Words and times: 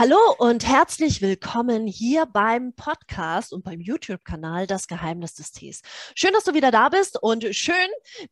Hallo 0.00 0.34
und 0.38 0.66
herzlich 0.66 1.20
willkommen 1.20 1.86
hier 1.86 2.24
beim 2.24 2.72
Podcast 2.72 3.52
und 3.52 3.64
beim 3.64 3.82
YouTube-Kanal 3.82 4.66
Das 4.66 4.88
Geheimnis 4.88 5.34
des 5.34 5.52
Tees. 5.52 5.82
Schön, 6.14 6.32
dass 6.32 6.44
du 6.44 6.54
wieder 6.54 6.70
da 6.70 6.88
bist 6.88 7.22
und 7.22 7.44
schön, 7.54 7.74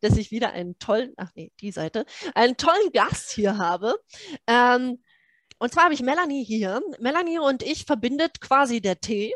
dass 0.01 0.17
ich 0.17 0.31
wieder 0.31 0.51
einen 0.51 0.79
tollen, 0.79 1.13
ach 1.15 1.29
nee, 1.35 1.51
die 1.61 1.71
Seite, 1.71 2.07
einen 2.33 2.57
tollen 2.57 2.91
Gast 2.91 3.29
hier 3.33 3.59
habe. 3.59 3.99
Ähm, 4.47 5.03
und 5.59 5.71
zwar 5.71 5.83
habe 5.83 5.93
ich 5.93 6.01
Melanie 6.01 6.43
hier. 6.43 6.81
Melanie 6.97 7.37
und 7.37 7.61
ich 7.61 7.85
verbindet 7.85 8.41
quasi 8.41 8.81
der 8.81 8.99
Tee. 8.99 9.35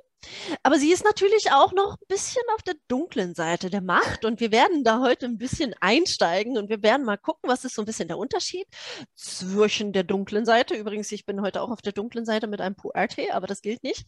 Aber 0.63 0.77
sie 0.77 0.91
ist 0.91 1.03
natürlich 1.03 1.51
auch 1.51 1.73
noch 1.73 1.93
ein 1.93 2.07
bisschen 2.07 2.43
auf 2.55 2.61
der 2.63 2.75
dunklen 2.87 3.35
Seite 3.35 3.69
der 3.69 3.81
Macht 3.81 4.25
und 4.25 4.39
wir 4.39 4.51
werden 4.51 4.83
da 4.83 5.01
heute 5.01 5.25
ein 5.25 5.37
bisschen 5.37 5.73
einsteigen 5.79 6.57
und 6.57 6.69
wir 6.69 6.81
werden 6.83 7.05
mal 7.05 7.17
gucken, 7.17 7.49
was 7.49 7.65
ist 7.65 7.75
so 7.75 7.81
ein 7.81 7.85
bisschen 7.85 8.07
der 8.07 8.17
Unterschied 8.17 8.67
zwischen 9.15 9.93
der 9.93 10.03
dunklen 10.03 10.45
Seite. 10.45 10.75
Übrigens, 10.75 11.11
ich 11.11 11.25
bin 11.25 11.41
heute 11.41 11.61
auch 11.61 11.69
auf 11.71 11.81
der 11.81 11.93
dunklen 11.93 12.25
Seite 12.25 12.47
mit 12.47 12.61
einem 12.61 12.75
Puer-Tee, 12.75 13.31
aber 13.31 13.47
das 13.47 13.61
gilt 13.61 13.83
nicht. 13.83 14.05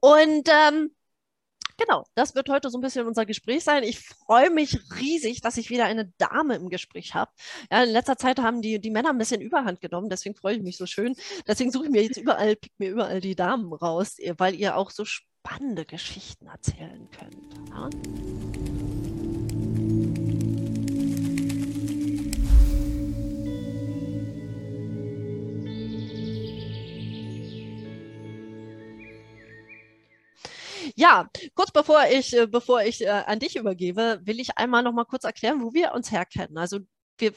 Und 0.00 0.48
ähm, 0.48 0.90
Genau, 1.80 2.04
das 2.14 2.34
wird 2.34 2.50
heute 2.50 2.68
so 2.68 2.76
ein 2.76 2.82
bisschen 2.82 3.06
unser 3.06 3.24
Gespräch 3.24 3.64
sein. 3.64 3.84
Ich 3.84 4.00
freue 4.00 4.50
mich 4.50 4.78
riesig, 5.00 5.40
dass 5.40 5.56
ich 5.56 5.70
wieder 5.70 5.86
eine 5.86 6.12
Dame 6.18 6.56
im 6.56 6.68
Gespräch 6.68 7.14
habe. 7.14 7.30
Ja, 7.72 7.82
in 7.84 7.90
letzter 7.90 8.18
Zeit 8.18 8.38
haben 8.38 8.60
die, 8.60 8.80
die 8.80 8.90
Männer 8.90 9.08
ein 9.10 9.18
bisschen 9.18 9.40
Überhand 9.40 9.80
genommen, 9.80 10.10
deswegen 10.10 10.34
freue 10.34 10.56
ich 10.56 10.62
mich 10.62 10.76
so 10.76 10.84
schön. 10.84 11.14
Deswegen 11.46 11.72
suche 11.72 11.86
ich 11.86 11.90
mir 11.90 12.02
jetzt 12.02 12.18
überall, 12.18 12.54
pick 12.56 12.72
mir 12.78 12.90
überall 12.90 13.22
die 13.22 13.34
Damen 13.34 13.72
raus, 13.72 14.18
weil 14.36 14.54
ihr 14.56 14.76
auch 14.76 14.90
so 14.90 15.06
spannende 15.40 15.84
Geschichten 15.84 16.46
erzählen 16.46 17.08
könnt. 17.10 17.54
Ja? 17.70 17.88
Ja, 30.96 31.30
kurz 31.54 31.70
bevor 31.70 32.04
ich, 32.10 32.36
äh, 32.36 32.46
bevor 32.46 32.82
ich 32.82 33.02
äh, 33.02 33.08
an 33.08 33.38
dich 33.38 33.56
übergebe, 33.56 34.20
will 34.24 34.38
ich 34.40 34.58
einmal 34.58 34.82
noch 34.82 34.92
mal 34.92 35.04
kurz 35.04 35.24
erklären, 35.24 35.62
wo 35.62 35.72
wir 35.72 35.92
uns 35.94 36.10
herkennen. 36.10 36.58
Also 36.58 36.80
wir, 37.20 37.32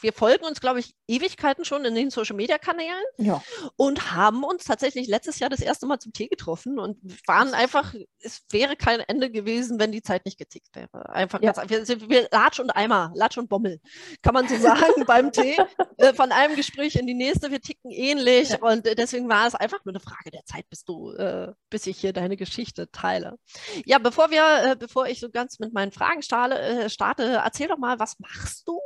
wir 0.00 0.12
folgen 0.12 0.44
uns, 0.44 0.60
glaube 0.60 0.80
ich, 0.80 0.94
Ewigkeiten 1.08 1.64
schon 1.64 1.84
in 1.84 1.94
den 1.94 2.10
Social-Media-Kanälen 2.10 3.02
Ja. 3.18 3.42
und 3.76 4.12
haben 4.12 4.44
uns 4.44 4.64
tatsächlich 4.64 5.06
letztes 5.08 5.38
Jahr 5.38 5.50
das 5.50 5.60
erste 5.60 5.86
Mal 5.86 5.98
zum 5.98 6.12
Tee 6.12 6.28
getroffen 6.28 6.78
und 6.78 6.98
waren 7.26 7.52
einfach, 7.54 7.94
es 8.20 8.42
wäre 8.50 8.76
kein 8.76 9.00
Ende 9.00 9.30
gewesen, 9.30 9.78
wenn 9.78 9.92
die 9.92 10.02
Zeit 10.02 10.24
nicht 10.24 10.38
getickt 10.38 10.74
wäre. 10.74 11.08
Einfach 11.10 11.42
Ja. 11.42 11.52
ganz, 11.52 11.88
wir 11.88 12.08
wir 12.08 12.28
Latsch 12.30 12.60
und 12.60 12.70
Eimer, 12.70 13.12
Latsch 13.14 13.38
und 13.38 13.48
Bommel, 13.48 13.80
kann 14.22 14.34
man 14.34 14.48
so 14.48 14.56
sagen 14.56 15.04
beim 15.06 15.32
Tee. 15.32 15.56
Äh, 15.98 16.14
von 16.14 16.32
einem 16.32 16.56
Gespräch 16.56 16.96
in 16.96 17.06
die 17.06 17.14
nächste, 17.14 17.50
wir 17.50 17.60
ticken 17.60 17.90
ähnlich 17.90 18.50
Ja. 18.50 18.58
und 18.60 18.86
äh, 18.86 18.94
deswegen 18.94 19.28
war 19.28 19.46
es 19.46 19.54
einfach 19.54 19.84
nur 19.84 19.92
eine 19.92 20.00
Frage 20.00 20.30
der 20.30 20.44
Zeit, 20.44 20.68
bis 20.70 20.84
du, 20.84 21.12
äh, 21.12 21.52
bis 21.70 21.86
ich 21.86 21.98
hier 21.98 22.12
deine 22.12 22.36
Geschichte 22.36 22.90
teile. 22.90 23.36
Ja, 23.84 23.98
bevor 23.98 24.30
wir, 24.30 24.72
äh, 24.72 24.76
bevor 24.76 25.06
ich 25.06 25.20
so 25.20 25.30
ganz 25.30 25.58
mit 25.58 25.72
meinen 25.72 25.92
Fragen 25.92 26.22
starte, 26.22 26.58
äh, 26.58 26.90
starte, 26.90 27.22
erzähl 27.44 27.68
doch 27.68 27.78
mal, 27.78 27.98
was 27.98 28.18
machst 28.18 28.66
du? 28.68 28.80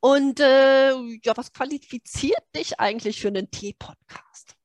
Und 0.00 0.40
äh, 0.40 0.90
ja, 1.24 1.36
was 1.36 1.52
qualifiziert 1.52 2.42
dich 2.54 2.78
eigentlich 2.80 3.20
für 3.20 3.28
einen 3.28 3.50
Tee-Podcast? 3.50 4.56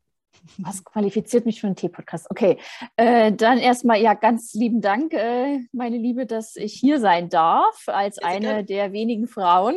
Was 0.57 0.83
qualifiziert 0.83 1.45
mich 1.45 1.59
für 1.59 1.67
einen 1.67 1.75
Tee-Podcast? 1.75 2.29
Okay, 2.29 2.57
äh, 2.95 3.31
dann 3.31 3.57
erstmal 3.57 3.99
ja 4.01 4.13
ganz 4.13 4.53
lieben 4.53 4.81
Dank, 4.81 5.13
äh, 5.13 5.59
meine 5.71 5.97
Liebe, 5.97 6.25
dass 6.25 6.55
ich 6.55 6.73
hier 6.73 6.99
sein 6.99 7.29
darf 7.29 7.83
als 7.87 8.19
eine 8.19 8.63
der 8.63 8.91
wenigen 8.91 9.27
Frauen. 9.27 9.75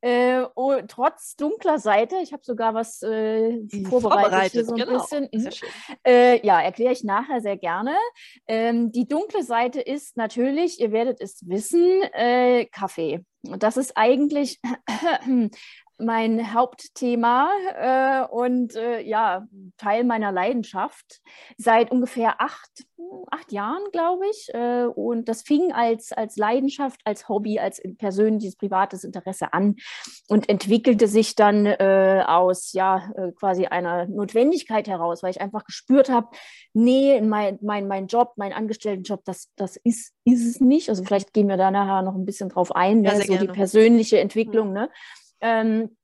Äh, 0.00 0.42
oh, 0.54 0.74
trotz 0.86 1.36
dunkler 1.36 1.78
Seite, 1.78 2.16
ich 2.22 2.32
habe 2.32 2.44
sogar 2.44 2.74
was 2.74 3.02
äh, 3.02 3.60
vorbereitet, 3.88 4.52
hier 4.52 4.64
so 4.64 4.74
ein 4.74 4.80
genau. 4.80 4.98
bisschen. 4.98 5.28
Mhm. 5.32 5.48
Äh, 6.04 6.46
ja, 6.46 6.60
erkläre 6.60 6.92
ich 6.92 7.04
nachher 7.04 7.40
sehr 7.40 7.56
gerne. 7.56 7.96
Ähm, 8.46 8.92
die 8.92 9.06
dunkle 9.06 9.42
Seite 9.42 9.80
ist 9.80 10.16
natürlich, 10.16 10.80
ihr 10.80 10.92
werdet 10.92 11.20
es 11.20 11.46
wissen, 11.48 12.02
äh, 12.12 12.66
Kaffee. 12.66 13.24
Das 13.42 13.76
ist 13.76 13.96
eigentlich 13.96 14.60
mein 15.98 16.54
Hauptthema 16.54 17.50
äh, 17.76 18.32
und 18.32 18.74
äh, 18.74 19.00
ja, 19.00 19.46
Teil 19.76 20.04
meiner 20.04 20.32
Leidenschaft. 20.32 21.20
Seit 21.56 21.90
ungefähr 21.90 22.40
acht, 22.40 22.84
acht 23.30 23.52
Jahren, 23.52 23.82
glaube 23.92 24.24
ich. 24.30 24.48
Äh, 24.52 24.86
und 24.86 25.28
das 25.28 25.42
fing 25.42 25.72
als, 25.72 26.12
als 26.12 26.36
Leidenschaft, 26.36 27.00
als 27.04 27.28
Hobby, 27.28 27.58
als 27.58 27.80
persönliches, 27.98 28.56
privates 28.56 29.04
Interesse 29.04 29.52
an 29.52 29.76
und 30.28 30.48
entwickelte 30.48 31.08
sich 31.08 31.34
dann 31.34 31.66
äh, 31.66 32.24
aus 32.26 32.72
ja 32.72 33.10
äh, 33.16 33.32
quasi 33.32 33.66
einer 33.66 34.06
Notwendigkeit 34.06 34.88
heraus, 34.88 35.22
weil 35.22 35.30
ich 35.30 35.40
einfach 35.40 35.64
gespürt 35.64 36.08
habe, 36.08 36.28
nee, 36.72 37.20
mein, 37.20 37.58
mein, 37.62 37.88
mein 37.88 38.06
Job, 38.06 38.32
mein 38.36 38.52
Angestelltenjob, 38.52 39.24
das, 39.24 39.50
das 39.56 39.76
ist, 39.76 40.14
ist 40.24 40.46
es 40.46 40.60
nicht. 40.60 40.88
Also 40.88 41.04
vielleicht 41.04 41.32
gehen 41.32 41.48
wir 41.48 41.56
da 41.56 41.70
nachher 41.70 42.02
noch 42.02 42.14
ein 42.14 42.24
bisschen 42.24 42.48
drauf 42.48 42.74
ein, 42.74 43.04
Ja, 43.04 43.12
ne? 43.12 43.16
so 43.18 43.22
die 43.24 43.38
gerne. 43.38 43.52
persönliche 43.52 44.20
Entwicklung. 44.20 44.72
Ne? 44.72 44.90
Ähm, 45.40 45.96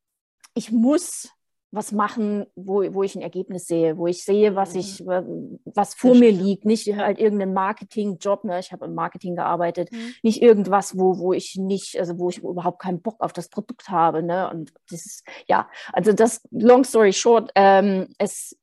ich 0.55 0.73
muss 0.73 1.31
was 1.76 1.92
machen, 1.92 2.47
wo, 2.56 2.82
wo 2.94 3.03
ich 3.03 3.14
ein 3.14 3.22
Ergebnis 3.22 3.66
sehe, 3.66 3.97
wo 3.97 4.06
ich 4.06 4.25
sehe, 4.25 4.56
was 4.56 4.75
Mhm. 4.75 4.81
ich, 4.81 5.06
was 5.06 5.94
vor 5.94 6.14
mir 6.14 6.32
liegt, 6.32 6.64
nicht 6.64 6.87
halt 6.97 7.19
irgendein 7.19 7.53
Marketingjob, 7.53 8.44
ne? 8.44 8.59
ich 8.59 8.72
habe 8.72 8.87
im 8.87 8.94
Marketing 8.94 9.37
gearbeitet, 9.37 9.92
Mhm. 9.92 10.14
nicht 10.22 10.42
irgendwas, 10.42 10.98
wo, 10.98 11.19
wo 11.19 11.32
ich 11.32 11.56
nicht, 11.56 11.98
also 11.98 12.19
wo 12.19 12.31
ich 12.31 12.38
überhaupt 12.38 12.81
keinen 12.81 13.03
Bock 13.03 13.20
auf 13.20 13.32
das 13.32 13.48
Produkt 13.48 13.88
habe, 13.91 14.22
ne? 14.22 14.50
Und 14.50 14.72
das 14.91 15.06
ist, 15.06 15.25
ja, 15.47 15.69
also 15.92 16.12
das, 16.12 16.41
long 16.50 16.82
story 16.84 17.12
short, 17.12 17.50
ähm, 17.54 18.08
es, 18.19 18.56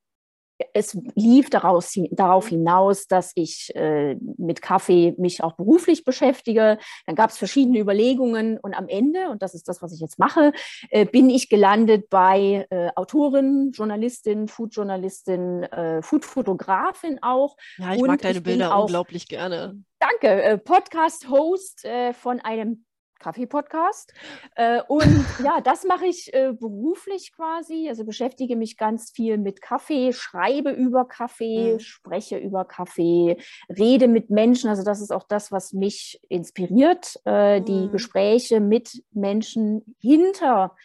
es 0.73 0.97
lief 1.15 1.49
daraus, 1.49 1.93
darauf 2.11 2.47
hinaus, 2.47 3.07
dass 3.07 3.31
ich 3.35 3.75
äh, 3.75 4.15
mit 4.37 4.61
Kaffee 4.61 5.13
mich 5.17 5.43
auch 5.43 5.53
beruflich 5.53 6.03
beschäftige. 6.03 6.77
Dann 7.05 7.15
gab 7.15 7.31
es 7.31 7.37
verschiedene 7.37 7.79
Überlegungen 7.79 8.57
und 8.59 8.73
am 8.73 8.87
Ende, 8.87 9.29
und 9.29 9.41
das 9.41 9.53
ist 9.55 9.67
das, 9.67 9.81
was 9.81 9.93
ich 9.93 9.99
jetzt 9.99 10.19
mache, 10.19 10.53
äh, 10.89 11.05
bin 11.05 11.29
ich 11.29 11.49
gelandet 11.49 12.09
bei 12.09 12.65
äh, 12.69 12.89
Autorin, 12.95 13.71
Journalistin, 13.73 14.47
Foodjournalistin, 14.47 15.63
äh, 15.63 16.01
Foodfotografin 16.01 17.19
auch. 17.21 17.55
Ja, 17.77 17.93
ich 17.93 18.01
Und 18.01 18.07
mag 18.07 18.21
deine 18.21 18.41
Bilder 18.41 18.75
auch- 18.75 18.83
unglaublich 18.83 19.27
gerne. 19.27 19.81
Danke, 19.99 20.43
äh, 20.43 20.57
Podcast-Host 20.57 21.85
äh, 21.85 22.13
von 22.13 22.39
einem 22.41 22.85
Kaffee-Podcast. 23.23 24.13
Äh, 24.55 24.81
und 24.87 25.03
ja, 25.45 25.61
das 25.61 25.85
mache 25.85 26.05
ich 26.05 26.33
äh, 26.33 26.53
beruflich 26.53 27.31
quasi. 27.35 27.87
Also 27.89 28.03
beschäftige 28.05 28.55
mich 28.55 28.77
ganz 28.77 29.11
viel 29.11 29.37
mit 29.37 29.61
Kaffee, 29.61 30.11
schreibe 30.13 30.71
über 30.71 31.05
Kaffee, 31.05 31.73
Mhm. 31.73 31.79
spreche 31.79 32.37
über 32.37 32.65
Kaffee, 32.65 33.37
rede 33.69 34.07
mit 34.07 34.29
Menschen. 34.29 34.69
Also 34.69 34.83
das 34.83 35.01
ist 35.01 35.11
auch 35.11 35.23
das, 35.27 35.51
was 35.51 35.73
mich 35.73 36.19
inspiriert. 36.29 37.19
Äh, 37.25 37.61
Die 37.61 37.87
Mhm. 37.87 37.91
Gespräche 37.91 38.59
mit 38.59 39.03
Menschen 39.11 39.95
hinter 39.99 40.75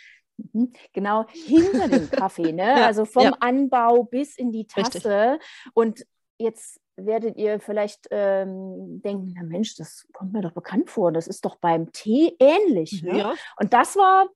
Mhm, 0.53 0.72
Genau, 0.93 1.27
hinter 1.32 1.88
dem 1.88 2.09
Kaffee, 2.10 2.53
ne? 2.53 2.62
Ja, 2.62 2.87
also 2.87 3.04
vom 3.04 3.25
ja. 3.25 3.32
Anbau 3.41 4.04
bis 4.04 4.37
in 4.38 4.53
die 4.53 4.66
Richtig. 4.77 5.03
Tasse. 5.03 5.41
Und 5.75 6.06
jetzt 6.38 6.81
werdet 6.98 7.36
ihr 7.36 7.60
vielleicht 7.60 8.09
ähm, 8.10 9.00
denken, 9.03 9.34
na 9.36 9.42
Mensch, 9.42 9.76
das 9.76 10.06
kommt 10.12 10.32
mir 10.32 10.42
doch 10.42 10.53
bekannt 10.53 10.91
vor, 10.91 11.12
das 11.12 11.26
ist 11.26 11.44
doch 11.44 11.56
beim 11.56 11.92
Tee 11.92 12.36
ähnlich. 12.38 13.03
Ne? 13.03 13.19
Ja, 13.19 13.34
Und 13.56 13.72
das 13.72 13.97
war 13.97 14.28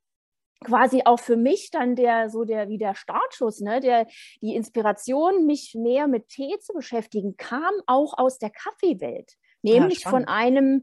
quasi 0.64 1.02
auch 1.04 1.18
für 1.18 1.36
mich 1.36 1.70
dann 1.70 1.96
der 1.96 2.30
so 2.30 2.44
der 2.44 2.68
wie 2.68 2.78
der 2.78 2.94
Startschuss, 2.94 3.60
ne? 3.60 3.80
Der 3.80 4.06
die 4.40 4.54
Inspiration, 4.54 5.46
mich 5.46 5.74
mehr 5.74 6.06
mit 6.06 6.28
Tee 6.28 6.58
zu 6.60 6.72
beschäftigen, 6.72 7.36
kam 7.36 7.72
auch 7.86 8.16
aus 8.16 8.38
der 8.38 8.50
Kaffeewelt, 8.50 9.32
nämlich 9.62 10.04
von 10.04 10.22
spannend. 10.22 10.28
einem 10.28 10.82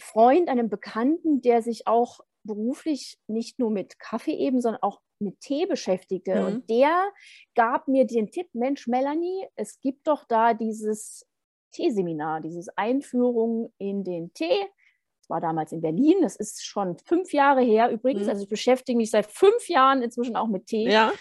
Freund, 0.00 0.48
einem 0.48 0.68
Bekannten, 0.68 1.40
der 1.40 1.62
sich 1.62 1.86
auch 1.86 2.20
beruflich 2.44 3.18
nicht 3.26 3.58
nur 3.58 3.70
mit 3.70 3.98
Kaffee 3.98 4.34
eben, 4.34 4.60
sondern 4.60 4.82
auch 4.82 5.00
mit 5.18 5.40
Tee 5.40 5.66
beschäftigte. 5.66 6.40
Mhm. 6.40 6.46
Und 6.46 6.70
der 6.70 7.08
gab 7.54 7.88
mir 7.88 8.06
den 8.06 8.30
Tipp, 8.30 8.48
Mensch, 8.52 8.86
Melanie, 8.86 9.46
es 9.54 9.80
gibt 9.80 10.06
doch 10.06 10.24
da 10.24 10.54
dieses 10.54 11.26
Teeseminar, 11.72 12.40
dieses 12.40 12.68
Einführung 12.76 13.72
in 13.78 14.04
den 14.04 14.32
Tee. 14.32 14.66
Das 15.20 15.30
war 15.30 15.40
damals 15.40 15.72
in 15.72 15.80
Berlin, 15.80 16.18
das 16.22 16.36
ist 16.36 16.64
schon 16.64 16.96
fünf 16.98 17.32
Jahre 17.32 17.60
her 17.60 17.90
übrigens. 17.90 18.24
Mhm. 18.24 18.30
Also 18.30 18.42
ich 18.44 18.48
beschäftige 18.48 18.96
mich 18.96 19.10
seit 19.10 19.26
fünf 19.26 19.68
Jahren 19.68 20.02
inzwischen 20.02 20.36
auch 20.36 20.48
mit 20.48 20.66
Tee 20.66 20.88
ja. 20.88 21.12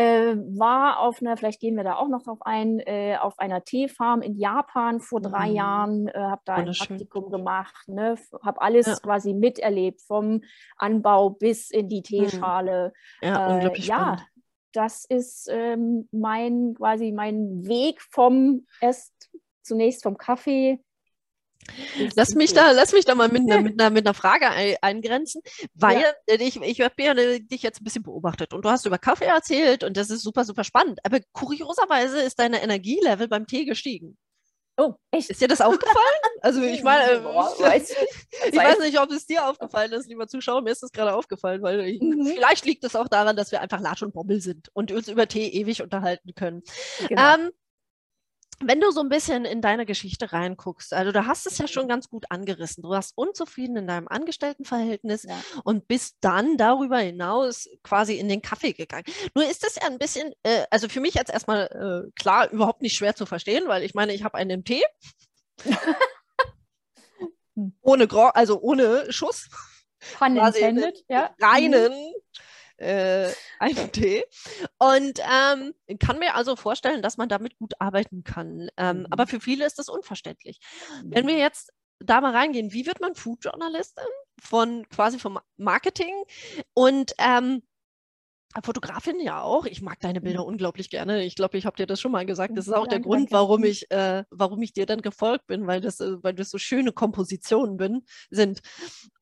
Äh, 0.00 0.36
war 0.58 1.00
auf 1.00 1.20
einer, 1.20 1.36
vielleicht 1.36 1.60
gehen 1.60 1.76
wir 1.76 1.84
da 1.84 1.96
auch 1.96 2.08
noch 2.08 2.22
drauf 2.22 2.38
ein, 2.42 2.78
äh, 2.80 3.16
auf 3.20 3.38
einer 3.38 3.62
Teefarm 3.64 4.22
in 4.22 4.36
Japan 4.36 5.00
vor 5.00 5.20
drei 5.20 5.48
Mhm. 5.50 5.54
Jahren, 5.54 6.08
äh, 6.08 6.18
habe 6.18 6.42
da 6.44 6.54
ein. 6.56 6.66
Praktikum 6.66 7.30
gemacht, 7.30 7.88
ne, 7.88 8.16
habe 8.42 8.60
alles 8.60 8.86
Ja. 8.86 8.96
quasi 8.96 9.34
miterlebt, 9.34 10.00
vom 10.02 10.42
Anbau 10.76 11.30
bis 11.30 11.70
in 11.70 11.88
die 11.88 12.02
Teeschale. 12.02 12.92
ja, 13.22 13.46
Äh, 13.46 13.54
unglaublich 13.54 13.86
ja, 13.86 13.96
spannend. 13.96 14.26
das 14.72 15.04
ist 15.04 15.48
ähm, 15.50 16.08
mein 16.12 16.74
quasi 16.76 17.12
mein 17.12 17.66
Weg 17.66 18.00
vom 18.00 18.66
erst 18.80 19.30
zunächst 19.62 20.02
vom 20.02 20.16
Kaffee 20.16 20.82
Lass 22.16 22.34
mich, 22.34 22.52
da, 22.52 22.72
lass 22.72 22.92
mich 22.92 23.04
da 23.04 23.14
mal 23.14 23.28
mit, 23.28 23.44
ne, 23.44 23.60
mit, 23.60 23.80
einer, 23.80 23.90
mit 23.90 24.06
einer 24.06 24.14
Frage 24.14 24.48
ein, 24.48 24.76
eingrenzen, 24.80 25.42
weil 25.74 26.00
ja. 26.00 26.34
ich, 26.38 26.60
ich 26.60 26.80
habe 26.80 26.94
ja 27.02 27.14
dich 27.14 27.62
jetzt 27.62 27.80
ein 27.80 27.84
bisschen 27.84 28.02
beobachtet 28.02 28.52
und 28.52 28.64
du 28.64 28.70
hast 28.70 28.86
über 28.86 28.98
Kaffee 28.98 29.26
erzählt 29.26 29.84
und 29.84 29.96
das 29.96 30.10
ist 30.10 30.22
super, 30.22 30.44
super 30.44 30.64
spannend. 30.64 31.00
Aber 31.04 31.18
kurioserweise 31.32 32.20
ist 32.20 32.38
deine 32.38 32.62
Energielevel 32.62 33.28
beim 33.28 33.46
Tee 33.46 33.64
gestiegen. 33.64 34.16
Oh, 34.80 34.94
echt? 35.10 35.28
Ist 35.28 35.42
dir 35.42 35.48
das 35.48 35.60
aufgefallen? 35.60 35.96
Also 36.42 36.62
ich 36.62 36.82
meine, 36.82 37.12
äh, 37.12 37.22
weiß 37.22 37.90
ich 38.50 38.56
weiß 38.56 38.78
nicht, 38.78 38.98
ob 38.98 39.10
es 39.10 39.26
dir 39.26 39.46
aufgefallen 39.46 39.92
ist, 39.92 40.08
lieber 40.08 40.26
Zuschauer. 40.26 40.62
Mir 40.62 40.70
ist 40.70 40.82
das 40.82 40.90
gerade 40.90 41.12
aufgefallen, 41.12 41.60
weil 41.60 41.80
ich, 41.80 42.00
mhm. 42.00 42.24
vielleicht 42.24 42.64
liegt 42.64 42.82
es 42.84 42.96
auch 42.96 43.08
daran, 43.08 43.36
dass 43.36 43.52
wir 43.52 43.60
einfach 43.60 43.78
Latsch 43.78 44.02
und 44.02 44.14
Bommel 44.14 44.40
sind 44.40 44.70
und 44.72 44.90
uns 44.90 45.08
über 45.08 45.28
Tee 45.28 45.48
ewig 45.48 45.82
unterhalten 45.82 46.34
können. 46.34 46.62
Genau. 47.06 47.34
Ähm, 47.34 47.50
wenn 48.62 48.80
du 48.80 48.90
so 48.90 49.00
ein 49.00 49.08
bisschen 49.08 49.44
in 49.44 49.62
deine 49.62 49.86
Geschichte 49.86 50.32
reinguckst, 50.32 50.92
also 50.92 51.12
du 51.12 51.26
hast 51.26 51.46
es 51.46 51.58
ja 51.58 51.66
schon 51.66 51.88
ganz 51.88 52.08
gut 52.10 52.26
angerissen. 52.28 52.82
Du 52.82 52.90
warst 52.90 53.16
unzufrieden 53.16 53.76
in 53.76 53.86
deinem 53.86 54.06
Angestelltenverhältnis 54.06 55.22
ja. 55.22 55.40
und 55.64 55.88
bist 55.88 56.18
dann 56.20 56.56
darüber 56.56 56.98
hinaus 56.98 57.68
quasi 57.82 58.14
in 58.16 58.28
den 58.28 58.42
Kaffee 58.42 58.72
gegangen. 58.72 59.04
Nur 59.34 59.48
ist 59.48 59.64
das 59.64 59.76
ja 59.76 59.84
ein 59.84 59.98
bisschen, 59.98 60.32
äh, 60.42 60.64
also 60.70 60.88
für 60.88 61.00
mich 61.00 61.14
jetzt 61.14 61.30
erstmal 61.30 61.66
äh, 61.66 62.10
klar, 62.20 62.50
überhaupt 62.50 62.82
nicht 62.82 62.96
schwer 62.96 63.14
zu 63.14 63.24
verstehen, 63.24 63.64
weil 63.66 63.82
ich 63.82 63.94
meine, 63.94 64.12
ich 64.12 64.24
habe 64.24 64.36
einen 64.36 64.64
Tee. 64.64 64.84
ohne 67.82 68.06
Gro 68.06 68.26
also 68.28 68.60
ohne 68.60 69.10
Schuss. 69.12 69.48
Pun 70.18 70.36
intended, 70.36 71.04
ja. 71.08 71.34
Reinen 71.40 71.92
mhm 71.92 72.14
äh, 72.80 73.32
einen 73.58 73.92
Tee. 73.92 74.24
Und 74.78 75.20
ähm, 75.20 75.74
kann 75.98 76.18
mir 76.18 76.34
also 76.34 76.56
vorstellen, 76.56 77.02
dass 77.02 77.16
man 77.16 77.28
damit 77.28 77.56
gut 77.58 77.74
arbeiten 77.78 78.24
kann. 78.24 78.70
Ähm, 78.76 79.00
mhm. 79.00 79.06
Aber 79.10 79.26
für 79.26 79.40
viele 79.40 79.66
ist 79.66 79.78
das 79.78 79.88
unverständlich. 79.88 80.60
Mhm. 81.02 81.14
Wenn 81.14 81.26
wir 81.26 81.36
jetzt 81.36 81.72
da 81.98 82.20
mal 82.20 82.32
reingehen, 82.32 82.72
wie 82.72 82.86
wird 82.86 83.00
man 83.00 83.14
Foodjournalistin 83.14 84.04
von 84.40 84.88
quasi 84.88 85.18
vom 85.18 85.38
Marketing 85.58 86.14
und 86.72 87.12
ähm, 87.18 87.62
Fotografin 88.62 89.20
ja 89.20 89.42
auch. 89.42 89.64
Ich 89.64 89.80
mag 89.80 90.00
deine 90.00 90.20
Bilder 90.20 90.40
mhm. 90.40 90.48
unglaublich 90.48 90.90
gerne. 90.90 91.24
Ich 91.24 91.36
glaube, 91.36 91.56
ich 91.56 91.66
habe 91.66 91.76
dir 91.76 91.86
das 91.86 92.00
schon 92.00 92.10
mal 92.10 92.26
gesagt. 92.26 92.56
Das 92.58 92.66
ist 92.66 92.72
auch 92.72 92.88
der 92.88 93.00
Grund, 93.00 93.30
warum 93.30 93.62
ich, 93.64 93.90
äh, 93.90 94.24
warum 94.30 94.60
ich 94.62 94.72
dir 94.72 94.86
dann 94.86 95.02
gefolgt 95.02 95.46
bin, 95.46 95.66
weil 95.66 95.80
das, 95.80 96.00
äh, 96.00 96.22
weil 96.22 96.34
das 96.34 96.50
so 96.50 96.58
schöne 96.58 96.92
Kompositionen 96.92 97.76
bin, 97.76 98.02
sind. 98.30 98.60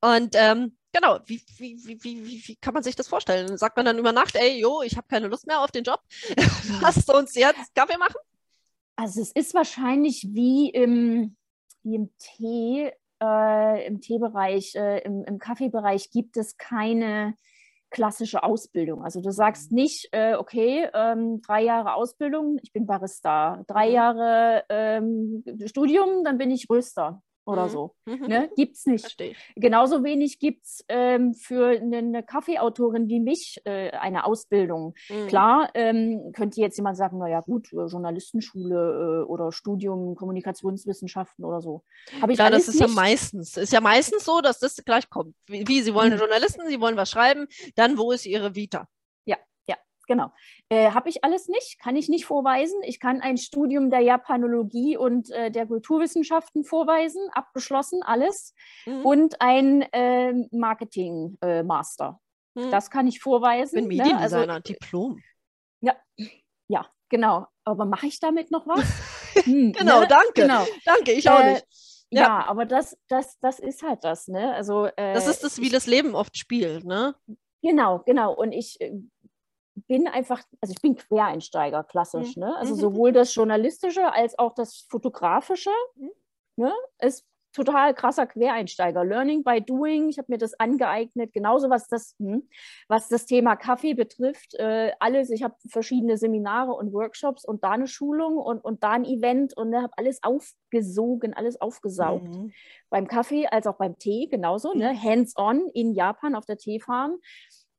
Und 0.01 0.35
ähm, 0.35 0.75
genau, 0.91 1.19
wie, 1.25 1.41
wie, 1.57 1.77
wie, 1.85 2.03
wie, 2.03 2.47
wie 2.47 2.55
kann 2.55 2.73
man 2.73 2.81
sich 2.81 2.95
das 2.95 3.07
vorstellen? 3.07 3.55
Sagt 3.57 3.77
man 3.77 3.85
dann 3.85 3.99
über 3.99 4.13
Nacht, 4.13 4.35
ey, 4.35 4.59
jo, 4.59 4.81
ich 4.81 4.97
habe 4.97 5.07
keine 5.07 5.27
Lust 5.27 5.45
mehr 5.45 5.61
auf 5.61 5.71
den 5.71 5.83
Job. 5.83 6.01
Lass 6.81 7.07
uns 7.07 7.35
jetzt 7.35 7.75
Kaffee 7.75 7.97
machen? 7.97 8.17
Also 8.95 9.21
es 9.21 9.31
ist 9.31 9.53
wahrscheinlich 9.53 10.27
wie 10.31 10.71
im, 10.71 11.37
wie 11.83 11.95
im 11.95 12.09
Tee, 12.17 12.91
äh, 13.21 13.87
im 13.87 14.01
Teebereich, 14.01 14.73
äh, 14.75 14.99
im, 15.03 15.23
im 15.23 15.37
Kaffeebereich 15.37 16.09
gibt 16.09 16.35
es 16.35 16.57
keine 16.57 17.35
klassische 17.89 18.43
Ausbildung. 18.43 19.03
Also 19.03 19.21
du 19.21 19.31
sagst 19.31 19.71
mhm. 19.71 19.75
nicht, 19.75 20.09
äh, 20.11 20.35
okay, 20.35 20.89
ähm, 20.93 21.41
drei 21.41 21.63
Jahre 21.63 21.93
Ausbildung, 21.93 22.59
ich 22.61 22.71
bin 22.71 22.85
Barista, 22.85 23.63
drei 23.67 23.87
mhm. 23.87 23.93
Jahre 23.93 24.63
ähm, 24.69 25.43
Studium, 25.65 26.23
dann 26.23 26.37
bin 26.37 26.51
ich 26.51 26.67
Röster 26.69 27.21
oder 27.49 27.65
mhm. 27.65 27.69
so. 27.69 27.95
Mhm. 28.05 28.27
Ne? 28.27 28.49
Gibt 28.55 28.75
es 28.75 28.85
nicht. 28.85 29.01
Verstehe. 29.01 29.35
Genauso 29.55 30.03
wenig 30.03 30.39
gibt 30.39 30.65
es 30.65 30.85
ähm, 30.87 31.33
für 31.33 31.69
eine, 31.69 31.97
eine, 31.97 32.23
Kaffeeautorin 32.23 33.07
wie 33.07 33.19
mich 33.19 33.61
äh, 33.65 33.91
eine 33.91 34.25
Ausbildung. 34.25 34.93
Mhm. 35.09 35.27
Klar, 35.27 35.69
ähm, 35.73 36.31
könnte 36.33 36.61
jetzt 36.61 36.77
jemand 36.77 36.97
sagen, 36.97 37.17
naja 37.17 37.41
gut, 37.41 37.71
äh, 37.73 37.85
Journalistenschule 37.85 39.23
äh, 39.23 39.29
oder 39.29 39.51
Studium 39.51 40.15
Kommunikationswissenschaften 40.15 41.43
oder 41.43 41.61
so. 41.61 41.83
Habe 42.21 42.33
ich 42.33 42.39
ja, 42.39 42.49
das 42.49 42.67
ist 42.67 42.79
nicht. 42.79 42.87
ja 42.87 42.87
meistens. 42.87 43.57
Ist 43.57 43.73
ja 43.73 43.81
meistens 43.81 44.25
so, 44.25 44.41
dass 44.41 44.59
das 44.59 44.75
gleich 44.85 45.09
kommt. 45.09 45.35
Wie, 45.47 45.67
wie 45.67 45.81
Sie 45.81 45.93
wollen 45.93 46.13
mhm. 46.13 46.19
Journalisten, 46.19 46.61
Sie 46.67 46.79
wollen 46.79 46.97
was 46.97 47.09
schreiben, 47.09 47.47
dann 47.75 47.97
wo 47.97 48.11
ist 48.11 48.25
Ihre 48.25 48.55
Vita? 48.55 48.87
Genau. 50.09 50.31
Äh, 50.69 50.89
Habe 50.89 51.07
ich 51.07 51.23
alles 51.23 51.47
nicht, 51.47 51.79
kann 51.79 51.95
ich 51.95 52.09
nicht 52.09 52.25
vorweisen. 52.25 52.81
Ich 52.81 52.99
kann 52.99 53.21
ein 53.21 53.37
Studium 53.37 53.91
der 53.91 53.99
Japanologie 53.99 54.97
und 54.97 55.29
äh, 55.29 55.51
der 55.51 55.67
Kulturwissenschaften 55.67 56.63
vorweisen, 56.63 57.21
abgeschlossen, 57.31 58.01
alles. 58.01 58.55
Mhm. 58.87 59.05
Und 59.05 59.39
ein 59.39 59.83
äh, 59.93 60.33
Marketing-Master. 60.51 62.19
Mhm. 62.55 62.71
Das 62.71 62.89
kann 62.89 63.05
ich 63.05 63.19
vorweisen. 63.19 63.77
Ich 63.77 63.87
bin 63.87 63.97
Mediendesigner, 63.97 64.45
ne? 64.47 64.53
also, 64.53 64.63
Diplom. 64.63 65.21
Ja, 65.81 65.95
ja, 66.67 66.87
genau. 67.07 67.45
Aber 67.63 67.85
mache 67.85 68.07
ich 68.07 68.19
damit 68.19 68.49
noch 68.49 68.65
was? 68.65 68.83
hm, 69.45 69.73
genau, 69.73 69.99
ne? 69.99 70.07
danke. 70.07 70.33
Genau. 70.33 70.65
Danke, 70.85 71.11
ich 71.11 71.29
auch 71.29 71.39
äh, 71.39 71.53
nicht. 71.53 71.65
Ja. 72.09 72.21
ja, 72.21 72.45
aber 72.47 72.65
das, 72.65 72.97
das, 73.09 73.37
das 73.41 73.59
ist 73.59 73.83
halt 73.83 74.03
das, 74.03 74.27
ne? 74.27 74.55
Also, 74.55 74.87
äh, 74.87 75.13
das 75.13 75.27
ist 75.27 75.43
das, 75.43 75.61
wie 75.61 75.69
das 75.69 75.85
Leben 75.85 76.15
oft 76.15 76.35
spielt, 76.35 76.83
ne? 76.83 77.13
Genau, 77.61 77.99
genau. 77.99 78.33
Und 78.33 78.53
ich 78.53 78.79
äh, 78.81 78.91
bin 79.87 80.07
einfach, 80.07 80.43
also 80.61 80.73
ich 80.73 80.81
bin 80.81 80.95
Quereinsteiger, 80.95 81.83
klassisch. 81.83 82.35
Mhm. 82.35 82.43
Ne? 82.43 82.55
Also 82.57 82.75
mhm. 82.75 82.79
sowohl 82.79 83.11
das 83.11 83.33
Journalistische 83.35 84.11
als 84.11 84.37
auch 84.37 84.53
das 84.53 84.85
Fotografische 84.89 85.71
mhm. 85.95 86.11
ne? 86.57 86.73
ist 86.99 87.25
total 87.53 87.93
krasser 87.93 88.27
Quereinsteiger. 88.27 89.03
Learning 89.03 89.43
by 89.43 89.61
doing, 89.61 90.09
ich 90.09 90.17
habe 90.17 90.31
mir 90.31 90.37
das 90.37 90.59
angeeignet, 90.59 91.33
genauso 91.33 91.69
was 91.69 91.87
das, 91.87 92.15
hm, 92.19 92.47
was 92.87 93.09
das 93.09 93.25
Thema 93.25 93.55
Kaffee 93.55 93.93
betrifft. 93.93 94.53
Äh, 94.55 94.91
alles, 94.99 95.29
ich 95.29 95.43
habe 95.43 95.55
verschiedene 95.67 96.17
Seminare 96.17 96.73
und 96.73 96.93
Workshops 96.93 97.45
und 97.45 97.63
da 97.63 97.71
eine 97.71 97.87
Schulung 97.87 98.37
und, 98.37 98.63
und 98.63 98.83
da 98.83 98.91
ein 98.91 99.05
Event 99.05 99.57
und 99.57 99.75
habe 99.75 99.93
alles 99.97 100.21
aufgesogen, 100.23 101.33
alles 101.33 101.59
aufgesaugt. 101.59 102.27
Mhm. 102.27 102.51
Beim 102.89 103.07
Kaffee 103.07 103.47
als 103.47 103.67
auch 103.67 103.77
beim 103.77 103.97
Tee 103.97 104.27
genauso, 104.27 104.73
ne? 104.73 104.93
Mhm. 104.93 105.03
hands-on 105.03 105.67
in 105.73 105.93
Japan 105.93 106.35
auf 106.35 106.45
der 106.45 106.57
Teefarm. 106.57 107.17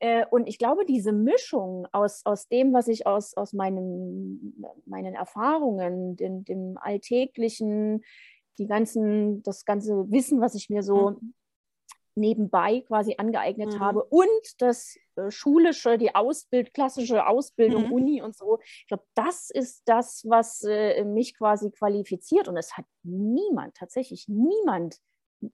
Äh, 0.01 0.25
und 0.31 0.49
ich 0.49 0.59
glaube, 0.59 0.87
diese 0.87 1.13
Mischung 1.13 1.87
aus, 1.93 2.23
aus 2.25 2.49
dem, 2.49 2.73
was 2.73 2.89
ich 2.89 3.07
aus, 3.07 3.35
aus 3.37 3.53
meinem, 3.53 4.55
meinen 4.87 5.15
Erfahrungen, 5.15 6.17
dem, 6.17 6.45
dem 6.45 6.79
alltäglichen, 6.79 8.03
die 8.59 8.67
ganzen, 8.67 9.43
das 9.43 9.65
ganze 9.67 10.11
Wissen, 10.11 10.41
was 10.41 10.55
ich 10.55 10.71
mir 10.71 10.83
so 10.83 11.11
mhm. 11.11 11.35
nebenbei 12.15 12.81
quasi 12.81 13.17
angeeignet 13.19 13.75
mhm. 13.75 13.81
habe 13.81 14.05
und 14.05 14.29
das 14.59 14.97
äh, 15.17 15.31
schulische, 15.31 15.99
die 15.99 16.15
Ausbild, 16.15 16.73
klassische 16.73 17.27
Ausbildung, 17.27 17.89
mhm. 17.89 17.93
Uni 17.93 18.23
und 18.23 18.35
so. 18.35 18.59
Ich 18.63 18.87
glaube, 18.89 19.05
das 19.15 19.51
ist 19.51 19.83
das, 19.85 20.25
was 20.27 20.63
äh, 20.63 21.05
mich 21.05 21.37
quasi 21.37 21.71
qualifiziert. 21.71 22.49
Und 22.49 22.57
es 22.57 22.77
hat 22.79 22.87
niemand, 23.03 23.77
tatsächlich 23.77 24.29
niemand 24.29 24.97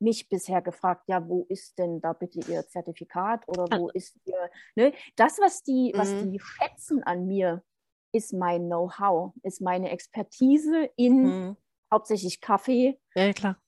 mich 0.01 0.29
bisher 0.29 0.63
gefragt, 0.63 1.05
ja, 1.09 1.27
wo 1.29 1.47
ist 1.49 1.79
denn 1.79 2.01
da 2.01 2.13
bitte 2.13 2.41
Ihr 2.51 2.67
Zertifikat 2.67 3.47
oder 3.49 3.65
wo 3.79 3.89
ist 3.91 4.17
Ihr, 4.25 4.51
ne? 4.75 4.93
Das, 5.17 5.39
was 5.39 5.63
die, 5.63 5.93
mhm. 5.95 5.99
was 5.99 6.11
die 6.11 6.41
schätzen 6.41 7.03
an 7.03 7.27
mir, 7.27 7.63
ist 8.13 8.33
mein 8.33 8.67
Know-how, 8.67 9.33
ist 9.43 9.61
meine 9.61 9.91
Expertise 9.91 10.89
in 10.97 11.23
mhm. 11.23 11.57
hauptsächlich 11.93 12.41
Kaffee. 12.41 12.99
Ja, 13.15 13.33
klar. 13.33 13.61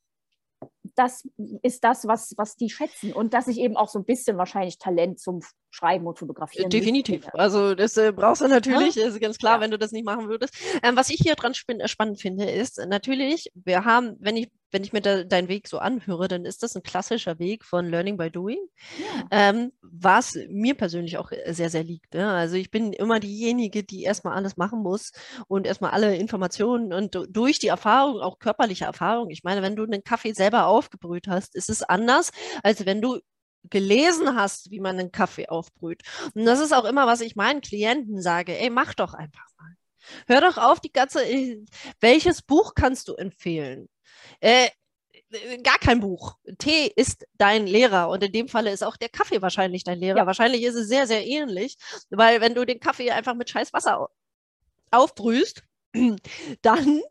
Das 0.97 1.29
ist 1.63 1.85
das, 1.85 2.09
was, 2.09 2.35
was 2.37 2.57
die 2.57 2.71
schätzen. 2.71 3.13
Und 3.13 3.33
dass 3.33 3.47
ich 3.47 3.61
eben 3.61 3.77
auch 3.77 3.89
so 3.89 4.01
ein 4.01 4.05
bisschen 4.05 4.39
wahrscheinlich 4.39 4.79
Talent 4.79 5.21
zum 5.21 5.41
Schreiben 5.71 6.07
und 6.07 6.19
Fotografieren. 6.19 6.71
Definitiv. 6.71 7.25
Mitbringe. 7.27 7.43
Also 7.43 7.75
das 7.75 7.97
äh, 7.97 8.13
brauchst 8.13 8.41
du 8.41 8.49
natürlich, 8.49 8.97
ja? 8.97 9.07
ist 9.07 9.21
ganz 9.21 9.39
klar, 9.39 9.57
ja. 9.57 9.61
wenn 9.61 9.71
du 9.71 9.79
das 9.79 9.93
nicht 9.93 10.05
machen 10.05 10.29
würdest. 10.29 10.57
Ähm, 10.83 10.97
was 10.97 11.11
ich 11.11 11.21
hier 11.21 11.35
dran 11.35 11.55
spannend 11.55 12.21
finde, 12.21 12.51
ist 12.51 12.79
natürlich, 12.89 13.53
wir 13.55 13.85
haben, 13.85 14.17
wenn 14.19 14.37
ich 14.37 14.51
wenn 14.71 14.85
ich 14.85 14.93
mir 14.93 15.01
da, 15.01 15.25
deinen 15.25 15.49
Weg 15.49 15.69
so 15.69 15.79
anhöre, 15.79 16.29
dann 16.29 16.45
ist 16.45 16.63
das 16.63 16.77
ein 16.77 16.83
klassischer 16.83 17.39
Weg 17.39 17.65
von 17.65 17.89
Learning 17.89 18.17
by 18.17 18.31
Doing, 18.31 18.59
ja. 18.99 19.29
ähm, 19.31 19.73
was 19.83 20.39
mir 20.49 20.75
persönlich 20.75 21.19
auch 21.19 21.33
äh, 21.33 21.53
sehr, 21.53 21.71
sehr 21.71 21.85
liegt. 21.85 22.15
Ne? 22.15 22.31
Also 22.31 22.57
ich 22.57 22.71
bin 22.71 22.93
immer 22.93 23.21
diejenige, 23.21 23.85
die 23.85 24.03
erstmal 24.03 24.35
alles 24.35 24.57
machen 24.57 24.83
muss 24.83 25.13
und 25.49 25.67
erstmal 25.67 25.93
alle 25.93 26.17
Informationen 26.17 26.93
und 26.93 27.19
durch 27.29 27.59
die 27.59 27.69
Erfahrung, 27.69 28.21
auch 28.21 28.39
körperliche 28.39 28.85
Erfahrung. 28.85 29.31
Ich 29.31 29.45
meine, 29.45 29.63
wenn 29.63 29.77
du 29.77 29.85
einen 29.85 30.05
Kaffee 30.05 30.33
selber 30.33 30.67
aufgebrüht 30.67 31.29
hast, 31.29 31.55
ist 31.55 31.71
es 31.71 31.83
anders, 31.83 32.31
als 32.63 32.85
wenn 32.87 33.01
du 33.01 33.21
gelesen 33.71 34.37
hast, 34.37 34.71
wie 34.71 34.81
man 34.81 34.99
einen 34.99 35.13
Kaffee 35.13 35.49
aufbrüht. 35.49 36.03
Und 36.35 36.45
das 36.45 36.61
ist 36.61 36.73
auch 36.73 36.85
immer, 36.85 37.07
was 37.07 37.21
ich 37.21 37.37
meinen 37.37 37.61
Klienten 37.61 38.23
sage, 38.23 38.59
ey, 38.59 38.71
mach 38.71 38.95
doch 38.95 39.15
einfach 39.15 39.47
mal. 39.59 39.75
Hör 40.27 40.41
doch 40.41 40.57
auf, 40.59 40.81
die 40.81 40.93
ganze, 40.93 41.25
äh, 41.25 41.65
welches 42.01 42.43
Buch 42.43 42.75
kannst 42.75 43.09
du 43.09 43.15
empfehlen? 43.15 43.89
Äh, 44.41 44.69
gar 45.63 45.79
kein 45.79 46.01
Buch. 46.01 46.37
Tee 46.59 46.91
ist 46.97 47.27
dein 47.37 47.67
Lehrer 47.67 48.09
und 48.09 48.23
in 48.23 48.33
dem 48.33 48.49
Falle 48.49 48.71
ist 48.71 48.83
auch 48.83 48.97
der 48.97 49.09
Kaffee 49.09 49.43
wahrscheinlich 49.43 49.85
dein 49.85 49.99
Lehrer. 49.99 50.19
Ja. 50.19 50.27
Wahrscheinlich 50.27 50.63
ist 50.63 50.75
es 50.75 50.89
sehr, 50.89 51.07
sehr 51.07 51.27
ähnlich, 51.27 51.77
weil 52.11 52.41
wenn 52.41 52.55
du 52.55 52.65
den 52.65 52.81
Kaffee 52.81 53.11
einfach 53.11 53.35
mit 53.35 53.51
scheiß 53.51 53.73
Wasser 53.73 54.09
aufbrühst, 54.91 55.65
dann 56.63 57.03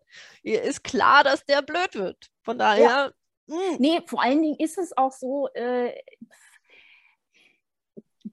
ist 0.44 0.84
klar, 0.84 1.24
dass 1.24 1.46
der 1.46 1.62
blöd 1.62 1.94
wird. 1.96 2.30
Von 2.44 2.58
daher. 2.58 2.84
Ja. 2.84 3.12
Mh. 3.48 3.56
Hm. 3.56 3.76
Nee, 3.80 4.02
vor 4.06 4.22
allen 4.22 4.42
Dingen 4.42 4.60
ist 4.60 4.78
es 4.78 4.96
auch 4.98 5.12
so, 5.12 5.48
äh, 5.54 5.94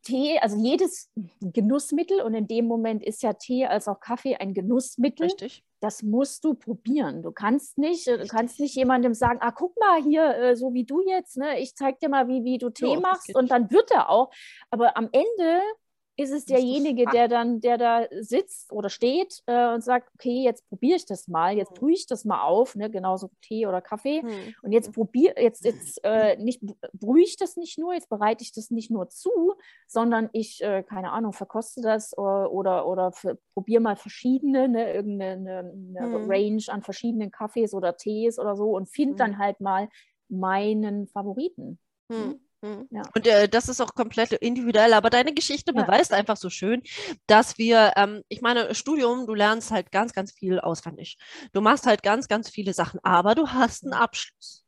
Tee, 0.04 0.38
also 0.38 0.56
jedes 0.56 1.10
Genussmittel 1.40 2.20
und 2.20 2.34
in 2.34 2.46
dem 2.46 2.66
Moment 2.66 3.02
ist 3.02 3.22
ja 3.22 3.32
Tee 3.32 3.66
als 3.66 3.88
auch 3.88 4.00
Kaffee 4.00 4.36
ein 4.36 4.54
Genussmittel. 4.54 5.26
Richtig. 5.26 5.64
Das 5.80 6.02
musst 6.02 6.44
du 6.44 6.54
probieren. 6.54 7.22
Du 7.22 7.32
kannst 7.32 7.76
nicht, 7.76 8.06
du 8.06 8.26
kannst 8.26 8.60
nicht 8.60 8.74
jemandem 8.74 9.14
sagen, 9.14 9.38
ah, 9.42 9.50
guck 9.50 9.76
mal 9.78 10.02
hier, 10.02 10.36
äh, 10.36 10.56
so 10.56 10.72
wie 10.72 10.84
du 10.84 11.02
jetzt, 11.06 11.36
ne? 11.36 11.58
ich 11.58 11.74
zeig 11.74 11.98
dir 12.00 12.08
mal, 12.08 12.28
wie, 12.28 12.44
wie 12.44 12.58
du 12.58 12.70
Tee 12.70 12.94
das 12.94 13.02
machst 13.02 13.34
und 13.34 13.50
dann 13.50 13.70
wird 13.70 13.90
er 13.90 14.08
auch. 14.10 14.30
Aber 14.70 14.96
am 14.96 15.08
Ende 15.12 15.60
ist 16.16 16.30
es 16.30 16.46
derjenige, 16.46 17.08
der 17.08 17.26
dann, 17.28 17.60
der 17.60 17.76
da 17.76 18.06
sitzt 18.20 18.72
oder 18.72 18.88
steht 18.88 19.42
äh, 19.46 19.74
und 19.74 19.82
sagt, 19.82 20.10
okay, 20.14 20.44
jetzt 20.44 20.68
probiere 20.68 20.96
ich 20.96 21.06
das 21.06 21.26
mal, 21.26 21.56
jetzt 21.56 21.72
Mhm. 21.72 21.78
brühe 21.80 21.94
ich 21.94 22.06
das 22.06 22.24
mal 22.24 22.42
auf, 22.42 22.76
ne? 22.76 22.88
genauso 22.88 23.30
Tee 23.40 23.66
oder 23.66 23.80
Kaffee. 23.80 24.20
Hm. 24.20 24.54
Und 24.62 24.72
jetzt 24.72 24.92
probiere, 24.92 25.40
jetzt, 25.40 25.64
jetzt 25.64 26.00
äh, 26.04 26.36
nicht 26.36 26.62
brühe 26.92 27.22
ich 27.22 27.36
das 27.36 27.56
nicht 27.56 27.78
nur, 27.78 27.94
jetzt 27.94 28.08
bereite 28.08 28.42
ich 28.44 28.52
das 28.52 28.70
nicht 28.70 28.90
nur 28.90 29.08
zu, 29.08 29.54
sondern 29.88 30.30
ich, 30.32 30.62
äh, 30.62 30.84
keine 30.84 31.10
Ahnung, 31.10 31.32
verkoste 31.32 31.80
das 31.82 32.16
oder, 32.16 32.52
oder, 32.52 32.86
oder 32.86 33.12
probiere 33.54 33.82
mal 33.82 33.96
verschiedene, 33.96 34.68
ne, 34.68 34.92
irgendeine 34.94 35.58
eine, 35.58 36.00
eine 36.00 36.20
Hm. 36.22 36.30
Range 36.30 36.62
an 36.68 36.82
verschiedenen 36.82 37.30
Kaffees 37.32 37.74
oder 37.74 37.96
Tees 37.96 38.38
oder 38.38 38.56
so 38.56 38.70
und 38.76 38.88
finde 38.88 39.12
Hm. 39.14 39.18
dann 39.18 39.38
halt 39.38 39.60
mal 39.60 39.88
meinen 40.28 41.06
Favoriten. 41.08 41.78
Hm. 42.10 42.40
Hm. 42.64 42.88
Ja. 42.90 43.02
Und 43.14 43.26
äh, 43.26 43.46
das 43.48 43.68
ist 43.68 43.80
auch 43.82 43.94
komplett 43.94 44.32
individuell, 44.32 44.94
aber 44.94 45.10
deine 45.10 45.34
Geschichte 45.34 45.72
Ja. 45.74 45.82
beweist 45.84 46.12
einfach 46.14 46.36
so 46.38 46.48
schön, 46.48 46.82
dass 47.26 47.58
wir, 47.58 47.92
ähm, 47.96 48.22
ich 48.28 48.40
meine, 48.40 48.74
Studium, 48.74 49.26
du 49.26 49.34
lernst 49.34 49.70
halt 49.70 49.92
ganz, 49.92 50.14
ganz 50.14 50.32
viel 50.32 50.60
auswendig. 50.60 51.18
Du 51.52 51.60
machst 51.60 51.86
halt 51.86 52.02
ganz, 52.02 52.26
ganz 52.28 52.48
viele 52.48 52.72
Sachen, 52.72 53.00
aber 53.02 53.34
du 53.34 53.48
hast 53.48 53.84
einen 53.84 53.92
Abschluss. 53.92 54.63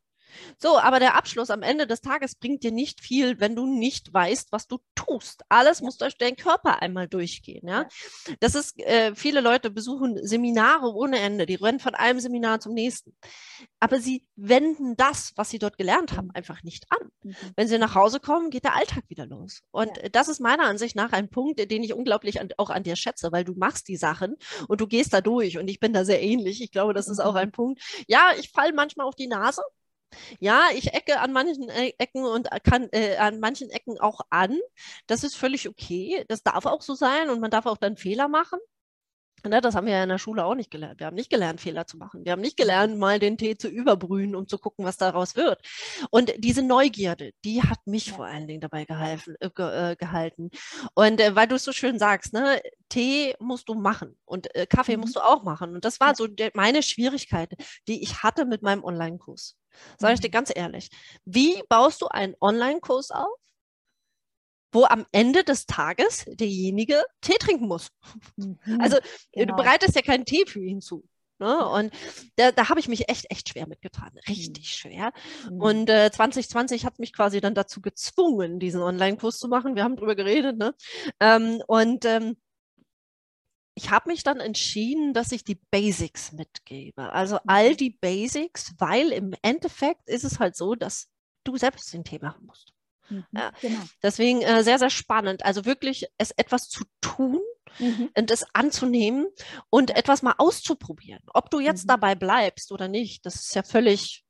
So, 0.58 0.78
aber 0.78 0.98
der 1.00 1.14
Abschluss 1.16 1.50
am 1.50 1.62
Ende 1.62 1.86
des 1.86 2.00
Tages 2.00 2.34
bringt 2.34 2.62
dir 2.62 2.72
nicht 2.72 3.00
viel, 3.00 3.40
wenn 3.40 3.56
du 3.56 3.66
nicht 3.66 4.12
weißt, 4.12 4.52
was 4.52 4.66
du 4.66 4.78
tust. 4.94 5.42
Alles 5.48 5.80
muss 5.80 5.98
durch 5.98 6.16
deinen 6.18 6.36
Körper 6.36 6.82
einmal 6.82 7.08
durchgehen. 7.08 7.66
Ja, 7.68 7.86
das 8.40 8.54
ist, 8.54 8.78
äh, 8.80 9.14
viele 9.14 9.40
Leute 9.40 9.70
besuchen 9.70 10.18
Seminare 10.26 10.92
ohne 10.94 11.18
Ende. 11.18 11.46
Die 11.46 11.54
rennen 11.56 11.80
von 11.80 11.94
einem 11.94 12.20
Seminar 12.20 12.60
zum 12.60 12.74
nächsten. 12.74 13.16
Aber 13.80 14.00
sie 14.00 14.26
wenden 14.36 14.96
das, 14.96 15.32
was 15.36 15.50
sie 15.50 15.58
dort 15.58 15.78
gelernt 15.78 16.12
haben, 16.16 16.30
einfach 16.32 16.62
nicht 16.62 16.86
an. 16.90 17.08
Mhm. 17.22 17.36
Wenn 17.56 17.68
sie 17.68 17.78
nach 17.78 17.94
Hause 17.94 18.20
kommen, 18.20 18.50
geht 18.50 18.64
der 18.64 18.76
Alltag 18.76 19.04
wieder 19.08 19.26
los. 19.26 19.60
Und 19.70 19.96
Ja. 19.96 20.08
das 20.10 20.28
ist 20.28 20.40
meiner 20.40 20.64
Ansicht 20.64 20.96
nach 20.96 21.12
ein 21.12 21.28
Punkt, 21.30 21.58
den 21.70 21.82
ich 21.82 21.94
unglaublich 21.94 22.40
an, 22.40 22.48
auch 22.56 22.70
an 22.70 22.82
dir 22.82 22.96
schätze, 22.96 23.32
weil 23.32 23.44
du 23.44 23.54
machst 23.54 23.88
die 23.88 23.96
Sachen 23.96 24.36
und 24.68 24.80
du 24.80 24.86
gehst 24.86 25.12
da 25.12 25.20
durch. 25.20 25.58
Und 25.58 25.68
ich 25.68 25.80
bin 25.80 25.92
da 25.92 26.04
sehr 26.04 26.22
ähnlich. 26.22 26.62
Ich 26.62 26.70
glaube, 26.70 26.94
das 26.94 27.08
ist 27.08 27.20
auch 27.20 27.32
Mhm. 27.32 27.38
ein 27.38 27.52
Punkt. 27.52 27.82
Ja, 28.08 28.30
ich 28.38 28.50
falle 28.50 28.72
manchmal 28.72 29.06
auf 29.06 29.14
die 29.14 29.26
Nase. 29.28 29.62
Ja, 30.40 30.68
ich 30.74 30.92
ecke 30.94 31.20
an 31.20 31.32
manchen 31.32 31.68
E- 31.68 31.94
Ecken 31.98 32.24
und 32.24 32.48
kann 32.64 32.88
äh, 32.92 33.16
an 33.16 33.40
manchen 33.40 33.70
Ecken 33.70 33.98
auch 34.00 34.20
an. 34.30 34.58
Das 35.06 35.24
ist 35.24 35.36
völlig 35.36 35.68
okay. 35.68 36.24
Das 36.28 36.42
darf 36.42 36.66
auch 36.66 36.82
so 36.82 36.94
sein 36.94 37.30
und 37.30 37.40
man 37.40 37.50
darf 37.50 37.66
auch 37.66 37.76
dann 37.76 37.96
Fehler 37.96 38.28
machen. 38.28 38.58
Ne, 39.44 39.60
das 39.60 39.74
haben 39.76 39.86
wir 39.86 39.94
ja 39.94 40.02
in 40.02 40.08
der 40.08 40.18
Schule 40.18 40.44
auch 40.44 40.54
nicht 40.56 40.70
gelernt. 40.72 40.98
Wir 40.98 41.06
haben 41.06 41.14
nicht 41.14 41.30
gelernt, 41.30 41.60
Fehler 41.60 41.86
zu 41.86 41.98
machen. 41.98 42.24
Wir 42.24 42.32
haben 42.32 42.40
nicht 42.40 42.56
gelernt, 42.56 42.98
mal 42.98 43.18
den 43.20 43.38
Tee 43.38 43.56
zu 43.56 43.68
überbrühen, 43.68 44.34
um 44.34 44.48
zu 44.48 44.58
gucken, 44.58 44.84
was 44.84 44.96
daraus 44.96 45.36
wird. 45.36 45.60
Und 46.10 46.32
diese 46.38 46.62
Neugierde, 46.62 47.30
die 47.44 47.62
hat 47.62 47.86
mich 47.86 48.06
Ja. 48.06 48.14
vor 48.14 48.24
allen 48.26 48.48
Dingen 48.48 48.60
dabei 48.60 48.84
gehalten. 48.84 49.36
Äh, 49.40 49.46
äh, 49.92 49.96
gehalten. 49.96 50.50
Und 50.94 51.20
äh, 51.20 51.36
weil 51.36 51.46
du 51.46 51.54
es 51.56 51.64
so 51.64 51.72
schön 51.72 51.98
sagst, 51.98 52.32
ne, 52.32 52.60
Tee 52.88 53.34
musst 53.38 53.68
du 53.68 53.74
machen 53.74 54.16
und 54.24 54.52
äh, 54.56 54.66
Kaffee 54.66 54.96
Mhm. 54.96 55.00
musst 55.02 55.14
du 55.16 55.20
auch 55.20 55.44
machen. 55.44 55.74
Und 55.74 55.84
das 55.84 56.00
war 56.00 56.16
so 56.16 56.26
der, 56.26 56.50
meine 56.54 56.82
Schwierigkeit, 56.82 57.52
die 57.86 58.02
ich 58.02 58.22
hatte 58.24 58.46
mit 58.46 58.62
meinem 58.62 58.82
Online-Kurs. 58.82 59.56
Sage 59.98 60.14
ich 60.14 60.20
dir 60.20 60.28
Mhm. 60.28 60.32
ganz 60.32 60.50
ehrlich. 60.54 60.90
Wie 61.24 61.62
baust 61.68 62.00
du 62.02 62.08
einen 62.08 62.34
Online-Kurs 62.40 63.10
auf, 63.12 63.38
wo 64.76 64.84
am 64.84 65.06
Ende 65.12 65.42
des 65.42 65.66
Tages 65.66 66.24
derjenige 66.28 67.02
Tee 67.22 67.38
trinken 67.40 67.66
muss? 67.66 67.88
Mhm. 68.36 68.58
Also 68.80 68.98
äh, 68.98 69.00
Genau. 69.32 69.56
du 69.56 69.62
bereitest 69.62 69.96
ja 69.96 70.02
keinen 70.02 70.24
Tee 70.26 70.44
für 70.46 70.60
ihn 70.62 70.80
zu. 70.80 71.02
Ne? 71.38 71.68
Und 71.68 71.92
da, 72.36 72.52
da 72.52 72.68
habe 72.68 72.80
ich 72.80 72.88
mich 72.88 73.08
echt, 73.10 73.30
echt 73.30 73.48
schwer 73.50 73.66
mitgetan. 73.66 74.10
Richtig 74.28 74.70
schwer. 74.70 75.12
Mhm. 75.50 75.60
Und 75.60 75.90
äh, 75.90 76.10
2020 76.10 76.84
hat 76.86 76.98
mich 76.98 77.12
quasi 77.12 77.40
dann 77.40 77.54
dazu 77.54 77.80
gezwungen, 77.80 78.58
diesen 78.58 78.82
Online-Kurs 78.82 79.38
zu 79.38 79.48
machen. 79.48 79.74
Wir 79.76 79.84
haben 79.84 79.96
drüber 79.96 80.14
geredet. 80.14 80.56
Ne? 80.58 80.74
Ähm, 81.20 81.62
und 81.66 82.04
ähm, 82.04 82.36
ich 83.74 83.90
habe 83.90 84.10
mich 84.10 84.22
dann 84.22 84.40
entschieden, 84.40 85.12
dass 85.12 85.32
ich 85.32 85.44
die 85.44 85.60
Basics 85.70 86.32
mitgebe. 86.32 87.12
Also 87.12 87.38
all 87.46 87.72
Mhm. 87.72 87.76
die 87.76 87.90
Basics, 87.90 88.74
weil 88.78 89.12
im 89.12 89.34
Endeffekt 89.42 90.08
ist 90.08 90.24
es 90.24 90.38
halt 90.38 90.56
so, 90.56 90.74
dass 90.74 91.08
du 91.44 91.56
selbst 91.58 91.92
den 91.92 92.04
Tee 92.04 92.18
machen 92.18 92.46
musst. 92.46 92.72
Mhm. 93.08 93.24
ja. 93.32 93.52
Genau. 93.60 93.80
Deswegen 94.02 94.42
äh, 94.42 94.62
sehr, 94.64 94.78
sehr 94.78 94.90
spannend. 94.90 95.44
Also 95.44 95.64
wirklich 95.64 96.06
es 96.18 96.30
etwas 96.32 96.68
zu 96.68 96.84
tun 97.00 97.40
Mhm. 97.78 98.10
und 98.16 98.30
es 98.30 98.46
anzunehmen 98.54 99.26
und 99.70 99.90
etwas 99.96 100.22
mal 100.22 100.34
auszuprobieren. 100.38 101.20
Ob 101.34 101.50
du 101.50 101.60
jetzt 101.60 101.84
Mhm. 101.84 101.88
dabei 101.88 102.14
bleibst 102.14 102.72
oder 102.72 102.88
nicht, 102.88 103.26
das 103.26 103.34
ist 103.36 103.54
ja 103.54 103.62
völlig 103.62 104.24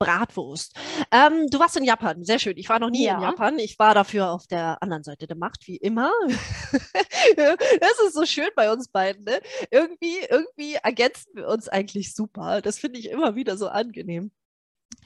Bratwurst. 0.00 0.76
Ähm, 1.10 1.48
du 1.50 1.58
warst 1.58 1.76
in 1.76 1.82
Japan, 1.84 2.24
sehr 2.24 2.38
schön. 2.38 2.56
Ich 2.56 2.68
war 2.68 2.78
noch 2.78 2.90
nie 2.90 3.00
in 3.06 3.20
Ja. 3.20 3.20
Japan. 3.20 3.58
Ich 3.58 3.78
war 3.80 3.94
dafür 3.94 4.30
auf 4.30 4.46
der 4.46 4.80
anderen 4.82 5.02
Seite 5.02 5.26
der 5.26 5.36
Macht, 5.36 5.66
wie 5.66 5.76
immer. 5.76 6.10
das 7.36 7.98
ist 8.06 8.14
so 8.14 8.24
schön 8.24 8.48
bei 8.56 8.70
uns 8.72 8.88
beiden. 8.88 9.24
Ne? 9.24 9.40
Irgendwie, 9.70 10.18
irgendwie 10.28 10.74
ergänzen 10.74 11.30
wir 11.34 11.48
uns 11.48 11.68
eigentlich 11.68 12.14
super. 12.14 12.60
Das 12.62 12.78
finde 12.78 12.98
ich 13.00 13.10
immer 13.10 13.34
wieder 13.34 13.56
so 13.56 13.68
angenehm. 13.68 14.30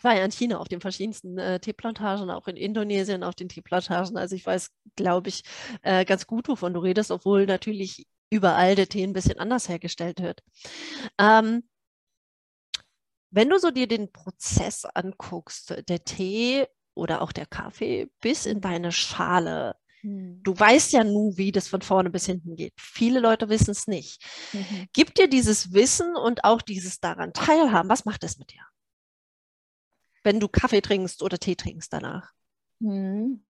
Ich 0.03 0.05
war 0.05 0.17
ja 0.17 0.25
in 0.25 0.33
China 0.33 0.59
auf 0.59 0.67
den 0.67 0.81
verschiedensten 0.81 1.39
äh, 1.39 1.61
Teeplantagen, 1.61 2.29
auch 2.29 2.49
in 2.49 2.57
Indonesien 2.57 3.23
auf 3.23 3.37
den 3.37 3.49
Teeplantagen. 3.49 4.17
Also 4.17 4.35
ich 4.35 4.45
weiß, 4.45 4.73
glaube 4.97 5.29
ich, 5.29 5.45
äh, 5.83 6.05
ganz 6.05 6.27
gut, 6.27 6.49
wovon 6.49 6.75
du 6.75 6.81
redest, 6.81 7.13
obwohl 7.13 7.47
natürlich 7.47 8.09
überall 8.29 8.75
der 8.75 8.89
Tee 8.89 9.05
ein 9.05 9.13
bisschen 9.13 9.39
anders 9.39 9.69
hergestellt 9.69 10.21
wird. 10.21 10.43
Ähm, 11.19 11.63
wenn 13.31 13.49
du 13.49 13.61
so 13.61 13.71
dir 13.71 13.87
den 13.87 14.11
Prozess 14.11 14.85
anguckst, 14.85 15.73
der 15.89 16.05
Tee 16.05 16.67
oder 16.95 17.23
auch 17.23 17.31
der 17.31 17.47
Kaffee 17.47 18.11
bis 18.21 18.45
in 18.45 18.61
deine 18.61 18.91
Schale, 18.91 19.77
Mhm. 20.03 20.41
du 20.43 20.59
weißt 20.59 20.95
ja 20.95 21.05
nun, 21.05 21.37
wie 21.37 21.53
das 21.53 21.69
von 21.69 21.81
vorne 21.81 22.11
bis 22.11 22.27
hinten 22.27 22.57
geht. 22.57 22.73
Viele 22.77 23.21
Leute 23.21 23.49
wissen 23.49 23.71
es 23.71 23.87
nicht. 23.87 24.21
Mhm. 24.53 24.89
Gib 24.93 25.15
dir 25.15 25.29
dieses 25.29 25.73
Wissen 25.73 26.17
und 26.17 26.43
auch 26.43 26.61
dieses 26.61 26.99
daran 26.99 27.33
teilhaben. 27.33 27.89
Was 27.89 28.05
macht 28.05 28.25
es 28.25 28.37
mit 28.37 28.51
dir? 28.51 28.63
Wenn 30.25 30.41
du 30.41 30.49
Kaffee 30.49 30.81
trinkst 30.81 31.23
oder 31.23 31.39
Tee 31.39 31.57
trinkst 31.57 31.93
danach. 31.93 32.33
Mhm. 32.81 33.45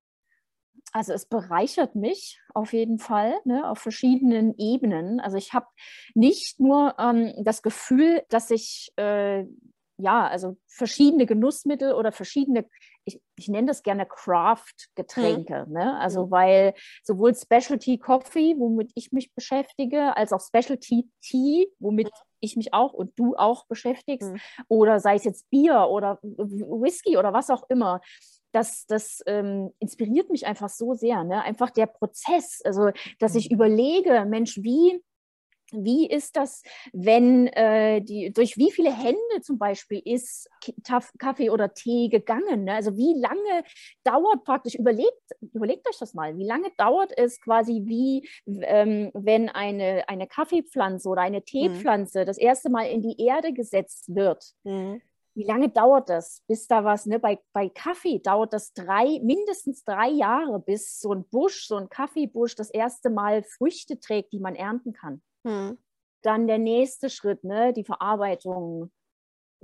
Also 0.92 1.12
es 1.12 1.26
bereichert 1.26 1.94
mich 1.94 2.40
auf 2.54 2.72
jeden 2.72 2.98
Fall 2.98 3.34
ne, 3.44 3.68
auf 3.68 3.78
verschiedenen 3.78 4.54
Ebenen. 4.58 5.20
Also 5.20 5.36
ich 5.36 5.54
habe 5.54 5.66
nicht 6.14 6.60
nur 6.60 6.96
ähm, 6.98 7.32
das 7.44 7.62
Gefühl, 7.62 8.22
dass 8.28 8.50
ich 8.50 8.92
äh, 8.96 9.44
ja, 10.02 10.26
also 10.26 10.56
verschiedene 10.66 11.26
Genussmittel 11.26 11.92
oder 11.92 12.12
verschiedene, 12.12 12.66
ich, 13.04 13.20
ich 13.36 13.48
nenne 13.48 13.68
das 13.68 13.82
gerne 13.82 14.06
Craft-Getränke. 14.06 15.66
Ne? 15.68 15.98
Also 15.98 16.30
weil 16.30 16.74
sowohl 17.02 17.34
Specialty 17.34 17.98
Coffee, 17.98 18.54
womit 18.58 18.92
ich 18.94 19.12
mich 19.12 19.34
beschäftige, 19.34 20.16
als 20.16 20.32
auch 20.32 20.40
Specialty 20.40 21.08
Tea, 21.20 21.68
womit 21.78 22.10
ich 22.40 22.56
mich 22.56 22.74
auch 22.74 22.92
und 22.92 23.18
du 23.18 23.36
auch 23.36 23.66
beschäftigst, 23.66 24.30
Mhm. 24.30 24.40
oder 24.68 25.00
sei 25.00 25.16
es 25.16 25.24
jetzt 25.24 25.48
Bier 25.50 25.88
oder 25.88 26.18
Whisky 26.22 27.16
oder 27.16 27.32
was 27.32 27.50
auch 27.50 27.68
immer 27.68 28.00
das, 28.52 28.84
das 28.86 29.22
ähm, 29.26 29.72
inspiriert 29.78 30.30
mich 30.30 30.46
einfach 30.46 30.68
so 30.68 30.92
sehr. 30.94 31.24
Ne? 31.24 31.42
Einfach 31.42 31.70
der 31.70 31.86
Prozess, 31.86 32.60
also 32.64 32.90
dass 33.18 33.34
ich 33.34 33.50
überlege, 33.50 34.26
Mensch, 34.28 34.58
wie, 34.58 35.02
wie 35.72 36.08
ist 36.08 36.36
das, 36.36 36.62
wenn 36.92 37.46
äh, 37.48 38.00
die, 38.02 38.32
durch 38.32 38.56
wie 38.56 38.70
viele 38.70 38.92
Hände 38.92 39.40
zum 39.42 39.58
Beispiel 39.58 40.00
ist 40.04 40.48
Kaffee 41.18 41.50
oder 41.50 41.74
Tee 41.74 42.08
gegangen? 42.08 42.64
Ne? 42.64 42.74
Also 42.74 42.96
wie 42.96 43.14
lange 43.18 43.64
dauert 44.04 44.44
praktisch, 44.44 44.74
überlegt, 44.74 45.12
überlegt 45.52 45.88
euch 45.88 45.98
das 45.98 46.14
mal, 46.14 46.36
wie 46.36 46.46
lange 46.46 46.70
dauert 46.76 47.12
es 47.16 47.40
quasi 47.40 47.82
wie, 47.86 48.28
ähm, 48.46 49.10
wenn 49.14 49.48
eine, 49.48 50.08
eine 50.08 50.26
Kaffeepflanze 50.26 51.08
oder 51.08 51.22
eine 51.22 51.42
Teepflanze 51.42 52.24
das 52.24 52.38
erste 52.38 52.70
Mal 52.70 52.84
in 52.84 53.02
die 53.02 53.20
Erde 53.24 53.52
gesetzt 53.52 54.14
wird? 54.14 54.54
Wie 55.34 55.44
lange 55.44 55.70
dauert 55.70 56.10
das, 56.10 56.42
bis 56.46 56.66
da 56.66 56.84
was, 56.84 57.06
ne? 57.06 57.18
Bei, 57.18 57.38
bei 57.54 57.70
Kaffee 57.70 58.18
dauert 58.18 58.52
das 58.52 58.74
drei, 58.74 59.18
mindestens 59.22 59.82
drei 59.82 60.10
Jahre, 60.10 60.60
bis 60.60 61.00
so 61.00 61.14
ein 61.14 61.24
Busch, 61.30 61.66
so 61.66 61.76
ein 61.76 61.88
Kaffeebusch 61.88 62.54
das 62.54 62.68
erste 62.68 63.08
Mal 63.08 63.42
Früchte 63.42 63.98
trägt, 63.98 64.34
die 64.34 64.40
man 64.40 64.54
ernten 64.54 64.92
kann. 64.92 65.22
Mhm. 65.44 65.78
Dann 66.22 66.46
der 66.46 66.58
nächste 66.58 67.10
Schritt, 67.10 67.42
ne? 67.44 67.72
Die 67.72 67.84
Verarbeitung, 67.84 68.92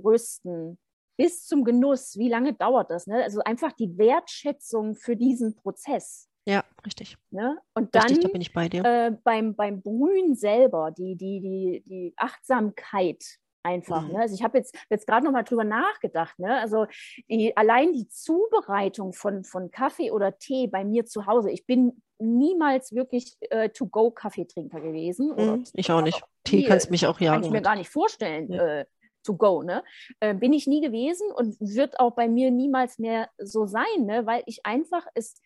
Rösten, 0.03 0.77
bis 1.17 1.45
zum 1.45 1.63
Genuss. 1.63 2.17
Wie 2.17 2.29
lange 2.29 2.53
dauert 2.53 2.91
das? 2.91 3.07
Ne? 3.07 3.23
Also 3.23 3.41
einfach 3.41 3.73
die 3.73 3.97
Wertschätzung 3.97 4.95
für 4.95 5.15
diesen 5.15 5.55
Prozess. 5.55 6.29
Ja, 6.45 6.63
richtig. 6.85 7.17
Ne? 7.29 7.57
Und 7.75 7.93
dann 7.93 8.03
Richtig, 8.03 8.23
da 8.23 8.29
bin 8.29 8.41
ich 8.41 8.53
bei 8.53 8.69
dir. 8.69 8.83
äh, 8.83 9.11
beim, 9.23 9.55
beim 9.55 9.81
Brühen 9.81 10.35
selber, 10.35 10.91
die, 10.91 11.15
die, 11.15 11.41
die, 11.41 11.83
die 11.85 12.13
Achtsamkeit 12.15 13.23
einfach. 13.63 14.03
Mhm. 14.03 14.13
Ne? 14.13 14.19
Also 14.19 14.35
ich 14.35 14.43
habe 14.43 14.57
jetzt, 14.57 14.75
jetzt 14.89 15.07
gerade 15.07 15.25
noch 15.25 15.31
mal 15.31 15.43
drüber 15.43 15.63
nachgedacht. 15.63 16.37
Ne? 16.39 16.59
Also 16.59 16.85
die, 17.29 17.55
allein 17.55 17.93
die 17.93 18.07
Zubereitung 18.07 19.13
von, 19.13 19.43
von 19.43 19.71
Kaffee 19.71 20.11
oder 20.11 20.37
Tee 20.37 20.67
bei 20.67 20.83
mir 20.83 21.05
zu 21.05 21.25
Hause. 21.25 21.51
Ich 21.51 21.65
bin 21.65 22.01
niemals 22.19 22.93
wirklich 22.93 23.37
äh, 23.49 23.69
To-Go-Kaffeetrinker 23.69 24.81
gewesen. 24.81 25.33
Mhm, 25.35 25.63
ich 25.73 25.91
auch 25.91 26.01
nicht. 26.01 26.21
Tee 26.43 26.63
kannst 26.63 26.87
du 26.87 26.91
mich 26.91 27.07
auch 27.07 27.19
ja. 27.19 27.33
Kann 27.33 27.43
ich 27.43 27.51
mir 27.51 27.61
gar 27.61 27.75
nicht 27.75 27.89
vorstellen. 27.89 28.51
Ja. 28.51 28.79
Äh, 28.79 28.85
to 29.23 29.35
go, 29.35 29.63
ne? 29.63 29.83
Äh, 30.21 30.33
bin 30.33 30.53
ich 30.53 30.65
nie 30.65 30.81
gewesen 30.81 31.29
und 31.31 31.59
wird 31.59 31.99
auch 31.99 32.11
bei 32.11 32.29
mir 32.29 32.51
niemals 32.51 32.99
mehr 32.99 33.29
so 33.37 33.65
sein, 33.65 33.83
ne? 33.99 34.25
weil 34.25 34.43
ich 34.45 34.65
einfach 34.65 35.05
es 35.13 35.41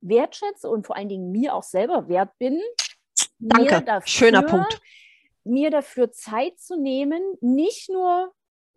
wertschätze 0.00 0.70
und 0.70 0.86
vor 0.86 0.96
allen 0.96 1.08
Dingen 1.08 1.32
mir 1.32 1.54
auch 1.54 1.64
selber 1.64 2.08
wert 2.08 2.30
bin. 2.38 2.60
Danke, 3.38 4.00
schöner 4.04 4.42
Punkt 4.42 4.80
mir 5.46 5.70
dafür 5.70 6.10
Zeit 6.10 6.58
zu 6.58 6.76
nehmen, 6.76 7.22
nicht 7.40 7.88
nur 7.88 8.32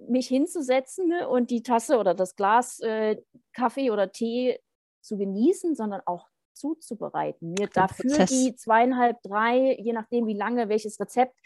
mich 0.07 0.27
hinzusetzen 0.27 1.07
ne, 1.09 1.27
und 1.27 1.49
die 1.49 1.63
Tasse 1.63 1.97
oder 1.97 2.13
das 2.13 2.35
Glas 2.35 2.79
äh, 2.79 3.17
Kaffee 3.53 3.91
oder 3.91 4.11
Tee 4.11 4.59
zu 5.01 5.17
genießen, 5.17 5.75
sondern 5.75 6.01
auch 6.05 6.27
zuzubereiten. 6.53 7.53
Mir 7.57 7.67
dafür 7.67 8.09
Prozess. 8.09 8.29
die 8.29 8.55
zweieinhalb, 8.55 9.21
drei, 9.23 9.77
je 9.79 9.93
nachdem 9.93 10.27
wie 10.27 10.38
lange 10.38 10.69
welches 10.69 10.99
Rezept 10.99 11.38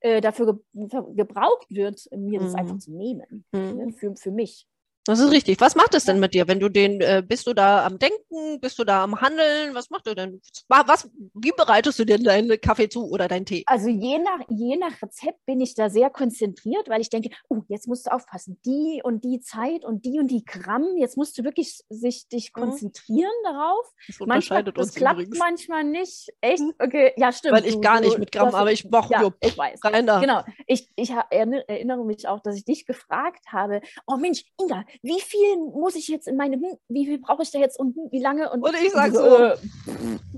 äh, 0.00 0.20
dafür 0.20 0.60
ge 0.72 1.02
gebraucht 1.14 1.70
wird, 1.70 2.06
mir 2.12 2.40
mhm. 2.40 2.44
das 2.44 2.54
einfach 2.54 2.78
zu 2.78 2.92
nehmen. 2.92 3.44
Mhm. 3.52 3.76
Ne, 3.76 3.92
für, 3.92 4.14
für 4.16 4.30
mich. 4.30 4.66
Das 5.06 5.18
ist 5.18 5.30
richtig. 5.30 5.60
Was 5.60 5.76
macht 5.76 5.94
es 5.94 6.04
denn 6.04 6.20
mit 6.20 6.34
dir, 6.34 6.46
wenn 6.46 6.60
du 6.60 6.68
den, 6.68 7.00
äh, 7.00 7.22
bist 7.26 7.46
du 7.46 7.54
da 7.54 7.86
am 7.86 7.98
Denken, 7.98 8.60
bist 8.60 8.78
du 8.78 8.84
da 8.84 9.02
am 9.02 9.18
Handeln? 9.20 9.74
Was 9.74 9.88
macht 9.88 10.06
du 10.06 10.14
denn? 10.14 10.42
Was, 10.68 11.08
wie 11.34 11.52
bereitest 11.56 11.98
du 11.98 12.04
dir 12.04 12.18
deinen 12.18 12.60
Kaffee 12.60 12.88
zu 12.88 13.08
oder 13.08 13.26
deinen 13.26 13.46
Tee? 13.46 13.64
Also 13.66 13.88
je 13.88 14.18
nach, 14.18 14.40
je 14.48 14.76
nach 14.76 15.00
Rezept 15.02 15.44
bin 15.46 15.60
ich 15.62 15.74
da 15.74 15.88
sehr 15.88 16.10
konzentriert, 16.10 16.90
weil 16.90 17.00
ich 17.00 17.08
denke, 17.08 17.30
oh, 17.48 17.62
jetzt 17.68 17.88
musst 17.88 18.06
du 18.06 18.12
aufpassen, 18.12 18.60
die 18.66 19.00
und 19.02 19.24
die 19.24 19.40
Zeit 19.40 19.86
und 19.86 20.04
die 20.04 20.18
und 20.18 20.28
die 20.28 20.44
Gramm, 20.44 20.84
jetzt 20.98 21.16
musst 21.16 21.38
du 21.38 21.44
wirklich 21.44 21.80
sich 21.88 22.28
dich 22.28 22.52
mhm. 22.54 22.60
konzentrieren 22.60 23.32
mhm. 23.42 23.44
darauf. 23.44 23.86
Das 24.06 24.20
unterscheidet 24.20 24.76
manchmal, 24.76 24.82
uns 24.82 24.88
Das 24.88 24.94
klappt 24.94 25.20
übrigens. 25.20 25.38
manchmal 25.38 25.84
nicht. 25.84 26.28
Echt? 26.42 26.62
Mhm. 26.62 26.74
Okay, 26.78 27.14
ja, 27.16 27.32
stimmt. 27.32 27.54
Weil 27.54 27.66
ich 27.66 27.80
gar 27.80 28.00
nicht 28.00 28.18
mit 28.18 28.32
Gramm, 28.32 28.54
aber 28.54 28.70
ich 28.70 28.88
mache 28.90 29.12
ja, 29.12 29.30
ich 29.40 29.56
weiß. 29.56 29.80
Reiner. 29.82 30.20
Genau. 30.20 30.42
Ich, 30.66 30.90
ich 30.94 31.10
erinnere 31.30 32.04
mich 32.04 32.28
auch, 32.28 32.40
dass 32.40 32.54
ich 32.56 32.66
dich 32.66 32.84
gefragt 32.84 33.46
habe, 33.50 33.80
oh 34.06 34.16
Mensch, 34.16 34.44
Inga, 34.60 34.84
wie 35.02 35.20
viel 35.20 35.56
muss 35.56 35.94
ich 35.94 36.08
jetzt 36.08 36.28
in 36.28 36.36
meine, 36.36 36.60
wie 36.88 37.06
viel 37.06 37.18
brauche 37.18 37.42
ich 37.42 37.50
da 37.50 37.58
jetzt 37.58 37.78
und 37.78 37.96
wie 38.10 38.20
lange? 38.20 38.50
Und, 38.50 38.62
und 38.62 38.74
ich 38.74 38.92
sage 38.92 39.12
so, 39.12 39.36
äh, 39.36 39.56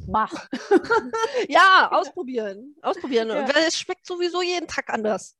mach. 0.08 0.48
ja, 1.48 1.90
ausprobieren. 1.90 2.76
Ausprobieren. 2.82 3.28
Ja. 3.28 3.46
Es 3.66 3.78
schmeckt 3.78 4.06
sowieso 4.06 4.42
jeden 4.42 4.66
Tag 4.66 4.90
anders. 4.90 5.36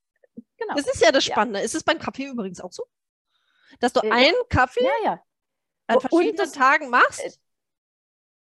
Genau. 0.57 0.75
Das 0.75 0.87
ist 0.87 1.01
ja 1.01 1.13
das 1.13 1.25
Spannende. 1.25 1.61
Ja. 1.61 1.65
Ist 1.65 1.75
es 1.75 1.85
beim 1.85 1.99
Kaffee 1.99 2.27
übrigens 2.27 2.61
auch 2.61 2.73
so? 2.73 2.85
Dass 3.81 3.93
du 3.93 4.01
äh, 4.01 4.11
einen 4.11 4.35
Kaffee 4.49 4.87
ja, 5.05 5.23
an 5.87 6.01
verschiedenen 6.01 6.37
das, 6.37 6.53
Tagen 6.53 6.89
machst 6.89 7.21
äh, 7.21 7.31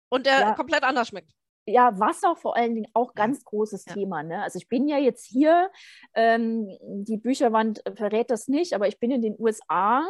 und 0.08 0.26
der 0.26 0.54
komplett 0.54 0.82
anders 0.82 1.08
schmeckt 1.08 1.32
ja, 1.66 1.98
Wasser 1.98 2.36
vor 2.36 2.56
allen 2.56 2.74
Dingen 2.74 2.90
auch 2.94 3.14
ganz 3.14 3.44
großes 3.44 3.84
ja. 3.86 3.94
Thema. 3.94 4.22
Ne? 4.22 4.42
Also 4.42 4.58
ich 4.58 4.68
bin 4.68 4.88
ja 4.88 4.98
jetzt 4.98 5.26
hier, 5.26 5.70
ähm, 6.14 6.68
die 6.82 7.16
Bücherwand 7.16 7.82
verrät 7.96 8.30
das 8.30 8.48
nicht, 8.48 8.74
aber 8.74 8.88
ich 8.88 8.98
bin 8.98 9.10
in 9.10 9.22
den 9.22 9.36
USA 9.38 10.06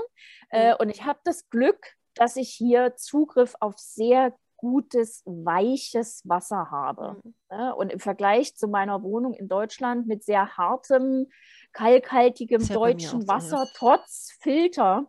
äh, 0.51 0.71
mhm. 0.71 0.77
und 0.81 0.89
ich 0.91 1.05
habe 1.05 1.21
das 1.25 1.49
Glück, 1.51 1.95
dass 2.15 2.37
ich 2.37 2.51
hier 2.51 2.97
Zugriff 2.97 3.55
auf 3.61 3.79
sehr 3.79 4.35
gutes, 4.57 5.23
weiches 5.25 6.23
Wasser 6.29 6.71
habe. 6.71 7.21
Mhm. 7.25 7.35
Ne? 7.51 7.75
Und 7.75 7.93
im 7.93 7.99
Vergleich 7.99 8.57
zu 8.57 8.69
meiner 8.69 9.03
Wohnung 9.03 9.35
in 9.35 9.49
Deutschland 9.49 10.07
mit 10.07 10.23
sehr 10.23 10.57
hartem, 10.57 11.29
kalkhaltigem 11.73 12.67
deutschen 12.69 13.27
Wasser, 13.27 13.59
so, 13.59 13.73
trotz 13.77 14.37
Filter, 14.41 15.07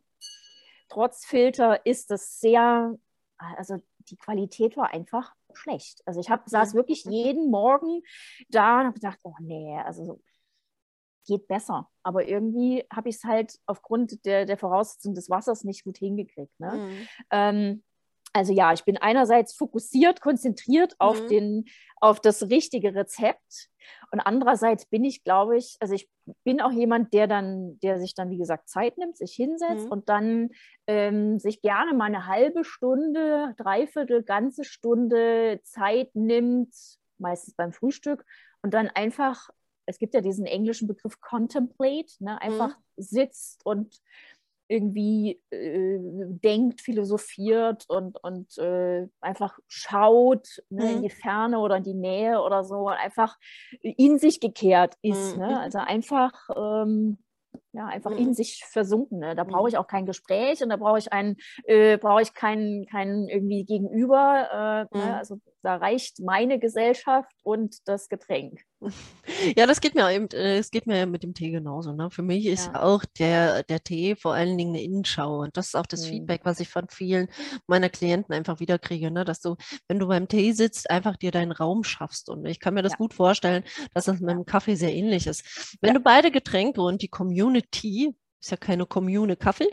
trotz 0.89 1.25
Filter 1.25 1.85
ist 1.85 2.11
es 2.11 2.39
sehr, 2.39 2.95
also 3.37 3.77
die 4.09 4.17
Qualität 4.17 4.77
war 4.77 4.93
einfach 4.93 5.33
schlecht. 5.57 6.01
Also 6.05 6.19
ich 6.19 6.29
hab, 6.29 6.47
saß 6.47 6.73
wirklich 6.73 7.03
jeden 7.05 7.49
Morgen 7.51 8.01
da 8.49 8.79
und 8.79 8.85
habe 8.87 8.93
gedacht, 8.93 9.19
oh 9.23 9.35
nee, 9.39 9.77
also 9.83 10.21
geht 11.27 11.47
besser. 11.47 11.89
Aber 12.03 12.27
irgendwie 12.27 12.83
habe 12.91 13.09
ich 13.09 13.15
es 13.17 13.23
halt 13.23 13.55
aufgrund 13.65 14.25
der, 14.25 14.45
der 14.45 14.57
Voraussetzung 14.57 15.13
des 15.13 15.29
Wassers 15.29 15.63
nicht 15.63 15.83
gut 15.83 15.97
hingekriegt. 15.97 16.59
Ne? 16.59 16.71
Mhm. 16.71 17.07
Ähm, 17.31 17.83
also 18.33 18.53
ja, 18.53 18.73
ich 18.73 18.83
bin 18.85 18.97
einerseits 18.97 19.53
fokussiert, 19.53 20.21
konzentriert 20.21 20.95
auf, 20.99 21.21
mhm. 21.23 21.27
den, 21.27 21.65
auf 21.99 22.19
das 22.19 22.43
richtige 22.49 22.95
Rezept 22.95 23.69
und 24.11 24.19
andererseits 24.19 24.85
bin 24.85 25.03
ich, 25.03 25.23
glaube 25.23 25.57
ich, 25.57 25.77
also 25.79 25.93
ich 25.93 26.09
bin 26.43 26.61
auch 26.61 26.71
jemand, 26.71 27.13
der 27.13 27.27
dann, 27.27 27.79
der 27.79 27.99
sich 27.99 28.13
dann, 28.13 28.29
wie 28.29 28.37
gesagt, 28.37 28.69
Zeit 28.69 28.97
nimmt, 28.97 29.17
sich 29.17 29.33
hinsetzt 29.33 29.85
mhm. 29.85 29.91
und 29.91 30.09
dann 30.09 30.49
ähm, 30.87 31.39
sich 31.39 31.61
gerne 31.61 31.93
mal 31.93 32.05
eine 32.05 32.27
halbe 32.27 32.63
Stunde, 32.63 33.53
dreiviertel, 33.57 34.23
ganze 34.23 34.63
Stunde 34.63 35.61
Zeit 35.63 36.13
nimmt, 36.13 36.75
meistens 37.17 37.55
beim 37.55 37.71
Frühstück 37.71 38.25
und 38.61 38.73
dann 38.73 38.89
einfach, 38.89 39.49
es 39.85 39.97
gibt 39.97 40.13
ja 40.13 40.21
diesen 40.21 40.45
englischen 40.45 40.87
Begriff 40.87 41.19
contemplate, 41.21 42.11
ne, 42.19 42.41
einfach 42.41 42.77
mhm. 42.77 42.81
sitzt 42.97 43.65
und 43.65 44.01
irgendwie 44.71 45.41
äh, 45.51 45.99
denkt, 45.99 46.81
philosophiert 46.81 47.85
und, 47.89 48.23
und 48.23 48.57
äh, 48.57 49.07
einfach 49.19 49.59
schaut 49.67 50.47
ne, 50.69 50.85
mhm. 50.85 50.89
in 50.95 51.01
die 51.03 51.09
Ferne 51.09 51.59
oder 51.59 51.77
in 51.77 51.83
die 51.83 51.93
Nähe 51.93 52.41
oder 52.41 52.63
so 52.63 52.87
und 52.87 52.93
einfach 52.93 53.37
in 53.81 54.17
sich 54.17 54.39
gekehrt 54.39 54.95
ist. 55.01 55.35
Mhm. 55.35 55.41
Ne? 55.41 55.59
Also 55.59 55.79
einfach, 55.79 56.31
ähm, 56.55 57.17
ja, 57.73 57.87
einfach 57.87 58.11
mhm. 58.11 58.17
in 58.17 58.33
sich 58.33 58.63
versunken. 58.65 59.19
Ne? 59.19 59.35
Da 59.35 59.43
brauche 59.43 59.63
mhm. 59.63 59.67
ich 59.67 59.77
auch 59.77 59.87
kein 59.87 60.05
Gespräch 60.05 60.63
und 60.63 60.69
da 60.69 60.77
brauche 60.77 60.99
ich 60.99 61.11
einen, 61.11 61.35
äh, 61.65 61.97
brauche 61.97 62.21
ich 62.21 62.33
keinen, 62.33 62.85
keinen 62.85 63.27
irgendwie 63.27 63.65
Gegenüber. 63.65 64.87
Äh, 64.93 64.97
ne? 64.97 65.05
Mhm. 65.05 65.11
Also 65.11 65.39
da 65.63 65.75
reicht 65.75 66.19
meine 66.21 66.59
Gesellschaft 66.59 67.35
und 67.43 67.87
das 67.87 68.07
Getränk. 68.07 68.61
Ja, 69.55 69.65
das 69.65 69.81
geht 69.81 69.95
mir 69.95 70.11
eben, 70.11 70.27
äh, 70.29 70.57
es 70.57 70.71
geht 70.71 70.87
mir 70.87 71.05
mit 71.05 71.23
dem 71.23 71.33
Tee 71.33 71.51
genauso. 71.51 71.93
Ne? 71.93 72.09
Für 72.11 72.21
mich 72.21 72.45
ist 72.45 72.67
ja. 72.67 72.83
auch 72.83 73.03
der, 73.17 73.63
der 73.63 73.83
Tee 73.83 74.15
vor 74.15 74.33
allen 74.33 74.57
Dingen 74.57 74.75
eine 74.75 74.83
Innenschau. 74.83 75.39
Und 75.39 75.57
das 75.57 75.67
ist 75.67 75.75
auch 75.75 75.85
das 75.85 76.05
mhm. 76.05 76.09
Feedback, 76.09 76.41
was 76.43 76.59
ich 76.59 76.69
von 76.69 76.87
vielen 76.89 77.27
meiner 77.67 77.89
Klienten 77.89 78.33
einfach 78.33 78.59
wiederkriege, 78.59 79.09
ne? 79.09 79.25
dass 79.25 79.41
du, 79.41 79.55
wenn 79.87 79.99
du 79.99 80.07
beim 80.07 80.27
Tee 80.27 80.51
sitzt, 80.51 80.89
einfach 80.89 81.17
dir 81.17 81.31
deinen 81.31 81.51
Raum 81.51 81.83
schaffst. 81.83 82.29
Und 82.29 82.45
ich 82.45 82.59
kann 82.59 82.73
mir 82.73 82.83
das 82.83 82.93
ja. 82.93 82.97
gut 82.97 83.13
vorstellen, 83.13 83.63
dass 83.93 84.05
das 84.05 84.19
mit 84.19 84.31
dem 84.31 84.45
Kaffee 84.45 84.75
sehr 84.75 84.93
ähnlich 84.93 85.27
ist. 85.27 85.77
Wenn 85.81 85.93
ja. 85.93 85.93
du 85.95 86.01
beide 86.01 86.31
Getränke 86.31 86.81
und 86.81 87.01
die 87.01 87.09
Community, 87.09 88.13
ist 88.39 88.51
ja 88.51 88.57
keine 88.57 88.85
Kommune 88.85 89.35
Kaffee, 89.35 89.69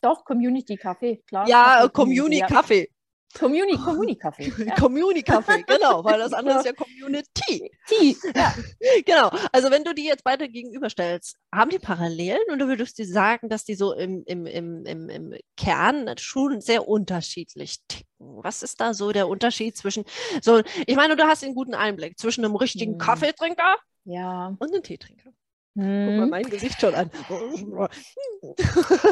doch, 0.00 0.24
Community 0.24 0.76
Kaffee, 0.76 1.22
klar. 1.26 1.48
Ja, 1.48 1.88
Community 1.88 2.40
Kaffee. 2.46 2.88
Community, 3.34 3.76
Community 3.84 4.16
Kaffee. 4.16 4.52
Ja. 4.64 4.74
Community 4.74 5.22
Kaffee, 5.22 5.62
genau, 5.66 6.04
weil 6.04 6.18
das 6.18 6.32
andere 6.32 6.58
ist 6.58 6.66
ja 6.66 6.72
Community. 6.72 7.70
Tea. 7.86 8.16
Ja. 8.34 8.54
genau. 9.06 9.30
Also 9.52 9.70
wenn 9.70 9.84
du 9.84 9.94
die 9.94 10.04
jetzt 10.04 10.24
beide 10.24 10.48
gegenüberstellst, 10.48 11.36
haben 11.54 11.70
die 11.70 11.78
Parallelen 11.78 12.42
oder 12.52 12.68
würdest 12.68 12.98
du 12.98 13.04
sagen, 13.04 13.48
dass 13.48 13.64
die 13.64 13.74
so 13.74 13.92
im, 13.92 14.22
im, 14.26 14.46
im, 14.46 14.84
im, 14.86 15.08
im 15.08 15.34
Kern 15.56 16.10
schon 16.18 16.60
sehr 16.60 16.88
unterschiedlich 16.88 17.78
ticken? 17.88 18.06
Was 18.18 18.62
ist 18.62 18.80
da 18.80 18.94
so 18.94 19.12
der 19.12 19.28
Unterschied 19.28 19.76
zwischen 19.76 20.04
so, 20.42 20.62
ich 20.86 20.96
meine, 20.96 21.16
du 21.16 21.24
hast 21.24 21.44
einen 21.44 21.54
guten 21.54 21.74
Einblick 21.74 22.18
zwischen 22.18 22.44
einem 22.44 22.56
richtigen 22.56 22.92
hm. 22.92 22.98
Kaffeetrinker 22.98 23.76
ja. 24.04 24.56
und 24.58 24.72
einem 24.72 24.82
Teetrinker. 24.82 25.30
Guck 25.78 25.86
mal 25.86 26.22
hm. 26.22 26.30
mein 26.30 26.42
Gesicht 26.42 26.80
schon 26.80 26.92
an. 26.92 27.08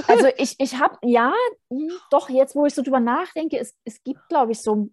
Also 0.08 0.26
ich, 0.36 0.56
ich 0.58 0.80
habe, 0.80 0.98
ja, 1.02 1.32
hm, 1.70 1.92
doch 2.10 2.28
jetzt, 2.28 2.56
wo 2.56 2.66
ich 2.66 2.74
so 2.74 2.82
drüber 2.82 2.98
nachdenke, 2.98 3.56
es, 3.56 3.76
es 3.84 4.02
gibt, 4.02 4.28
glaube 4.28 4.50
ich, 4.50 4.60
so, 4.60 4.90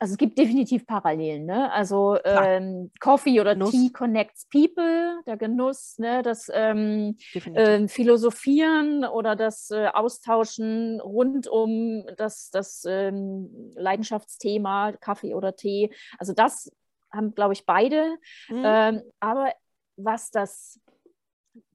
also 0.00 0.12
es 0.12 0.18
gibt 0.18 0.36
definitiv 0.36 0.86
Parallelen. 0.86 1.46
Ne? 1.46 1.70
Also 1.70 2.18
ähm, 2.24 2.90
Coffee 2.98 3.40
oder 3.40 3.54
Genuss. 3.54 3.70
Tea 3.70 3.90
connects 3.92 4.48
people, 4.48 5.20
der 5.24 5.36
Genuss, 5.36 5.98
ne? 5.98 6.22
das 6.22 6.50
ähm, 6.52 7.16
äh, 7.32 7.86
Philosophieren 7.86 9.04
oder 9.04 9.36
das 9.36 9.70
äh, 9.70 9.86
Austauschen 9.86 11.00
rund 11.00 11.46
um 11.46 12.06
das, 12.16 12.50
das 12.50 12.84
ähm, 12.88 13.70
Leidenschaftsthema, 13.76 14.94
Kaffee 15.00 15.34
oder 15.36 15.54
Tee. 15.54 15.92
Also 16.18 16.32
das 16.32 16.72
haben, 17.12 17.36
glaube 17.36 17.52
ich, 17.52 17.64
beide. 17.66 18.16
Mhm. 18.48 19.02
aber 19.20 19.52
was 19.96 20.30
das 20.30 20.80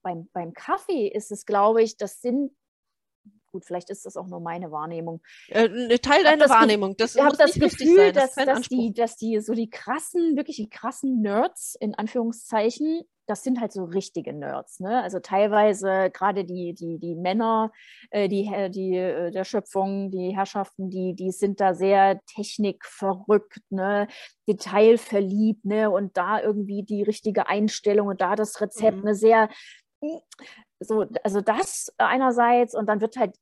beim, 0.04 0.28
beim 0.32 0.52
Kaffee 0.52 1.08
ist 1.08 1.32
es, 1.32 1.46
glaube 1.46 1.82
ich, 1.82 1.96
das 1.96 2.20
sind 2.20 2.52
gut, 3.54 3.64
vielleicht 3.64 3.88
ist 3.88 4.04
das 4.04 4.16
auch 4.16 4.26
nur 4.26 4.40
meine 4.40 4.72
Wahrnehmung. 4.72 5.22
Äh, 5.48 5.98
Teil 5.98 6.24
deiner 6.24 6.48
Wahrnehmung. 6.48 6.96
Das 6.96 7.14
ich 7.14 7.22
habe 7.22 7.36
das 7.36 7.54
Gefühl, 7.54 8.12
das 8.12 8.34
dass, 8.34 8.46
dass, 8.46 8.68
die, 8.68 8.92
dass 8.92 9.16
die 9.16 9.40
so 9.40 9.54
die 9.54 9.70
krassen, 9.70 10.36
wirklich 10.36 10.56
die 10.56 10.68
krassen 10.68 11.22
Nerds 11.22 11.76
in 11.78 11.94
Anführungszeichen, 11.94 13.02
das 13.26 13.42
sind 13.42 13.60
halt 13.60 13.72
so 13.72 13.84
richtige 13.84 14.32
Nerds. 14.32 14.80
Ne? 14.80 15.02
Also 15.02 15.20
teilweise 15.20 16.10
gerade 16.12 16.44
die, 16.44 16.74
die, 16.74 16.98
die 16.98 17.14
Männer, 17.14 17.72
äh, 18.10 18.28
die, 18.28 18.50
die 18.70 18.96
äh, 18.96 19.30
der 19.30 19.44
Schöpfung, 19.44 20.10
die 20.10 20.36
Herrschaften, 20.36 20.90
die, 20.90 21.14
die 21.14 21.30
sind 21.30 21.60
da 21.60 21.74
sehr 21.74 22.20
technikverrückt, 22.26 23.60
ne? 23.70 24.08
detailverliebt 24.48 25.64
ne? 25.64 25.90
und 25.90 26.16
da 26.16 26.42
irgendwie 26.42 26.82
die 26.82 27.02
richtige 27.02 27.46
Einstellung 27.46 28.08
und 28.08 28.20
da 28.20 28.34
das 28.34 28.60
Rezept, 28.60 28.98
mhm. 28.98 29.06
eine 29.06 29.14
sehr 29.14 29.48
so, 30.80 31.06
also 31.22 31.40
das 31.40 31.92
einerseits 31.98 32.74
und 32.74 32.86
dann 32.86 33.00
wird 33.00 33.16
halt 33.16 33.36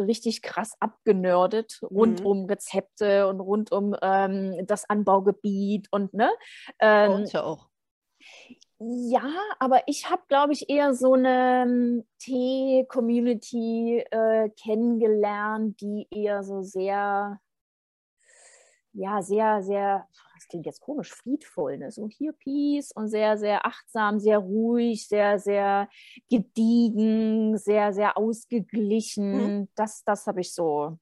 richtig 0.00 0.42
krass 0.42 0.76
abgenördet 0.80 1.80
rund 1.82 2.20
Mhm. 2.20 2.26
um 2.26 2.44
Rezepte 2.46 3.26
und 3.28 3.40
rund 3.40 3.72
um 3.72 3.96
ähm, 4.02 4.66
das 4.66 4.88
Anbaugebiet 4.88 5.88
und 5.90 6.14
ne. 6.14 6.30
Bei 6.78 7.06
Ähm, 7.06 7.12
uns 7.12 7.32
ja 7.32 7.42
auch. 7.42 7.68
ja, 8.78 9.22
aber 9.58 9.82
ich 9.86 10.10
habe, 10.10 10.22
glaube 10.28 10.52
ich, 10.52 10.68
eher 10.68 10.94
so 10.94 11.14
eine 11.14 11.62
ähm, 11.66 12.04
Tee-Community 12.18 14.04
äh, 14.10 14.50
kennengelernt, 14.62 15.80
die 15.80 16.06
eher 16.10 16.42
so 16.42 16.62
sehr, 16.62 17.40
ja, 18.94 19.22
sehr, 19.22 19.62
sehr, 19.62 20.08
das 20.34 20.48
klingt 20.48 20.66
jetzt 20.66 20.80
komisch, 20.80 21.12
friedvoll, 21.12 21.78
ne? 21.78 21.90
so 21.90 22.08
hier 22.08 22.32
Peace 22.32 22.92
und 22.92 23.08
sehr, 23.08 23.36
sehr 23.36 23.66
achtsam, 23.66 24.20
sehr 24.20 24.38
ruhig, 24.38 25.08
sehr, 25.08 25.38
sehr 25.38 25.88
gediegen, 26.30 27.58
sehr, 27.58 27.92
sehr 27.92 28.16
ausgeglichen. 28.16 29.68
Das, 29.74 30.04
das 30.04 30.26
habe 30.26 30.40
ich 30.40 30.54
so. 30.54 30.98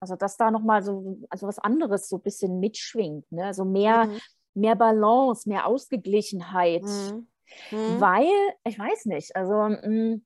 Also, 0.00 0.16
dass 0.16 0.36
da 0.36 0.50
nochmal 0.50 0.82
so, 0.82 1.18
also 1.28 1.46
was 1.46 1.58
anderes 1.58 2.08
so 2.08 2.16
ein 2.16 2.22
bisschen 2.22 2.60
mitschwingt, 2.60 3.30
ne? 3.32 3.46
Also 3.46 3.64
mehr, 3.64 4.06
Mhm. 4.06 4.20
mehr 4.54 4.76
Balance, 4.76 5.48
mehr 5.48 5.66
Ausgeglichenheit. 5.66 6.82
Mhm. 6.82 7.26
Mhm. 7.72 8.00
Weil, 8.00 8.32
ich 8.64 8.78
weiß 8.78 9.06
nicht, 9.06 9.34
also 9.36 9.52
mh, 9.54 10.20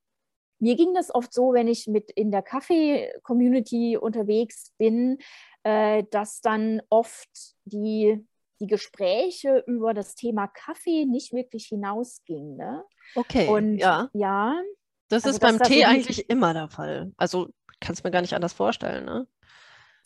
mir 0.58 0.76
ging 0.76 0.94
das 0.94 1.12
oft 1.12 1.32
so, 1.32 1.52
wenn 1.54 1.66
ich 1.66 1.88
mit 1.88 2.10
in 2.12 2.30
der 2.30 2.42
Kaffee-Community 2.42 3.96
unterwegs 3.96 4.72
bin, 4.78 5.18
äh, 5.64 6.04
dass 6.10 6.40
dann 6.40 6.82
oft 6.90 7.28
die, 7.64 8.26
die 8.60 8.66
Gespräche 8.66 9.62
über 9.66 9.94
das 9.94 10.14
Thema 10.14 10.46
Kaffee 10.48 11.04
nicht 11.04 11.32
wirklich 11.32 11.66
hinausgingen. 11.66 12.56
Ne? 12.56 12.84
Okay, 13.14 13.48
Und 13.48 13.78
ja. 13.78 14.08
ja, 14.12 14.60
Das 15.08 15.24
also 15.24 15.36
ist 15.36 15.40
beim 15.40 15.58
da 15.58 15.64
so 15.64 15.70
Tee 15.72 15.84
eigentlich 15.84 16.28
immer 16.28 16.52
der 16.54 16.68
Fall. 16.68 17.12
Also 17.16 17.48
kannst 17.80 18.04
mir 18.04 18.10
gar 18.10 18.20
nicht 18.22 18.34
anders 18.34 18.52
vorstellen, 18.52 19.04
ne? 19.04 19.26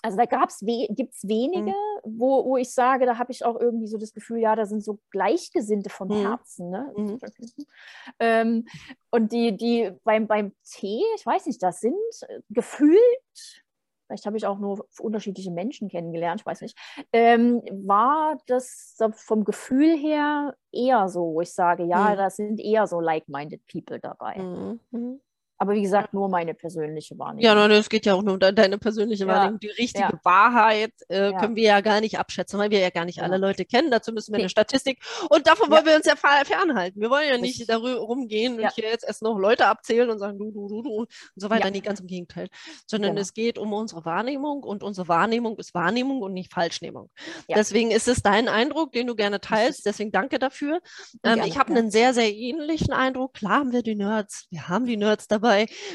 also 0.02 0.18
da 0.18 0.24
we 0.60 0.86
gibt 0.94 1.14
es 1.14 1.26
wenige, 1.26 1.70
Mhm. 1.72 1.74
wo, 2.04 2.44
wo 2.44 2.56
ich 2.56 2.72
sage, 2.72 3.06
da 3.06 3.18
habe 3.18 3.32
ich 3.32 3.44
auch 3.44 3.58
irgendwie 3.58 3.88
so 3.88 3.98
das 3.98 4.12
Gefühl, 4.12 4.38
ja, 4.38 4.54
da 4.54 4.64
sind 4.64 4.84
so 4.84 5.00
Gleichgesinnte 5.10 5.90
vom 5.90 6.08
Mhm. 6.08 6.26
Herzen. 6.26 6.70
Ne? 6.70 6.92
Mhm. 6.96 7.18
Ähm, 8.20 8.68
und 9.10 9.32
die, 9.32 9.56
die 9.56 9.90
beim, 10.04 10.26
beim 10.28 10.52
Tee, 10.64 11.02
ich 11.16 11.26
weiß 11.26 11.46
nicht, 11.46 11.60
das 11.62 11.80
sind 11.80 11.96
gefühlt, 12.50 13.00
vielleicht 14.06 14.26
habe 14.26 14.36
ich 14.36 14.46
auch 14.46 14.58
nur 14.58 14.86
unterschiedliche 15.00 15.50
Menschen 15.50 15.88
kennengelernt, 15.88 16.40
ich 16.42 16.46
weiß 16.46 16.60
nicht, 16.62 16.78
ähm, 17.12 17.62
war 17.86 18.38
das 18.46 18.96
vom 19.12 19.44
Gefühl 19.44 19.96
her 19.96 20.56
eher 20.72 21.08
so, 21.08 21.34
wo 21.34 21.40
ich 21.40 21.52
sage, 21.52 21.84
ja, 21.84 22.14
Mhm. 22.14 22.16
da 22.16 22.30
sind 22.30 22.60
eher 22.60 22.86
so 22.86 23.00
like-minded 23.00 23.66
people 23.66 24.00
dabei. 24.00 24.46
Mhm. 24.92 25.20
Aber 25.58 25.72
wie 25.74 25.82
gesagt, 25.82 26.12
nur 26.12 26.28
meine 26.28 26.54
persönliche 26.54 27.18
Wahrnehmung. 27.18 27.42
Ja, 27.42 27.54
nein, 27.54 27.70
es 27.70 27.88
geht 27.88 28.04
ja 28.06 28.14
auch 28.14 28.22
nur 28.22 28.34
um 28.34 28.40
de- 28.40 28.52
deine 28.52 28.78
persönliche 28.78 29.24
Ja, 29.24 29.34
Wahrnehmung. 29.34 29.60
Die 29.60 29.68
richtige 29.68 30.04
ja. 30.04 30.20
Wahrheit 30.22 30.92
äh, 31.08 31.30
Ja. 31.30 31.38
können 31.38 31.56
wir 31.56 31.62
ja 31.64 31.80
gar 31.80 32.00
nicht 32.00 32.18
abschätzen, 32.18 32.58
weil 32.58 32.70
wir 32.70 32.78
ja 32.80 32.90
gar 32.90 33.04
nicht 33.06 33.22
alle. 33.22 33.38
Leute 33.38 33.64
kennen. 33.64 33.90
Dazu 33.90 34.12
müssen 34.12 34.32
wir 34.32 34.38
eine 34.40 34.48
Statistik. 34.50 35.00
Und 35.30 35.46
davon 35.46 35.70
wollen 35.70 35.86
wir 35.86 35.96
uns 35.96 36.04
ja 36.06 36.14
fer- 36.14 36.44
fernhalten. 36.44 37.00
Wir 37.00 37.08
wollen 37.10 37.28
ja 37.28 37.36
nicht 37.38 37.60
Richtig. 37.60 37.66
darüber 37.68 38.00
rumgehen 38.00 38.60
und 38.60 38.70
hier 38.74 38.84
jetzt 38.88 39.04
erst 39.06 39.22
noch 39.22 39.38
Leute 39.38 39.66
abzählen 39.66 40.10
und 40.10 40.18
sagen, 40.18 40.38
du, 40.38 40.50
du, 40.50 40.68
du, 40.68 40.82
du 40.82 40.90
und 41.00 41.08
so 41.36 41.48
weiter. 41.48 41.66
Ja. 41.66 41.70
Nee, 41.70 41.80
ganz 41.80 42.00
im 42.00 42.06
Gegenteil. 42.06 42.48
Sondern 42.86 43.12
Genau. 43.12 43.22
es 43.22 43.32
geht 43.32 43.56
um 43.58 43.72
unsere 43.72 44.04
Wahrnehmung 44.04 44.62
und 44.62 44.82
unsere 44.82 45.08
Wahrnehmung 45.08 45.58
ist 45.58 45.72
Wahrnehmung 45.74 46.20
und 46.22 46.32
nicht 46.34 46.52
Falschnehmung. 46.52 47.10
Deswegen 47.48 47.90
ist 47.92 48.08
es 48.08 48.22
dein 48.22 48.48
Eindruck, 48.48 48.92
den 48.92 49.06
du 49.06 49.14
gerne 49.14 49.40
teilst. 49.40 49.86
Deswegen 49.86 50.12
danke 50.12 50.38
dafür. 50.38 50.80
Ähm, 51.24 51.40
ich 51.46 51.58
habe 51.58 51.70
einen 51.74 51.90
sehr, 51.90 52.12
sehr 52.12 52.30
ähnlichen 52.34 52.92
Eindruck. 52.92 53.34
Klar 53.34 53.60
haben 53.60 53.72
wir 53.72 53.82
die 53.82 53.94
Nerds, 53.94 54.46
wir 54.50 54.68
haben 54.68 54.84
die 54.84 54.96
Nerds 54.96 55.28
dabei 55.28 55.45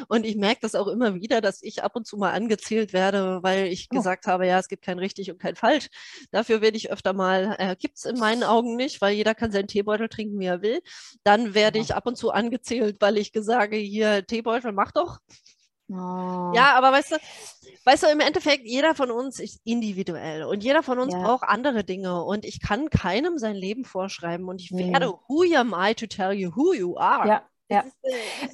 und 0.08 0.26
ich 0.26 0.36
merke 0.36 0.62
das 0.62 0.76
auch 0.76 0.88
immer 0.88 1.16
wieder, 1.16 1.42
dass 1.42 1.62
ich 1.62 1.84
ab 1.84 1.96
und 1.96 2.06
zu 2.08 2.18
mal 2.18 2.32
angezählt 2.32 2.94
werde, 2.94 3.40
weil 3.44 3.68
ich 3.68 3.92
Oh. 3.92 3.92
gesagt 3.92 4.28
habe, 4.28 4.48
ja, 4.48 4.60
es 4.60 4.68
gibt 4.68 4.84
kein 4.84 5.00
richtig 5.00 5.32
und 5.32 5.40
kein 5.40 5.56
falsch. 5.56 5.88
Dafür 6.32 6.62
werde 6.62 6.78
ich 6.78 6.92
öfter 6.92 7.14
mal, 7.14 7.56
äh, 7.60 7.76
gibt 7.76 7.98
es 7.98 8.06
in 8.06 8.18
meinen 8.20 8.44
Augen 8.44 8.76
nicht, 8.76 9.02
weil 9.02 9.14
jeder 9.16 9.36
kann 9.36 9.52
seinen 9.52 9.68
Teebeutel 9.68 10.10
trinken, 10.10 10.40
wie 10.40 10.46
er 10.46 10.62
will. 10.62 10.82
Dann 11.24 11.54
werde 11.54 11.78
Ja. 11.78 11.84
ich 11.84 11.96
ab 11.96 12.08
und 12.08 12.18
zu 12.18 12.32
angezählt, 12.32 12.98
weil 13.00 13.18
ich 13.18 13.32
sage, 13.36 13.78
hier, 13.78 14.26
Teebeutel, 14.26 14.72
mach 14.72 14.92
doch. 14.92 15.20
Oh. 15.90 16.56
Ja, 16.56 16.76
aber 16.76 16.92
weißt 16.92 17.12
du, 17.12 17.16
weißt 17.86 18.04
du, 18.04 18.08
im 18.08 18.20
Endeffekt, 18.20 18.66
jeder 18.66 18.96
von 18.96 19.12
uns 19.12 19.40
ist 19.40 19.62
individuell 19.64 20.44
und 20.44 20.64
jeder 20.64 20.84
von 20.84 21.00
uns 21.00 21.14
Ja. 21.14 21.20
braucht 21.24 21.44
andere 21.44 21.84
Dinge 21.84 22.24
und 22.24 22.46
ich 22.46 22.62
kann 22.62 22.90
keinem 22.90 23.38
sein 23.38 23.56
Leben 23.56 23.86
vorschreiben 23.86 24.48
und 24.48 24.62
ich 24.62 24.72
Mhm. 24.72 24.92
werde, 24.94 25.14
who 25.28 25.44
am 25.56 25.74
I 25.78 25.94
to 25.96 26.08
tell 26.08 26.32
you 26.34 26.52
who 26.56 26.74
you 26.74 26.98
are? 26.98 27.28
Ja, 27.28 27.50
ja. 27.72 27.86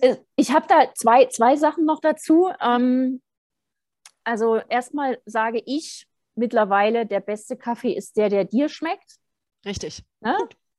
Äh, 0.01 0.17
Ich 0.35 0.51
habe 0.51 0.67
da 0.67 0.93
zwei, 0.93 1.25
zwei 1.25 1.55
Sachen 1.55 1.85
noch 1.85 1.99
dazu. 1.99 2.49
Ähm, 2.61 3.21
also 4.23 4.57
erstmal 4.57 5.21
sage 5.25 5.61
ich 5.65 6.07
mittlerweile, 6.35 7.05
der 7.05 7.19
beste 7.19 7.57
Kaffee 7.57 7.93
ist 7.93 8.15
der, 8.17 8.29
der 8.29 8.45
dir 8.45 8.69
schmeckt. 8.69 9.17
richtig. 9.65 10.03
Ne? 10.21 10.37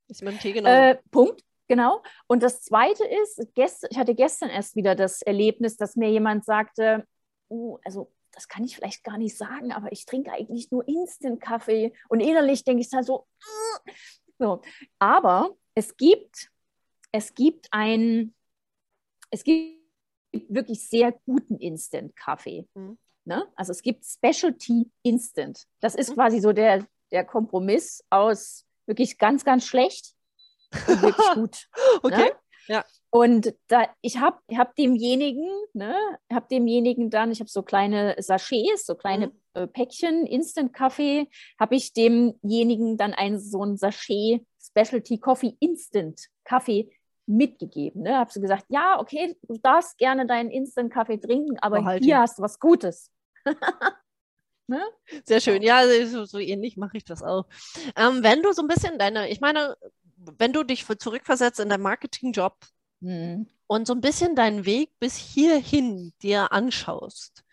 Ist 0.09 0.23
mit 0.23 0.35
dem 0.35 0.39
Tee 0.41 0.53
genau. 0.53 0.71
Äh, 0.71 0.99
Punkt. 1.11 1.43
Genau. 1.67 2.03
Und 2.29 2.43
das 2.43 2.63
Zweite 2.63 3.05
ist, 3.05 3.47
ich 3.91 3.99
hatte 3.99 4.15
gestern 4.15 4.49
erst 4.49 4.75
wieder 4.75 4.95
das 4.95 5.21
Erlebnis, 5.21 5.77
dass 5.77 5.97
mir 5.97 6.11
jemand 6.11 6.47
sagte, 6.47 7.07
uh, 7.51 7.77
also 7.85 8.11
das 8.33 8.49
kann 8.49 8.65
ich 8.65 8.77
vielleicht 8.77 9.05
gar 9.05 9.19
nicht 9.19 9.37
sagen, 9.37 9.73
aber 9.73 9.93
ich 9.93 10.07
trinke 10.07 10.33
eigentlich 10.33 10.71
nur 10.71 10.87
Instant-Kaffee. 10.89 11.93
Und 12.09 12.21
innerlich 12.21 12.65
denke 12.65 12.81
ich 12.81 12.89
dann 12.89 13.03
so, 13.05 13.27
"Mm." 13.43 13.91
so. 14.39 14.63
Aber 14.99 15.57
es 15.75 15.97
gibt, 15.97 16.49
es 17.13 17.35
gibt 17.35 17.69
ein, 17.71 18.35
es 19.31 19.45
gibt 19.45 19.79
wirklich 20.33 20.89
sehr 20.89 21.13
guten 21.27 21.57
Instant-Kaffee. 21.57 22.67
Mhm. 22.75 22.99
Ne? 23.25 23.47
Also 23.57 23.73
es 23.73 23.83
gibt 23.83 24.05
Specialty 24.05 24.91
Instant. 25.03 25.65
Das 25.81 25.95
ist 25.95 26.11
Mhm. 26.11 26.15
quasi 26.15 26.41
so 26.41 26.53
der, 26.53 26.87
der 27.11 27.25
Kompromiss 27.25 28.05
aus 28.11 28.65
wirklich 28.87 29.19
ganz, 29.19 29.45
ganz 29.45 29.65
schlecht 29.67 30.15
und 30.87 31.03
wirklich 31.03 31.27
gut. 31.35 31.69
okay. 32.03 32.31
Ne? 32.69 32.85
Und 33.11 33.55
da, 33.69 33.89
ich 34.03 34.19
habe 34.19 34.39
hab 34.55 34.77
demjenigen, 34.77 35.49
ne, 35.73 35.97
habe 36.31 36.47
demjenigen 36.51 37.09
dann, 37.09 37.31
ich 37.33 37.41
habe 37.41 37.49
so 37.49 37.63
kleine 37.63 38.15
Sachets, 38.19 38.85
so 38.85 38.95
kleine 38.95 39.29
Mhm. 39.29 39.33
äh, 39.55 39.67
Päckchen, 39.67 40.27
Instant-Kaffee, 40.27 41.31
habe 41.59 41.75
ich 41.77 41.95
demjenigen 41.95 42.99
dann 42.99 43.15
ein 43.15 43.41
so 43.41 43.65
ein 43.65 43.79
Sachet 43.79 44.45
Specialty 44.61 45.19
Coffee 45.19 45.57
Instant 45.61 46.27
Kaffee 46.45 46.91
mitgegeben. 47.29 48.03
Ne? 48.03 48.17
Habe 48.17 48.33
so 48.33 48.41
gesagt, 48.41 48.65
ja, 48.69 48.99
okay, 49.01 49.37
du 49.43 49.59
darfst 49.59 49.99
gerne 49.99 50.27
deinen 50.27 50.51
Instant-Kaffee 50.51 51.19
trinken, 51.19 51.59
aber 51.61 51.81
Behalte 51.81 52.05
hier 52.05 52.19
hast 52.19 52.39
du 52.39 52.43
was 52.43 52.59
Gutes. 52.59 53.11
Sehr 55.25 55.41
schön. 55.41 55.63
Ja, 55.63 55.83
so, 56.07 56.25
so 56.25 56.39
ähnlich 56.39 56.77
mache 56.77 56.97
ich 56.97 57.05
das 57.05 57.23
auch. 57.23 57.47
Ähm, 57.97 58.23
wenn 58.23 58.43
du 58.43 58.53
so 58.53 58.63
ein 58.63 58.69
bisschen 58.69 58.99
deine, 58.99 59.31
ich 59.31 59.41
meine, 59.41 59.77
wenn 60.17 60.53
du 60.53 60.63
dich 60.63 60.85
zurückversetzt 60.87 61.61
in 61.61 61.69
deinen 61.69 61.83
Marketingjob 61.83 62.57
Hm. 63.01 63.47
und 63.69 63.87
so 63.87 63.95
ein 63.95 64.01
bisschen 64.01 64.35
deinen 64.35 64.67
Weg 64.67 64.91
bis 64.99 65.17
hierhin 65.17 66.13
dir 66.21 66.53
anschaust, 66.53 67.45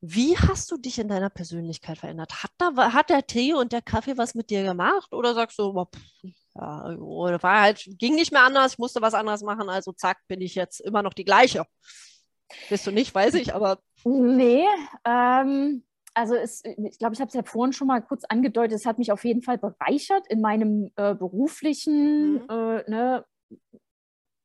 wie 0.00 0.36
hast 0.36 0.70
du 0.70 0.76
dich 0.76 0.98
in 0.98 1.08
deiner 1.08 1.30
Persönlichkeit 1.30 1.98
verändert? 1.98 2.42
Hat, 2.42 2.50
da, 2.58 2.92
hat 2.92 3.10
der 3.10 3.26
Tee 3.26 3.54
und 3.54 3.72
der 3.72 3.82
Kaffee 3.82 4.16
was 4.16 4.34
mit 4.34 4.50
dir 4.50 4.62
gemacht? 4.62 5.12
Oder 5.12 5.34
sagst 5.34 5.58
du, 5.58 5.72
boah, 5.72 5.88
pff, 5.92 6.32
ja, 6.54 6.96
oder 6.96 7.42
war 7.42 7.62
halt, 7.62 7.84
ging 7.98 8.14
nicht 8.14 8.32
mehr 8.32 8.44
anders, 8.44 8.72
ich 8.74 8.78
musste 8.78 9.02
was 9.02 9.14
anderes 9.14 9.42
machen, 9.42 9.68
also 9.68 9.92
zack, 9.92 10.18
bin 10.28 10.40
ich 10.40 10.54
jetzt 10.54 10.80
immer 10.80 11.02
noch 11.02 11.14
die 11.14 11.24
gleiche. 11.24 11.64
Bist 12.70 12.86
du 12.86 12.90
nicht, 12.92 13.14
weiß 13.14 13.34
ich, 13.34 13.54
aber 13.54 13.80
Nee, 14.04 14.64
ähm, 15.04 15.84
also 16.14 16.34
es, 16.34 16.62
ich 16.64 16.98
glaube, 16.98 17.14
ich 17.14 17.20
habe 17.20 17.28
es 17.28 17.34
ja 17.34 17.42
vorhin 17.42 17.72
schon 17.72 17.88
mal 17.88 18.00
kurz 18.00 18.24
angedeutet, 18.24 18.78
es 18.78 18.86
hat 18.86 18.98
mich 18.98 19.12
auf 19.12 19.24
jeden 19.24 19.42
Fall 19.42 19.58
bereichert 19.58 20.26
in 20.28 20.40
meinem 20.40 20.90
äh, 20.96 21.14
beruflichen, 21.14 22.34
Mhm. 22.34 22.46
äh, 22.48 22.90
ne, 22.90 23.24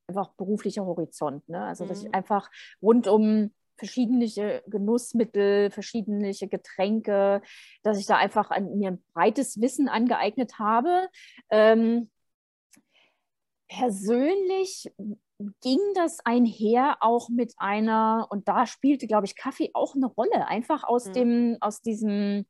einfach 0.07 0.33
beruflicher 0.33 0.85
Horizont. 0.85 1.47
Ne? 1.47 1.63
Also 1.63 1.85
dass 1.85 2.01
Mhm. 2.01 2.07
ich 2.07 2.13
einfach 2.13 2.49
rund 2.81 3.07
um 3.07 3.51
verschiedene 3.83 4.63
Genussmittel, 4.67 5.69
verschiedene 5.69 6.31
Getränke, 6.31 7.41
dass 7.83 7.99
ich 7.99 8.05
da 8.05 8.15
einfach 8.15 8.49
an, 8.49 8.77
mir 8.77 8.91
ein 8.91 9.03
breites 9.13 9.59
Wissen 9.59 9.89
angeeignet 9.89 10.57
habe. 10.57 11.09
Ähm, 11.49 12.09
persönlich 13.67 14.89
ging 15.61 15.79
das 15.95 16.19
einher 16.23 16.97
auch 17.01 17.27
mit 17.27 17.55
einer, 17.57 18.27
und 18.29 18.47
da 18.47 18.65
spielte, 18.65 19.07
glaube 19.07 19.25
ich, 19.25 19.35
Kaffee 19.35 19.71
auch 19.73 19.95
eine 19.95 20.05
Rolle, 20.05 20.47
einfach 20.47 20.85
aus, 20.85 21.07
Mhm. 21.07 21.13
dem, 21.13 21.57
aus 21.59 21.81
diesem 21.81 22.45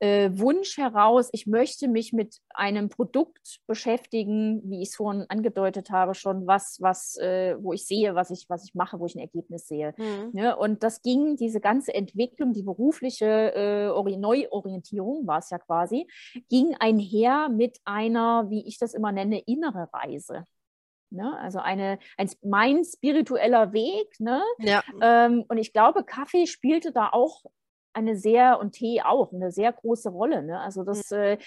äh, 0.00 0.30
Wunsch 0.32 0.76
heraus, 0.76 1.28
ich 1.32 1.46
möchte 1.46 1.86
mich 1.86 2.12
mit 2.12 2.38
einem 2.54 2.88
Produkt 2.88 3.60
beschäftigen, 3.66 4.60
wie 4.64 4.82
ich 4.82 4.88
es 4.88 4.96
vorhin 4.96 5.26
angedeutet 5.28 5.90
habe, 5.90 6.14
schon 6.14 6.46
was, 6.46 6.78
was, 6.80 7.16
äh, 7.18 7.56
wo 7.60 7.72
ich 7.72 7.86
sehe, 7.86 8.14
was 8.14 8.30
ich, 8.30 8.46
was 8.48 8.64
ich 8.64 8.74
mache, 8.74 8.98
wo 8.98 9.06
ich 9.06 9.14
ein 9.14 9.20
Ergebnis 9.20 9.68
sehe. 9.68 9.94
hm, 9.96 10.30
Ne? 10.32 10.56
Und 10.56 10.82
das 10.82 11.02
ging, 11.02 11.36
diese 11.36 11.60
ganze 11.60 11.94
Entwicklung, 11.94 12.52
die 12.52 12.62
berufliche 12.62 13.54
äh, 13.54 13.88
Ori- 13.90 14.16
Neuorientierung 14.16 15.26
war 15.26 15.38
es 15.38 15.50
ja 15.50 15.58
quasi, 15.58 16.06
ging 16.48 16.74
einher 16.80 17.48
mit 17.48 17.78
einer, 17.84 18.48
wie 18.50 18.66
ich 18.66 18.78
das 18.78 18.94
immer 18.94 19.12
nenne, 19.12 19.40
innere 19.40 19.88
Reise. 19.92 20.44
Ne? 21.12 21.36
Also 21.40 21.58
eine, 21.58 21.98
ein, 22.16 22.30
mein 22.42 22.84
spiritueller 22.84 23.72
Weg. 23.72 24.08
Ne? 24.20 24.40
Ja. 24.58 24.82
Ähm, 25.02 25.44
und 25.48 25.58
ich 25.58 25.72
glaube, 25.72 26.04
Kaffee 26.04 26.46
spielte 26.46 26.92
da 26.92 27.08
auch 27.10 27.42
eine 28.00 28.16
sehr, 28.16 28.58
und 28.60 28.72
Tee 28.72 29.02
auch, 29.02 29.32
eine 29.32 29.52
sehr 29.52 29.72
große 29.72 30.10
Rolle. 30.10 30.42
Ne? 30.42 30.60
Also 30.60 30.84
das, 30.84 31.10
äh, 31.10 31.38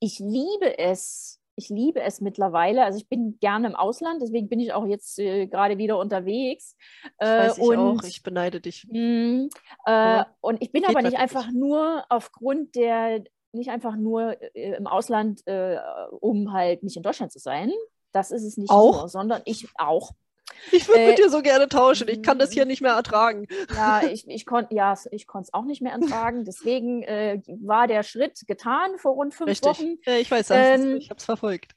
ich 0.00 0.18
liebe 0.18 0.78
es, 0.78 1.40
ich 1.56 1.68
liebe 1.68 2.00
es 2.00 2.20
mittlerweile. 2.20 2.84
Also 2.84 2.98
ich 2.98 3.08
bin 3.08 3.38
gerne 3.38 3.68
im 3.68 3.76
Ausland, 3.76 4.22
deswegen 4.22 4.48
bin 4.48 4.60
ich 4.60 4.72
auch 4.72 4.86
jetzt 4.86 5.18
äh, 5.18 5.46
gerade 5.46 5.78
wieder 5.78 5.98
unterwegs. 5.98 6.76
Äh, 7.18 7.26
weiß 7.26 7.58
ich 7.58 7.64
und, 7.64 7.78
auch, 7.78 8.02
ich 8.02 8.22
beneide 8.22 8.60
dich. 8.60 8.86
Mh, 8.90 9.48
äh, 9.86 10.24
und 10.40 10.62
ich 10.62 10.72
bin 10.72 10.84
aber 10.84 11.02
nicht 11.02 11.18
einfach 11.18 11.46
nicht. 11.46 11.58
nur 11.58 12.04
aufgrund 12.08 12.74
der, 12.74 13.22
nicht 13.52 13.70
einfach 13.70 13.96
nur 13.96 14.36
äh, 14.54 14.76
im 14.76 14.86
Ausland, 14.86 15.46
äh, 15.46 15.78
um 16.20 16.52
halt 16.52 16.82
nicht 16.82 16.96
in 16.96 17.02
Deutschland 17.02 17.32
zu 17.32 17.38
sein. 17.38 17.70
Das 18.12 18.30
ist 18.30 18.44
es 18.44 18.56
nicht 18.56 18.70
auch? 18.70 19.00
nur, 19.00 19.08
sondern 19.08 19.42
ich 19.44 19.68
auch. 19.76 20.12
Ich 20.72 20.88
würde 20.88 21.00
mit 21.00 21.18
äh, 21.18 21.22
dir 21.22 21.30
so 21.30 21.42
gerne 21.42 21.68
tauschen. 21.68 22.08
Ich 22.08 22.22
kann 22.22 22.38
das 22.38 22.52
hier 22.52 22.64
nicht 22.64 22.82
mehr 22.82 22.92
ertragen. 22.92 23.46
Ja, 23.74 24.02
ich, 24.02 24.28
ich 24.28 24.46
konnte 24.46 24.74
ja, 24.74 24.94
ich 25.10 25.26
es 25.40 25.54
auch 25.54 25.64
nicht 25.64 25.82
mehr 25.82 25.92
ertragen. 25.92 26.44
Deswegen 26.44 27.02
äh, 27.02 27.40
war 27.62 27.86
der 27.86 28.02
Schritt 28.02 28.46
getan 28.46 28.98
vor 28.98 29.12
rund 29.12 29.34
fünf 29.34 29.50
Richtig. 29.50 29.68
Wochen. 29.68 29.96
Ja, 30.04 30.14
ich 30.16 30.30
weiß 30.30 30.48
das. 30.48 30.80
Ähm, 30.80 30.96
ich 30.96 31.10
habe 31.10 31.18
es 31.18 31.24
verfolgt. 31.24 31.72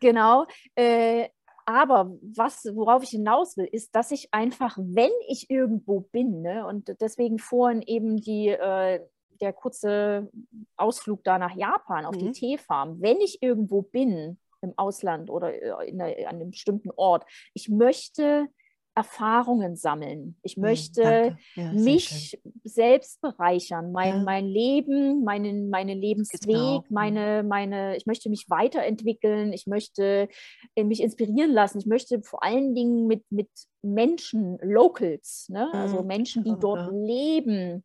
Genau. 0.00 0.46
Äh, 0.74 1.28
aber 1.66 2.12
was, 2.22 2.64
worauf 2.74 3.02
ich 3.02 3.10
hinaus 3.10 3.56
will, 3.56 3.68
ist, 3.70 3.94
dass 3.96 4.12
ich 4.12 4.28
einfach, 4.32 4.78
wenn 4.78 5.10
ich 5.28 5.50
irgendwo 5.50 6.00
bin, 6.00 6.40
ne, 6.40 6.64
und 6.64 6.94
deswegen 7.00 7.38
vorhin 7.38 7.82
eben 7.82 8.18
die, 8.18 8.48
äh, 8.48 9.00
der 9.40 9.52
kurze 9.52 10.30
Ausflug 10.76 11.24
da 11.24 11.38
nach 11.38 11.56
Japan 11.56 12.06
auf 12.06 12.14
mhm. 12.14 12.20
die 12.20 12.32
Teefarm, 12.32 13.02
wenn 13.02 13.20
ich 13.20 13.42
irgendwo 13.42 13.82
bin, 13.82 14.38
im 14.62 14.72
Ausland 14.76 15.30
oder 15.30 15.52
äh, 15.52 15.88
in 15.88 16.00
einer, 16.00 16.28
an 16.28 16.36
einem 16.36 16.50
bestimmten 16.50 16.90
Ort. 16.96 17.24
Ich 17.54 17.68
möchte 17.68 18.48
Erfahrungen 18.96 19.76
sammeln. 19.76 20.38
Ich 20.42 20.56
hm, 20.56 20.62
möchte 20.62 21.36
ja, 21.54 21.72
mich 21.72 22.40
selbst 22.64 23.20
bereichern, 23.20 23.92
mein, 23.92 24.16
ja. 24.16 24.22
mein 24.22 24.46
Leben, 24.46 25.22
meinen, 25.22 25.68
meinen 25.68 26.00
Lebensweg, 26.00 26.90
meine, 26.90 27.42
meine, 27.42 27.94
ich 27.98 28.06
möchte 28.06 28.30
mich 28.30 28.46
weiterentwickeln, 28.48 29.52
ich 29.52 29.66
möchte 29.66 30.28
äh, 30.74 30.82
mich 30.82 31.02
inspirieren 31.02 31.52
lassen, 31.52 31.78
ich 31.78 31.86
möchte 31.86 32.22
vor 32.22 32.42
allen 32.42 32.74
Dingen 32.74 33.06
mit, 33.06 33.22
mit 33.28 33.50
Menschen, 33.82 34.58
Locals, 34.62 35.46
ne? 35.50 35.68
also 35.74 35.98
hm, 35.98 36.06
Menschen, 36.06 36.42
die 36.42 36.54
dort 36.58 36.90
leben, 36.90 37.84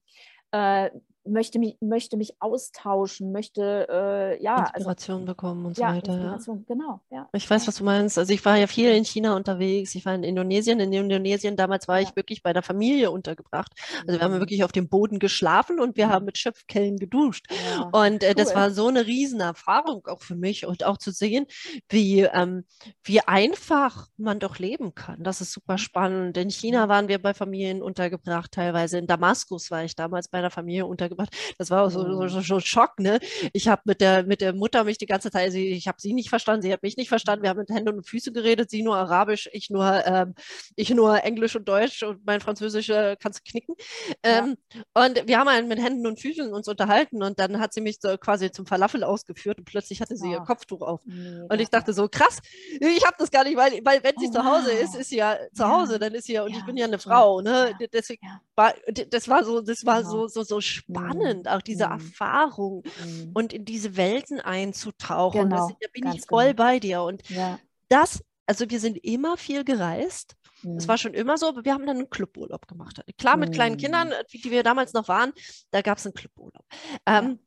äh, 0.52 0.92
möchte 1.26 1.60
mich, 1.60 1.78
möchte 1.82 2.18
mich 2.18 2.34
austauschen, 2.40 3.32
möchte 3.32 3.88
äh, 3.90 4.44
ja 4.44 4.56
also 4.56 4.74
Inspiration 4.76 5.16
also, 5.18 5.26
bekommen 5.26 5.66
und 5.66 5.76
so 5.76 5.82
ja, 5.82 5.96
weiter. 5.96 6.14
Inspiration, 6.14 6.66
ja. 6.68 6.76
genau. 6.76 7.02
Ja. 7.10 7.30
Ich 7.34 7.50
weiß, 7.50 7.68
was 7.68 7.76
du 7.76 7.84
meinst. 7.84 8.18
Also 8.18 8.34
ich 8.34 8.44
war 8.44 8.58
ja 8.58 8.68
viel 8.68 8.92
in 8.92 9.06
China 9.06 9.36
unterwegs. 9.36 9.94
Ich 9.96 10.06
war 10.06 10.16
in 10.16 10.24
Indonesien. 10.24 10.80
In 10.80 10.92
Indonesien 10.92 11.56
damals 11.56 11.88
war 11.88 12.02
ich 12.02 12.16
wirklich 12.16 12.42
bei 12.44 12.54
der 12.54 12.64
Familie 12.64 13.12
untergebracht. 13.12 13.74
Also 14.08 14.20
wir 14.20 14.22
haben 14.22 14.36
mhm. 14.36 14.40
wirklich 14.40 14.64
auf 14.64 14.72
dem 14.72 14.90
Boden 14.90 15.20
geschlafen 15.20 15.80
und 15.80 15.96
wir 15.96 16.10
haben 16.10 16.26
mit 16.26 16.38
Schöpfkellen 16.38 16.98
geduscht. 16.98 17.46
Und 17.92 18.24
äh, 18.24 18.30
cool. 18.30 18.34
das 18.36 18.56
war 18.56 18.72
so 18.72 18.88
eine 18.88 19.06
Riesenerfahrung 19.06 20.08
auch 20.08 20.22
für 20.22 20.36
mich 20.36 20.66
und 20.66 20.84
auch 20.84 20.98
zu 20.98 21.12
sehen, 21.12 21.46
wie 21.90 22.22
ähm, 22.22 22.66
wie 23.04 23.22
einfach 23.22 24.08
man 24.18 24.40
doch 24.40 24.58
leben 24.58 24.96
kann. 24.96 25.24
Das 25.24 25.42
ist 25.42 25.52
super 25.52 25.74
mhm. 25.74 25.80
spannend. 25.80 26.38
In 26.38 26.50
China 26.50 26.90
waren 26.90 27.08
wir 27.08 27.22
bei 27.22 27.34
Familien 27.34 27.82
untergebracht, 27.84 28.52
teilweise 28.52 28.98
in 28.98 29.08
Damaskus 29.08 29.70
war 29.70 29.84
ich 29.84 29.96
damals 29.96 30.28
bei 30.28 30.40
einer 30.40 30.52
Familie 30.52 30.86
untergebracht 30.86 31.11
gebracht. 31.12 31.36
Das 31.58 31.70
war 31.70 31.90
so, 31.90 32.04
so, 32.04 32.28
so, 32.28 32.42
so 32.42 32.56
ein 32.56 32.62
Schock, 32.62 33.00
ne? 33.00 33.20
Ich 33.54 33.68
habe 33.68 33.82
mit 33.86 34.02
der, 34.02 34.24
mit 34.24 34.42
der 34.42 34.54
Mutter 34.54 34.84
mich 34.84 34.98
die 34.98 35.06
ganze 35.06 35.32
Zeit, 35.32 35.52
sie, 35.52 35.70
ich 35.70 35.88
habe 35.88 35.98
sie 36.02 36.14
nicht 36.14 36.30
verstanden, 36.30 36.64
sie 36.64 36.74
hat 36.74 36.84
mich 36.84 36.98
nicht 36.98 37.10
verstanden. 37.10 37.44
Wir 37.44 37.50
haben 37.50 37.60
mit 37.60 37.70
Händen 37.70 37.90
und 37.90 38.08
Füßen 38.08 38.34
geredet, 38.34 38.70
sie 38.70 38.82
nur 38.82 38.98
Arabisch, 38.98 39.50
ich 39.54 39.70
nur, 39.70 40.06
ähm, 40.06 40.34
ich 40.76 40.90
nur 40.90 41.24
Englisch 41.24 41.56
und 41.56 41.68
Deutsch 41.68 42.04
und 42.04 42.26
mein 42.26 42.42
Französisch 42.42 42.90
äh, 42.90 43.16
kannst 43.20 43.40
du 43.40 43.52
knicken. 43.52 43.76
Ähm, 44.24 44.58
ja. 44.74 45.06
Und 45.06 45.28
wir 45.28 45.38
haben 45.38 45.50
halt 45.50 45.68
mit 45.68 45.80
Händen 45.80 46.08
und 46.08 46.20
Füßen 46.20 46.52
uns 46.54 46.68
unterhalten 46.68 47.24
und 47.24 47.40
dann 47.40 47.60
hat 47.60 47.74
sie 47.74 47.82
mich 47.82 47.98
so 48.02 48.18
quasi 48.18 48.52
zum 48.52 48.66
Falafel 48.66 49.04
ausgeführt 49.04 49.60
und 49.60 49.66
plötzlich 49.66 50.02
hatte 50.02 50.16
sie 50.16 50.30
oh. 50.30 50.34
ihr 50.34 50.40
Kopftuch 50.40 50.82
auf. 50.82 51.02
Nee, 51.06 51.42
und 51.50 51.62
ich 51.62 51.70
dachte 51.70 51.94
so, 51.94 52.08
krass, 52.08 52.40
ich 52.80 53.06
habe 53.06 53.16
das 53.20 53.32
gar 53.32 53.44
nicht, 53.44 53.58
weil, 53.58 53.80
weil 53.84 54.04
wenn 54.04 54.18
sie 54.18 54.28
oh, 54.30 54.34
zu 54.34 54.46
Hause 54.46 54.72
wow. 54.72 54.82
ist, 54.82 54.96
ist 54.96 55.10
sie 55.10 55.18
ja 55.18 55.38
zu 55.54 55.68
Hause, 55.68 56.00
dann 56.00 56.14
ist 56.14 56.26
sie 56.26 56.34
ja, 56.34 56.44
und 56.44 56.52
ja, 56.52 56.58
ich 56.58 56.66
bin 56.66 56.78
ja 56.78 56.86
eine 56.86 57.00
Frau, 57.00 57.42
ne? 57.42 57.76
Deswegen 57.94 58.28
war, 58.56 58.74
das 59.10 59.28
war 59.28 59.44
so, 59.44 59.62
das 59.62 59.86
war 59.86 60.00
genau. 60.00 60.12
so, 60.12 60.28
so, 60.28 60.44
so 60.44 60.62
spannend 60.62 61.01
spannend, 61.10 61.48
auch 61.48 61.62
diese 61.62 61.88
mhm. 61.88 61.94
Erfahrung 61.94 62.84
mhm. 63.06 63.32
und 63.34 63.54
in 63.54 63.66
diese 63.66 63.98
Welten 63.98 64.40
einzutauchen. 64.40 65.50
Genau, 65.50 65.68
das, 65.68 65.78
da 65.80 65.88
bin 65.94 66.12
ich 66.14 66.26
voll 66.26 66.54
genau. 66.54 66.64
bei 66.64 66.80
dir. 66.80 67.04
Und 67.04 67.28
ja. 67.30 67.60
das, 67.90 68.24
also 68.46 68.70
wir 68.70 68.80
sind 68.80 68.98
immer 69.04 69.38
viel 69.38 69.64
gereist. 69.64 70.36
Das 70.64 70.88
war 70.88 70.96
mhm. 70.96 71.00
schon 71.00 71.14
immer 71.14 71.38
so, 71.38 71.48
aber 71.48 71.66
wir 71.66 71.74
haben 71.74 71.86
dann 71.88 71.98
einen 71.98 72.10
Cluburlaub 72.10 72.68
gemacht. 72.68 73.02
Klar, 73.18 73.38
mit 73.38 73.52
kleinen 73.52 73.78
Kindern, 73.78 74.10
mhm. 74.10 74.42
die 74.44 74.52
wir 74.52 74.64
damals 74.64 74.94
noch 74.94 75.08
waren, 75.08 75.34
da 75.72 75.82
gab 75.82 75.98
es 75.98 76.06
einen 76.06 76.14
Cluburlaub. 76.14 76.66
Ähm, 77.06 77.40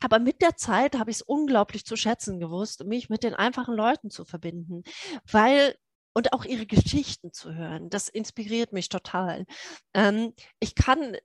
aber 0.00 0.18
mit 0.18 0.42
der 0.42 0.56
Zeit 0.56 0.98
habe 0.98 1.10
ich 1.10 1.18
es 1.18 1.22
unglaublich 1.22 1.84
zu 1.84 1.96
schätzen 1.96 2.40
gewusst, 2.40 2.84
mich 2.84 3.08
mit 3.08 3.22
den 3.22 3.34
einfachen 3.34 3.74
Leuten 3.74 4.10
zu 4.10 4.24
verbinden, 4.24 4.82
weil 5.30 5.76
und 6.14 6.32
auch 6.32 6.44
ihre 6.44 6.66
Geschichten 6.66 7.32
zu 7.32 7.54
hören. 7.54 7.88
Das 7.88 8.08
inspiriert 8.08 8.72
mich 8.72 8.88
total. 8.88 9.46
Ähm, 9.94 10.34
ich 10.60 10.74
kann 10.74 11.16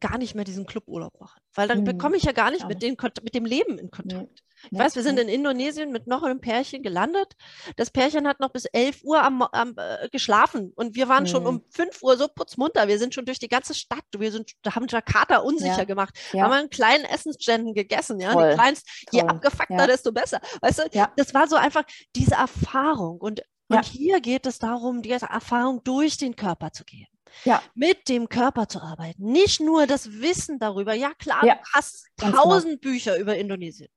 gar 0.00 0.18
nicht 0.18 0.34
mehr 0.34 0.44
diesen 0.44 0.66
Cluburlaub 0.66 1.18
machen, 1.20 1.40
weil 1.54 1.68
dann 1.68 1.80
mhm. 1.80 1.84
bekomme 1.84 2.16
ich 2.16 2.24
ja 2.24 2.32
gar 2.32 2.50
nicht 2.50 2.66
mit, 2.68 2.82
den, 2.82 2.96
mit 3.22 3.34
dem 3.34 3.44
Leben 3.44 3.78
in 3.78 3.90
Kontakt. 3.90 4.40
Ja. 4.40 4.46
Ich 4.70 4.78
weiß, 4.78 4.96
wir 4.96 5.02
sind 5.02 5.18
in 5.18 5.28
Indonesien 5.28 5.92
mit 5.92 6.06
noch 6.06 6.22
einem 6.22 6.40
Pärchen 6.40 6.82
gelandet. 6.82 7.34
Das 7.76 7.90
Pärchen 7.90 8.26
hat 8.26 8.40
noch 8.40 8.50
bis 8.50 8.64
11 8.64 9.04
Uhr 9.04 9.22
am, 9.22 9.42
am 9.42 9.74
äh, 9.76 10.08
geschlafen 10.08 10.72
und 10.74 10.96
wir 10.96 11.08
waren 11.08 11.24
mhm. 11.24 11.28
schon 11.28 11.46
um 11.46 11.62
5 11.70 12.02
Uhr 12.02 12.16
so 12.16 12.26
putzmunter. 12.28 12.88
Wir 12.88 12.98
sind 12.98 13.14
schon 13.14 13.26
durch 13.26 13.38
die 13.38 13.48
ganze 13.48 13.74
Stadt. 13.74 14.04
Wir 14.16 14.32
sind, 14.32 14.52
haben 14.66 14.86
Jakarta 14.88 15.38
unsicher 15.38 15.78
ja. 15.78 15.84
gemacht. 15.84 16.18
Ja. 16.32 16.44
Haben 16.44 16.52
einen 16.52 16.70
kleinen 16.70 17.04
Essensständen 17.04 17.74
gegessen. 17.74 18.18
Ja? 18.18 18.30
Die 18.30 18.54
kleinst, 18.54 18.88
je 19.12 19.22
abgefuckter, 19.22 19.86
desto 19.86 20.12
besser. 20.12 20.40
Weißt 20.62 20.78
du, 20.78 21.08
das 21.16 21.34
war 21.34 21.48
so 21.48 21.56
einfach 21.56 21.84
diese 22.14 22.34
Erfahrung. 22.34 23.18
Und, 23.18 23.42
und 23.68 23.84
hier 23.84 24.20
geht 24.20 24.46
es 24.46 24.58
darum, 24.58 25.02
diese 25.02 25.26
Erfahrung 25.26 25.82
durch 25.84 26.16
den 26.16 26.34
Körper 26.34 26.72
zu 26.72 26.84
gehen 26.84 27.06
ja. 27.44 27.62
mit 27.74 28.08
dem 28.08 28.28
Körper 28.28 28.68
zu 28.68 28.80
arbeiten. 28.80 29.30
Nicht 29.30 29.60
nur 29.60 29.86
das 29.86 30.10
Wissen 30.12 30.58
darüber. 30.58 30.94
Ja, 30.94 31.14
klar, 31.14 31.44
ja, 31.44 31.54
du 31.56 31.60
hast 31.72 32.06
genau. 32.16 32.42
tausend 32.42 32.80
genau. 32.80 32.92
Bücher 32.92 33.18
über 33.18 33.36
Indonesien. 33.36 33.88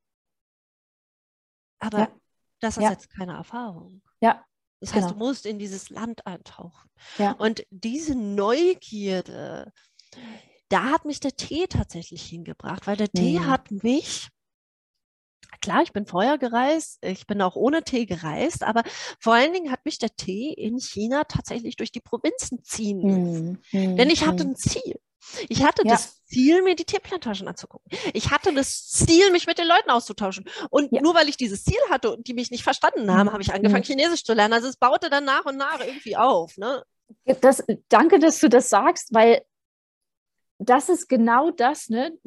Aber 1.80 2.00
ja. 2.00 2.12
das 2.60 2.78
ist 2.78 2.84
jetzt 2.84 3.10
keine 3.10 3.34
Erfahrung. 3.34 4.02
Ja. 4.22 4.46
Das 4.82 4.94
heißt, 4.94 5.08
genau. 5.08 5.20
du 5.20 5.26
musst 5.26 5.46
in 5.46 5.60
dieses 5.60 5.90
Land 5.90 6.26
eintauchen. 6.26 6.90
Ja. 7.18 7.32
Und 7.34 7.66
diese 7.70 8.16
Neugierde, 8.16 9.74
da 10.70 10.86
hat 10.86 11.06
mich 11.06 11.20
der 11.20 11.36
Tee 11.36 11.68
tatsächlich 11.68 12.24
hingebracht, 12.24 12.88
weil 12.88 12.96
der 12.96 13.12
Tee 13.12 13.40
hat 13.42 13.72
mich 13.72 14.30
Klar, 15.62 15.82
ich 15.82 15.92
bin 15.92 16.06
vorher 16.06 16.38
gereist, 16.38 17.00
ich 17.02 17.28
bin 17.28 17.42
auch 17.42 17.56
ohne 17.56 17.84
Tee 17.84 18.06
gereist, 18.06 18.64
aber 18.64 18.84
vor 19.20 19.34
allen 19.34 19.52
Dingen 19.52 19.72
hat 19.72 19.84
mich 19.84 19.98
der 19.98 20.16
Tee 20.16 20.54
in 20.54 20.80
China 20.80 21.24
tatsächlich 21.26 21.76
durch 21.76 21.92
die 21.92 22.00
Provinzen 22.00 22.64
ziehen 22.64 23.02
lassen. 23.02 23.62
Hm, 23.72 23.98
Denn 23.98 24.10
ich 24.10 24.26
hatte 24.26 24.44
hm. 24.44 24.52
ein 24.52 24.56
Ziel. 24.56 25.00
Ich 25.48 25.64
hatte 25.64 25.84
ja. 25.86 25.92
das 25.92 26.24
Ziel, 26.26 26.62
mir 26.64 26.76
die 26.76 26.86
Teeplantagen 26.86 27.48
anzugucken. 27.48 27.92
Ich 28.14 28.32
hatte 28.32 28.54
das 28.54 28.88
Ziel, 28.88 29.32
mich 29.32 29.48
mit 29.48 29.58
den 29.58 29.68
Leuten 29.68 29.90
auszutauschen. 29.90 30.46
Und 30.70 30.92
ja. 30.92 31.02
nur 31.02 31.14
weil 31.14 31.30
ich 31.30 31.38
dieses 31.38 31.64
Ziel 31.64 31.80
hatte 31.90 32.16
und 32.16 32.28
die 32.28 32.34
mich 32.34 32.52
nicht 32.52 32.64
verstanden 32.64 33.12
haben, 33.12 33.32
habe 33.32 33.42
ich 33.42 33.54
angefangen, 33.54 33.84
mhm. 33.84 33.88
Chinesisch 33.88 34.24
zu 34.24 34.34
lernen. 34.34 34.54
Also 34.54 34.68
es 34.68 34.78
baute 34.78 35.10
dann 35.10 35.26
nach 35.26 35.46
und 35.46 35.58
nach 35.58 35.80
irgendwie 35.82 36.18
auf. 36.18 36.58
Ne? 36.58 36.84
Das, 37.42 37.64
danke, 37.90 38.20
dass 38.20 38.40
du 38.40 38.50
das 38.50 38.70
sagst, 38.70 39.14
weil 39.14 39.42
das 40.58 40.90
ist 40.90 41.08
genau 41.08 41.52
das, 41.52 41.90
ne? 41.90 42.18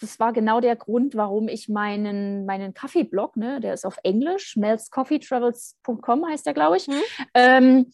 Das 0.00 0.20
war 0.20 0.32
genau 0.32 0.60
der 0.60 0.76
Grund, 0.76 1.14
warum 1.14 1.48
ich 1.48 1.68
meinen, 1.68 2.46
meinen 2.46 2.74
Kaffeeblog, 2.74 3.36
ne, 3.36 3.60
der 3.60 3.74
ist 3.74 3.84
auf 3.84 3.98
Englisch, 4.02 4.56
melzcoffeetravels.com 4.56 6.26
heißt 6.26 6.46
der, 6.46 6.54
glaube 6.54 6.76
ich. 6.76 6.86
Hm. 6.86 7.02
Ähm, 7.34 7.92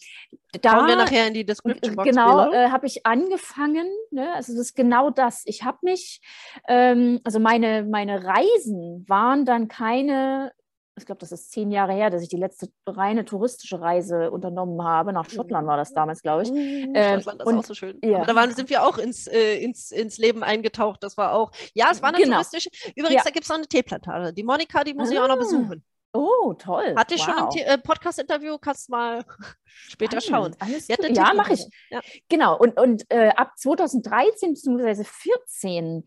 da 0.61 0.73
Schauen 0.73 0.89
wir 0.89 0.97
nachher 0.97 1.27
in 1.29 1.35
die 1.35 1.45
Description 1.45 1.97
Box. 1.97 2.09
Genau, 2.09 2.53
äh, 2.53 2.71
habe 2.71 2.87
ich 2.87 3.05
angefangen. 3.05 3.87
Ne, 4.11 4.33
also 4.35 4.53
das 4.53 4.61
ist 4.69 4.75
genau 4.75 5.11
das. 5.11 5.43
Ich 5.47 5.65
habe 5.65 5.79
mich, 5.83 6.21
ähm, 6.69 7.21
also 7.25 7.39
meine, 7.39 7.85
meine 7.85 8.25
Reisen 8.25 9.05
waren 9.09 9.45
dann 9.45 9.69
keine 9.69 10.53
ich 10.99 11.05
glaube, 11.05 11.19
das 11.19 11.31
ist 11.31 11.51
zehn 11.51 11.71
Jahre 11.71 11.93
her, 11.93 12.09
dass 12.09 12.23
ich 12.23 12.29
die 12.29 12.39
letzte 12.39 12.69
reine 12.87 13.25
touristische 13.25 13.81
Reise 13.81 14.31
unternommen 14.31 14.83
habe. 14.83 15.13
Nach 15.13 15.29
Schottland 15.29 15.67
war 15.67 15.77
das 15.77 15.93
damals, 15.93 16.23
glaube 16.23 16.45
ich. 16.45 16.51
Mhm, 16.51 16.93
ähm, 16.95 17.21
Schottland 17.21 17.43
ist 17.43 17.47
und, 17.47 17.59
auch 17.59 17.65
so 17.65 17.75
schön. 17.75 17.99
Ja. 18.03 18.19
Aber 18.19 18.27
da 18.27 18.35
waren, 18.35 18.55
sind 18.55 18.71
wir 18.71 18.83
auch 18.83 18.97
ins, 18.97 19.27
äh, 19.27 19.57
ins, 19.63 19.91
ins 19.91 20.17
Leben 20.17 20.43
eingetaucht. 20.43 21.03
Das 21.03 21.19
war 21.19 21.35
auch, 21.35 21.51
ja, 21.75 21.89
es 21.91 22.01
war 22.01 22.09
eine 22.11 22.19
genau. 22.19 22.37
touristische. 22.37 22.71
Übrigens, 22.95 23.17
ja. 23.17 23.23
da 23.25 23.31
gibt 23.31 23.45
es 23.45 23.49
noch 23.51 23.57
eine 23.57 23.67
Teeplantage. 23.67 24.33
Die 24.33 24.43
Monika, 24.43 24.85
die 24.85 24.95
muss 24.95 25.11
ah. 25.11 25.13
ich 25.13 25.19
auch 25.19 25.29
noch 25.29 25.37
ah. 25.37 25.41
besuchen. 25.41 25.85
Oh, 26.17 26.55
toll. 26.55 26.95
Hatte 26.97 27.15
ich 27.15 27.27
wow. 27.27 27.53
schon 27.53 27.61
im 27.61 27.67
äh, 27.67 27.79
Podcast-Interview, 27.79 28.59
kannst 28.59 28.89
mal 28.89 29.25
später 29.67 30.21
schauen. 30.21 30.57
Alles 30.59 30.89
ja, 30.89 31.35
mache 31.35 31.55
ich. 31.55 31.67
Ja. 31.91 32.01
Genau, 32.29 32.57
und, 32.59 32.79
und 32.81 33.05
äh, 33.11 33.29
ab 33.29 33.53
2013 33.57 34.55
bzw. 34.55 35.05
2014, 35.05 36.05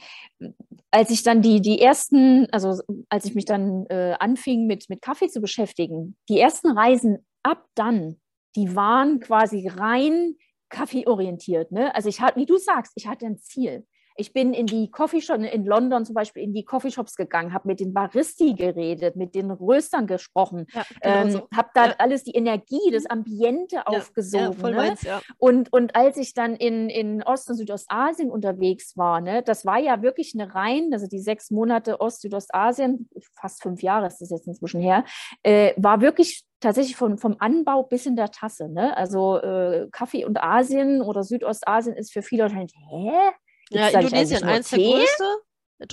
als 0.91 1.09
ich 1.11 1.23
dann 1.23 1.41
die, 1.41 1.61
die 1.61 1.81
ersten, 1.81 2.47
also 2.51 2.81
als 3.09 3.25
ich 3.25 3.35
mich 3.35 3.45
dann 3.45 3.85
äh, 3.87 4.15
anfing 4.19 4.65
mit, 4.65 4.89
mit 4.89 5.01
Kaffee 5.01 5.27
zu 5.27 5.41
beschäftigen, 5.41 6.17
die 6.27 6.39
ersten 6.39 6.71
Reisen 6.71 7.25
ab 7.43 7.65
dann, 7.75 8.19
die 8.55 8.75
waren 8.75 9.19
quasi 9.19 9.67
rein 9.67 10.35
kaffeeorientiert. 10.69 11.71
Ne? 11.71 11.93
Also 11.95 12.09
ich 12.09 12.21
hatte, 12.21 12.39
wie 12.39 12.45
du 12.45 12.57
sagst, 12.57 12.93
ich 12.95 13.07
hatte 13.07 13.25
ein 13.25 13.37
Ziel. 13.37 13.85
Ich 14.19 14.33
bin 14.33 14.53
in 14.53 14.65
die 14.65 14.91
Coffeeshops, 14.91 15.43
in 15.43 15.65
London 15.65 16.05
zum 16.05 16.13
Beispiel, 16.13 16.43
in 16.43 16.53
die 16.53 16.65
Coffeeshops 16.65 17.15
gegangen, 17.15 17.53
habe 17.53 17.67
mit 17.67 17.79
den 17.79 17.93
Baristi 17.93 18.53
geredet, 18.53 19.15
mit 19.15 19.33
den 19.33 19.51
Röstern 19.51 20.07
gesprochen, 20.07 20.67
ja, 20.73 20.83
genau 21.01 21.15
ähm, 21.15 21.31
so. 21.31 21.47
habe 21.55 21.69
da 21.73 21.87
ja. 21.87 21.95
alles 21.97 22.23
die 22.23 22.31
Energie, 22.31 22.91
das 22.91 23.03
mhm. 23.03 23.11
Ambiente 23.11 23.75
ja, 23.77 23.83
aufgesogen. 23.83 24.61
Ne? 24.61 24.75
Meins, 24.75 25.05
und, 25.37 25.71
und 25.71 25.95
als 25.95 26.17
ich 26.17 26.33
dann 26.33 26.55
in, 26.55 26.89
in 26.89 27.23
Ost- 27.23 27.49
und 27.49 27.55
Südostasien 27.55 28.29
unterwegs 28.29 28.97
war, 28.97 29.21
ne, 29.21 29.41
das 29.43 29.65
war 29.65 29.79
ja 29.79 30.01
wirklich 30.01 30.33
eine 30.35 30.53
rein, 30.53 30.89
also 30.91 31.07
die 31.07 31.19
sechs 31.19 31.51
Monate 31.51 32.01
Ost-Südostasien, 32.01 33.09
fast 33.39 33.61
fünf 33.61 33.81
Jahre 33.81 34.07
ist 34.07 34.19
das 34.19 34.29
jetzt 34.29 34.47
inzwischen 34.47 34.81
her, 34.81 35.05
äh, 35.43 35.73
war 35.77 36.01
wirklich 36.01 36.43
tatsächlich 36.59 36.95
vom, 36.95 37.17
vom 37.17 37.35
Anbau 37.39 37.83
bis 37.83 38.05
in 38.05 38.15
der 38.15 38.31
Tasse. 38.31 38.69
Ne? 38.69 38.95
Also 38.97 39.37
äh, 39.37 39.87
Kaffee 39.91 40.25
und 40.25 40.41
Asien 40.41 41.01
oder 41.01 41.23
Südostasien 41.23 41.95
ist 41.95 42.11
für 42.11 42.21
viele 42.21 42.43
wahrscheinlich, 42.43 42.75
hä? 42.89 43.31
Gibt's 43.69 43.91
ja, 43.91 43.99
Indonesien, 43.99 44.43
eins 44.43 44.69
der 44.69 44.79
größte, 44.79 45.23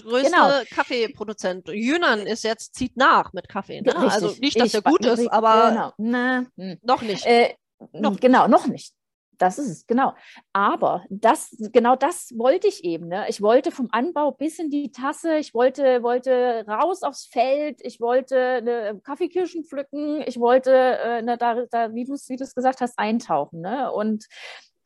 größte 0.02 0.30
genau. 0.30 0.48
Kaffeeproduzent. 0.70 1.68
Yunnan 1.68 2.26
ist 2.26 2.44
jetzt, 2.44 2.74
zieht 2.74 2.96
nach 2.96 3.32
mit 3.32 3.48
Kaffee. 3.48 3.82
Ne? 3.82 3.96
Also 3.96 4.34
nicht, 4.40 4.58
dass 4.58 4.74
er 4.74 4.82
gut 4.82 5.04
ist, 5.04 5.28
aber 5.28 5.70
genau. 5.70 5.92
Na, 5.98 6.46
hm. 6.56 6.78
noch 6.82 7.02
nicht. 7.02 7.26
Äh, 7.26 7.54
noch. 7.92 8.18
Genau, 8.18 8.48
noch 8.48 8.66
nicht. 8.66 8.94
Das 9.38 9.58
ist 9.58 9.68
es, 9.68 9.86
genau. 9.86 10.14
Aber 10.52 11.04
das, 11.10 11.54
genau 11.72 11.94
das 11.94 12.32
wollte 12.36 12.68
ich 12.68 12.84
eben. 12.84 13.08
Ne? 13.08 13.26
Ich 13.28 13.42
wollte 13.42 13.70
vom 13.70 13.88
Anbau 13.92 14.32
bis 14.32 14.58
in 14.58 14.70
die 14.70 14.90
Tasse, 14.90 15.36
ich 15.36 15.52
wollte, 15.52 16.02
wollte 16.02 16.64
raus 16.66 17.02
aufs 17.02 17.26
Feld, 17.26 17.80
ich 17.82 18.00
wollte 18.00 18.38
eine 18.38 19.00
Kaffeekirschen 19.04 19.64
pflücken, 19.64 20.22
ich 20.26 20.40
wollte, 20.40 20.72
äh, 20.72 21.22
ne, 21.22 21.36
da, 21.36 21.66
da, 21.70 21.94
wie 21.94 22.04
du 22.04 22.14
es 22.14 22.54
gesagt 22.54 22.80
hast, 22.80 22.98
eintauchen. 22.98 23.60
Ne? 23.60 23.92
Und 23.92 24.26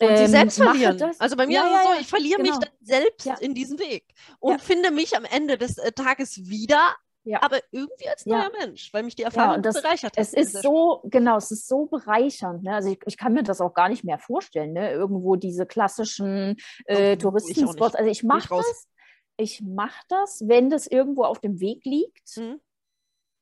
und 0.00 0.16
sie 0.16 0.24
ähm, 0.24 0.30
selbst 0.30 0.56
verlieren. 0.56 1.02
Also 1.18 1.36
bei 1.36 1.46
mir 1.46 1.54
ja, 1.54 1.66
ist 1.66 1.74
es 1.74 1.86
so, 1.86 2.00
ich 2.00 2.06
verliere 2.08 2.42
genau. 2.42 2.56
mich 2.56 2.66
dann 2.66 2.74
selbst 2.80 3.26
ja. 3.26 3.34
in 3.40 3.54
diesen 3.54 3.78
Weg 3.78 4.04
und 4.38 4.52
ja. 4.52 4.58
finde 4.58 4.90
mich 4.90 5.16
am 5.16 5.24
Ende 5.24 5.58
des 5.58 5.78
äh, 5.78 5.92
Tages 5.92 6.48
wieder, 6.48 6.96
aber 7.40 7.60
irgendwie 7.70 8.08
als 8.08 8.26
neuer 8.26 8.50
Mensch, 8.58 8.92
weil 8.92 9.02
mich 9.02 9.14
die 9.14 9.22
Erfahrung 9.22 9.62
das, 9.62 9.80
bereichert 9.80 10.16
hat. 10.16 10.18
Es 10.18 10.32
ist 10.32 10.62
so, 10.62 11.02
genau, 11.04 11.36
es 11.36 11.50
ist 11.50 11.68
so 11.68 11.86
bereichernd. 11.86 12.62
Ne? 12.64 12.74
Also 12.74 12.90
ich, 12.90 12.98
ich, 13.06 13.16
kann 13.16 13.34
mir 13.34 13.42
das 13.42 13.60
auch 13.60 13.74
gar 13.74 13.88
nicht 13.88 14.04
mehr 14.04 14.18
vorstellen, 14.18 14.72
ne? 14.72 14.90
irgendwo 14.92 15.36
diese 15.36 15.66
klassischen 15.66 16.56
äh, 16.86 17.16
Touristenspots. 17.16 17.94
Also 17.94 18.10
ich 18.10 18.22
mache 18.22 18.48
das, 18.48 18.88
ich 19.36 19.62
mache 19.62 20.02
das, 20.08 20.42
wenn 20.46 20.70
das 20.70 20.86
irgendwo 20.86 21.24
auf 21.24 21.40
dem 21.40 21.60
Weg 21.60 21.84
liegt. 21.84 22.36
Mhm. 22.36 22.60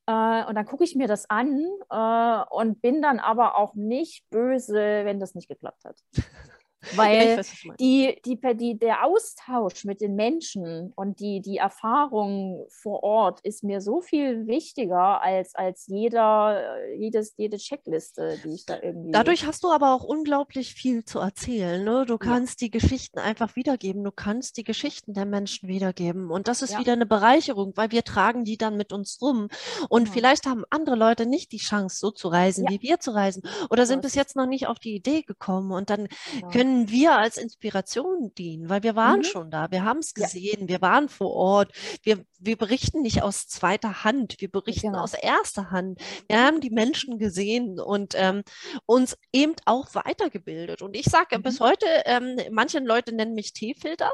Äh, 0.09 0.47
und 0.47 0.55
dann 0.55 0.65
gucke 0.65 0.85
ich 0.85 0.97
mir 0.97 1.07
das 1.07 1.29
an 1.29 1.61
äh, 1.91 2.45
und 2.51 2.81
bin 2.81 3.03
dann 3.03 3.21
aber 3.21 3.59
auch 3.59 3.75
nicht 3.75 4.25
böse, 4.31 4.75
wenn 5.05 5.21
das 5.21 5.35
nicht 5.35 5.49
geklappt 5.49 5.85
hat. 5.85 6.03
Weil 6.95 7.29
ja, 7.29 7.37
weiß, 7.39 7.53
die, 7.81 8.21
die, 8.25 8.39
die, 8.55 8.79
der 8.79 9.05
Austausch 9.05 9.85
mit 9.85 10.01
den 10.01 10.15
Menschen 10.15 10.93
und 10.95 11.19
die, 11.19 11.41
die 11.41 11.57
Erfahrung 11.57 12.67
vor 12.69 13.03
Ort 13.03 13.41
ist 13.41 13.65
mir 13.65 13.81
so 13.81 14.01
viel 14.01 14.47
wichtiger 14.47 15.21
als, 15.21 15.55
als 15.57 15.87
jeder, 15.89 16.77
jedes, 16.97 17.35
jede 17.37 17.57
Checkliste, 17.57 18.39
die 18.45 18.55
ich 18.55 18.65
da 18.65 18.79
irgendwie. 18.81 19.11
Dadurch 19.11 19.45
hast 19.45 19.65
du 19.65 19.71
aber 19.71 19.93
auch 19.93 20.05
unglaublich 20.05 20.75
viel 20.75 21.05
zu 21.05 21.19
erzählen. 21.19 21.83
Ne? 21.83 22.05
Du 22.07 22.17
kannst 22.17 22.61
ja. 22.61 22.67
die 22.67 22.71
Geschichten 22.71 23.19
einfach 23.19 23.57
wiedergeben. 23.57 24.05
Du 24.05 24.13
kannst 24.13 24.57
die 24.57 24.65
Geschichten 24.65 25.15
der 25.15 25.27
Menschen 25.27 25.69
wiedergeben. 25.69 26.31
Und 26.31 26.47
das 26.47 26.63
ist 26.63 26.75
ja. 26.75 26.79
wieder 26.79 26.93
eine 26.93 27.07
Bereicherung, 27.07 27.73
weil 27.75 27.91
wir 27.91 28.05
tragen 28.05 28.45
die 28.45 28.57
dann 28.57 28.77
mit 28.77 28.93
uns 28.93 29.19
rum. 29.21 29.49
Und 29.89 30.05
genau. 30.05 30.15
vielleicht 30.15 30.47
haben 30.47 30.65
andere 30.71 30.97
Leute 30.97 31.27
nicht 31.27 31.51
die 31.51 31.59
Chance, 31.59 31.97
so 31.99 32.11
zu 32.13 32.29
reisen, 32.29 32.67
wie 32.69 32.83
wir 32.83 33.01
zu 33.01 33.11
reisen. 33.11 33.43
Oder 33.69 33.85
sind 33.85 34.03
bis 34.03 34.15
jetzt 34.15 34.37
noch 34.37 34.47
nicht 34.47 34.69
auf 34.69 34.79
die 34.79 34.95
Idee 34.95 35.23
gekommen. 35.23 35.73
Und 35.73 35.91
dann 35.91 36.07
genau. 36.33 36.49
können 36.51 36.68
können 36.69 36.91
wir 36.91 37.17
als 37.17 37.39
Inspiration 37.39 38.35
dienen, 38.35 38.69
weil 38.69 38.83
wir 38.83 38.95
waren 38.95 39.21
mhm. 39.21 39.25
schon 39.25 39.51
da, 39.51 39.71
wir 39.71 39.85
haben 39.85 40.01
es 40.01 40.13
gesehen, 40.13 40.63
ja. 40.63 40.69
wir 40.69 40.81
waren 40.83 41.09
vor 41.09 41.33
Ort, 41.33 41.73
wir, 42.03 42.25
wir 42.39 42.57
berichten 42.57 43.01
nicht 43.01 43.23
aus 43.23 43.49
zweiter 43.49 44.05
Hand, 44.05 44.37
wir 44.39 44.51
berichten 44.51 44.89
genau. 44.89 45.03
aus 45.03 45.15
erster 45.15 45.71
Hand. 45.71 46.01
Wir 46.29 46.45
haben 46.45 46.61
die 46.61 46.71
Menschen 46.71 47.19
gesehen 47.19 47.81
und 47.81 48.15
ähm, 48.17 48.43
uns 48.85 49.17
eben 49.33 49.55
auch 49.65 49.95
weitergebildet. 49.95 50.83
Und 50.83 50.95
ich 50.95 51.07
sage 51.07 51.39
mhm. 51.39 51.43
bis 51.43 51.61
heute, 51.61 51.87
ähm, 52.05 52.37
manche 52.51 52.81
Leute 52.81 53.15
nennen 53.15 53.35
mich 53.35 53.55
Teefilter. 53.55 54.13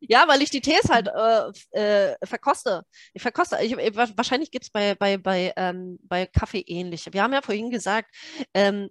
ja, 0.00 0.26
weil 0.28 0.40
ich 0.40 0.50
die 0.50 0.62
Tees 0.62 0.88
halt 0.88 1.08
äh, 1.08 2.12
äh, 2.12 2.16
verkoste. 2.24 2.84
Ich 3.12 3.20
verkoste. 3.20 3.58
Ich, 3.60 3.76
wahrscheinlich 3.76 4.50
gibt 4.50 4.64
es 4.64 4.70
bei, 4.70 4.94
bei, 4.94 5.18
bei, 5.18 5.52
ähm, 5.56 5.98
bei 6.02 6.26
Kaffee 6.26 6.64
ähnlich. 6.66 7.06
Wir 7.12 7.22
haben 7.22 7.34
ja 7.34 7.42
vorhin 7.42 7.70
gesagt, 7.70 8.14
ähm, 8.54 8.88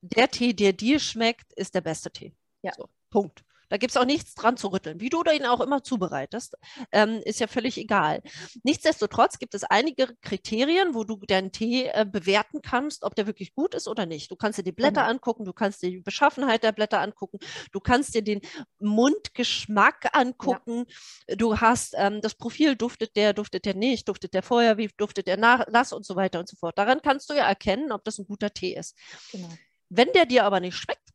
der 0.00 0.30
Tee, 0.30 0.54
der 0.54 0.72
dir 0.72 0.98
schmeckt, 1.00 1.52
ist 1.54 1.74
der 1.74 1.80
beste 1.80 2.10
Tee. 2.10 2.34
Ja. 2.62 2.72
So, 2.74 2.88
Punkt. 3.10 3.44
Da 3.68 3.76
gibt 3.76 3.90
es 3.90 3.96
auch 3.96 4.04
nichts 4.04 4.34
dran 4.34 4.56
zu 4.56 4.68
rütteln. 4.68 5.00
Wie 5.00 5.10
du 5.10 5.22
ihn 5.30 5.44
auch 5.44 5.60
immer 5.60 5.82
zubereitest, 5.82 6.56
ähm, 6.92 7.20
ist 7.24 7.40
ja 7.40 7.46
völlig 7.46 7.76
egal. 7.76 8.22
Nichtsdestotrotz 8.62 9.38
gibt 9.38 9.54
es 9.54 9.64
einige 9.64 10.08
Kriterien, 10.22 10.94
wo 10.94 11.04
du 11.04 11.16
deinen 11.16 11.52
Tee 11.52 11.86
äh, 11.86 12.06
bewerten 12.10 12.62
kannst, 12.62 13.04
ob 13.04 13.14
der 13.14 13.26
wirklich 13.26 13.54
gut 13.54 13.74
ist 13.74 13.88
oder 13.88 14.06
nicht. 14.06 14.30
Du 14.30 14.36
kannst 14.36 14.58
dir 14.58 14.62
die 14.62 14.72
Blätter 14.72 15.02
mhm. 15.02 15.10
angucken, 15.10 15.44
du 15.44 15.52
kannst 15.52 15.82
dir 15.82 15.90
die 15.90 16.00
Beschaffenheit 16.00 16.62
der 16.62 16.72
Blätter 16.72 17.00
angucken, 17.00 17.38
du 17.72 17.80
kannst 17.80 18.14
dir 18.14 18.22
den 18.22 18.40
Mundgeschmack 18.78 20.16
angucken. 20.16 20.86
Ja. 21.28 21.36
Du 21.36 21.58
hast 21.58 21.94
ähm, 21.98 22.20
das 22.22 22.34
Profil, 22.34 22.74
duftet 22.76 23.16
der, 23.16 23.34
duftet 23.34 23.64
der 23.66 23.74
nicht, 23.74 24.08
duftet 24.08 24.34
der 24.34 24.42
vorher, 24.42 24.78
wie 24.78 24.88
duftet 24.96 25.26
der 25.26 25.36
nach, 25.36 25.66
nass 25.68 25.92
und 25.92 26.06
so 26.06 26.16
weiter 26.16 26.38
und 26.38 26.48
so 26.48 26.56
fort. 26.56 26.78
Daran 26.78 27.02
kannst 27.02 27.28
du 27.28 27.34
ja 27.34 27.46
erkennen, 27.46 27.92
ob 27.92 28.04
das 28.04 28.18
ein 28.18 28.26
guter 28.26 28.52
Tee 28.52 28.74
ist. 28.74 28.96
Genau. 29.30 29.48
Wenn 29.88 30.12
der 30.12 30.26
dir 30.26 30.44
aber 30.44 30.60
nicht 30.60 30.76
schmeckt, 30.76 31.08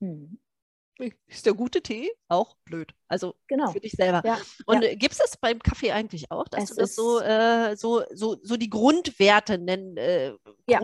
hm. 0.00 0.38
ist 1.26 1.46
der 1.46 1.54
gute 1.54 1.82
Tee 1.82 2.10
auch 2.28 2.56
blöd. 2.64 2.92
Also 3.08 3.34
genau. 3.46 3.70
für 3.70 3.80
dich 3.80 3.92
selber. 3.92 4.22
Ja. 4.24 4.38
Und 4.66 4.82
ja. 4.82 4.94
gibt 4.94 5.12
es 5.12 5.18
das 5.18 5.36
beim 5.36 5.58
Kaffee 5.58 5.92
eigentlich 5.92 6.30
auch, 6.30 6.48
dass 6.48 6.64
es 6.64 6.70
du 6.70 6.76
das 6.76 6.94
so, 6.94 7.20
äh, 7.20 7.76
so, 7.76 8.04
so, 8.12 8.36
so 8.42 8.56
die 8.56 8.70
Grundwerte 8.70 9.58
nennen, 9.58 9.96
äh, 9.96 10.34
ja. 10.68 10.80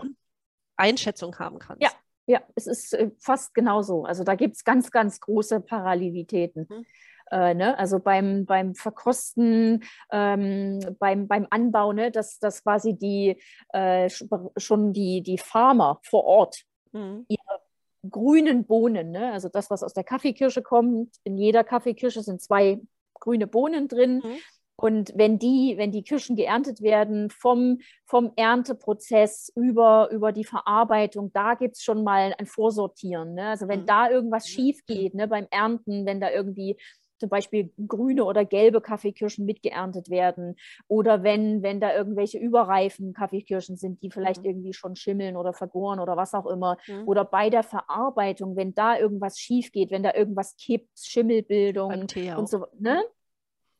Einschätzung 0.75 1.37
haben 1.39 1.59
kannst? 1.59 1.81
Ja, 1.81 1.91
ja, 2.27 2.41
es 2.55 2.67
ist 2.67 2.93
äh, 2.93 3.11
fast 3.19 3.53
genauso. 3.53 4.03
Also 4.03 4.23
da 4.23 4.35
gibt 4.35 4.55
es 4.55 4.63
ganz, 4.63 4.91
ganz 4.91 5.19
große 5.19 5.61
Parallelitäten. 5.61 6.67
Mhm. 6.69 6.85
Äh, 7.31 7.53
ne? 7.53 7.77
Also 7.77 7.99
beim, 7.99 8.45
beim 8.45 8.75
Verkosten, 8.75 9.83
ähm, 10.11 10.79
beim, 10.99 11.27
beim 11.27 11.47
Anbau, 11.49 11.93
ne? 11.93 12.11
dass, 12.11 12.39
dass 12.39 12.63
quasi 12.63 12.97
die 12.97 13.41
äh, 13.73 14.09
schon 14.57 14.93
die, 14.93 15.21
die 15.23 15.37
Farmer 15.37 15.99
vor 16.03 16.23
Ort 16.23 16.63
mhm. 16.97 17.25
ihre 17.27 17.61
grünen 18.09 18.65
Bohnen, 18.65 19.11
ne? 19.11 19.33
also 19.33 19.49
das, 19.49 19.69
was 19.69 19.83
aus 19.83 19.93
der 19.93 20.03
Kaffeekirsche 20.03 20.61
kommt. 20.61 21.15
In 21.23 21.37
jeder 21.37 21.63
Kaffeekirsche 21.63 22.21
sind 22.23 22.41
zwei 22.41 22.79
grüne 23.13 23.47
Bohnen 23.47 23.87
drin. 23.87 24.21
Mhm. 24.23 24.37
Und 24.79 25.11
wenn 25.15 25.39
die, 25.39 25.73
wenn 25.77 25.91
die 25.91 26.03
Kirschen 26.03 26.35
geerntet 26.35 26.83
werden, 26.83 27.31
vom, 27.31 27.79
vom 28.05 28.31
Ernteprozess 28.35 29.51
über, 29.55 30.09
über 30.11 30.31
die 30.31 30.43
Verarbeitung, 30.43 31.31
da 31.33 31.55
gibt 31.55 31.77
es 31.77 31.83
schon 31.83 32.03
mal 32.03 32.35
ein 32.37 32.45
Vorsortieren. 32.45 33.33
Ne? 33.33 33.49
Also 33.49 33.67
wenn 33.67 33.81
mhm. 33.81 33.85
da 33.87 34.09
irgendwas 34.09 34.47
schief 34.47 34.85
geht 34.85 35.15
ne, 35.15 35.27
beim 35.27 35.47
Ernten, 35.49 36.05
wenn 36.05 36.21
da 36.21 36.29
irgendwie 36.29 36.77
zum 37.19 37.29
Beispiel 37.29 37.71
grüne 37.87 38.25
oder 38.25 38.45
gelbe 38.45 38.81
Kaffeekirschen 38.81 39.45
mitgeerntet 39.45 40.09
werden 40.09 40.55
oder 40.87 41.23
wenn, 41.23 41.63
wenn 41.63 41.79
da 41.79 41.95
irgendwelche 41.95 42.37
überreifen 42.37 43.13
Kaffeekirschen 43.13 43.77
sind, 43.77 44.01
die 44.01 44.11
vielleicht 44.11 44.43
mhm. 44.43 44.49
irgendwie 44.49 44.73
schon 44.73 44.95
schimmeln 44.95 45.35
oder 45.35 45.53
vergoren 45.53 45.99
oder 45.99 46.17
was 46.17 46.33
auch 46.33 46.45
immer 46.45 46.77
mhm. 46.87 47.07
oder 47.07 47.25
bei 47.25 47.49
der 47.49 47.63
Verarbeitung, 47.63 48.55
wenn 48.55 48.73
da 48.73 48.97
irgendwas 48.97 49.39
schief 49.39 49.71
geht, 49.71 49.91
wenn 49.91 50.03
da 50.03 50.13
irgendwas 50.13 50.55
kippt, 50.57 50.99
Schimmelbildung 50.99 52.07
und 52.37 52.49
so, 52.49 52.65
ne? 52.79 53.03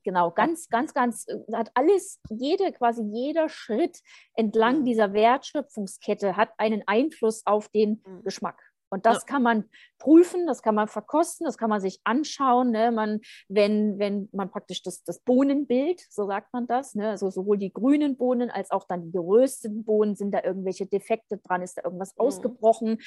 Genau, 0.08 0.32
ganz, 0.32 0.70
ganz, 0.70 0.94
ganz, 0.94 1.28
äh, 1.28 1.36
hat 1.52 1.70
alles, 1.74 2.22
jede, 2.30 2.72
quasi 2.72 3.04
jeder 3.04 3.50
Schritt 3.50 4.00
entlang 4.36 4.80
mhm. 4.80 4.86
dieser 4.86 5.12
Wertschöpfungskette 5.12 6.38
hat 6.38 6.52
einen 6.58 6.82
Einfluss 6.86 7.46
auf 7.46 7.68
den 7.68 8.02
mhm. 8.06 8.24
Geschmack. 8.24 8.67
Und 8.90 9.06
das 9.06 9.20
ja. 9.20 9.24
kann 9.26 9.44
man 9.44 9.66
prüfen, 10.00 10.48
das 10.48 10.62
kann 10.62 10.76
man 10.76 10.88
verkosten, 10.88 11.46
das 11.46 11.58
kann 11.58 11.70
man 11.70 11.82
sich 11.82 12.00
anschauen. 12.04 12.72
Ne? 12.72 12.92
Man, 12.92 13.20
wenn, 13.50 14.00
wenn 14.00 14.30
man 14.32 14.50
praktisch 14.50 14.84
das, 14.84 15.04
das 15.04 15.20
Bohnenbild, 15.20 16.02
so 16.10 16.26
sagt 16.28 16.54
man 16.54 16.68
das, 16.68 16.96
ne? 16.96 17.10
also 17.10 17.30
sowohl 17.30 17.58
die 17.58 17.74
grünen 17.74 18.18
Bohnen 18.18 18.50
als 18.50 18.72
auch 18.72 18.86
dann 18.86 19.04
die 19.04 19.12
gerösteten 19.12 19.84
Bohnen, 19.84 20.16
sind 20.16 20.32
da 20.32 20.44
irgendwelche 20.44 20.86
Defekte 20.86 21.38
dran, 21.38 21.62
ist 21.62 21.78
da 21.78 21.84
irgendwas 21.84 22.16
mhm. 22.16 22.22
ausgebrochen, 22.22 23.00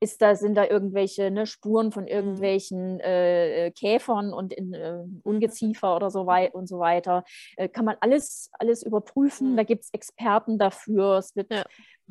ist 0.00 0.20
da, 0.20 0.34
sind 0.34 0.54
da 0.54 0.64
irgendwelche 0.64 1.30
ne, 1.30 1.46
Spuren 1.46 1.92
von 1.92 2.04
mhm. 2.04 2.10
irgendwelchen 2.10 3.00
äh, 3.00 3.66
äh, 3.66 3.70
Käfern 3.70 4.32
und 4.32 4.52
in, 4.52 4.74
äh, 4.74 5.02
Ungeziefer 5.22 5.96
oder 5.96 6.10
so 6.10 6.26
weiter 6.26 6.54
und 6.54 6.68
so 6.68 6.78
weiter. 6.78 7.24
Äh, 7.56 7.68
kann 7.68 7.84
man 7.84 7.96
alles, 8.00 8.50
alles 8.58 8.82
überprüfen. 8.82 9.52
Mhm. 9.52 9.56
Da 9.56 9.62
gibt 9.62 9.84
es 9.84 9.90
Experten 9.92 10.58
dafür. 10.58 11.18
Es 11.18 11.34
wird 11.34 11.52
ja 11.52 11.64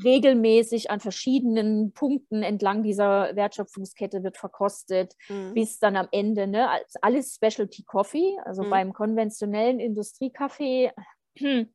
regelmäßig 0.03 0.91
an 0.91 0.99
verschiedenen 0.99 1.93
Punkten 1.93 2.43
entlang 2.43 2.83
dieser 2.83 3.35
Wertschöpfungskette 3.35 4.23
wird 4.23 4.37
verkostet, 4.37 5.15
mhm. 5.29 5.53
bis 5.53 5.79
dann 5.79 5.95
am 5.95 6.07
Ende, 6.11 6.47
ne, 6.47 6.69
alles 7.01 7.35
Specialty 7.35 7.83
Coffee, 7.83 8.35
also 8.43 8.63
mhm. 8.63 8.69
beim 8.69 8.93
konventionellen 8.93 9.79
Industriekaffee. 9.79 10.91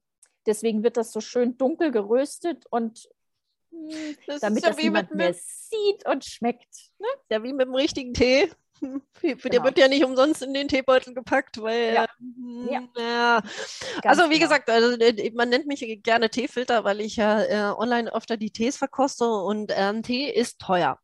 Deswegen 0.46 0.82
wird 0.82 0.96
das 0.96 1.12
so 1.12 1.20
schön 1.20 1.56
dunkel 1.56 1.92
geröstet 1.92 2.64
und 2.70 3.08
das 4.26 4.40
damit 4.40 4.62
ja 4.62 4.70
das 4.70 4.78
niemand 4.78 5.14
mehr 5.14 5.34
sieht 5.34 6.06
und 6.06 6.24
schmeckt. 6.24 6.90
Ne? 6.98 7.06
Ja, 7.30 7.42
wie 7.42 7.52
mit 7.52 7.66
dem 7.66 7.74
richtigen 7.74 8.14
Tee. 8.14 8.50
Für 9.12 9.36
genau. 9.36 9.50
Der 9.50 9.64
wird 9.64 9.78
ja 9.78 9.88
nicht 9.88 10.04
umsonst 10.04 10.42
in 10.42 10.54
den 10.54 10.68
Teebeutel 10.68 11.14
gepackt, 11.14 11.60
weil 11.60 11.94
ja. 11.94 12.06
ja. 12.70 12.82
ja. 12.96 13.42
Also 14.04 14.24
wie 14.24 14.38
genau. 14.38 14.48
gesagt, 14.48 14.70
also, 14.70 14.96
äh, 14.98 15.30
man 15.34 15.50
nennt 15.50 15.66
mich 15.66 15.84
gerne 16.02 16.30
Teefilter, 16.30 16.84
weil 16.84 17.00
ich 17.00 17.16
ja 17.16 17.42
äh, 17.42 17.74
online 17.76 18.12
öfter 18.14 18.36
die 18.36 18.50
Tees 18.50 18.76
verkoste 18.76 19.28
und 19.28 19.72
ähm, 19.74 20.02
Tee 20.02 20.30
ist 20.30 20.58
teuer. 20.58 20.98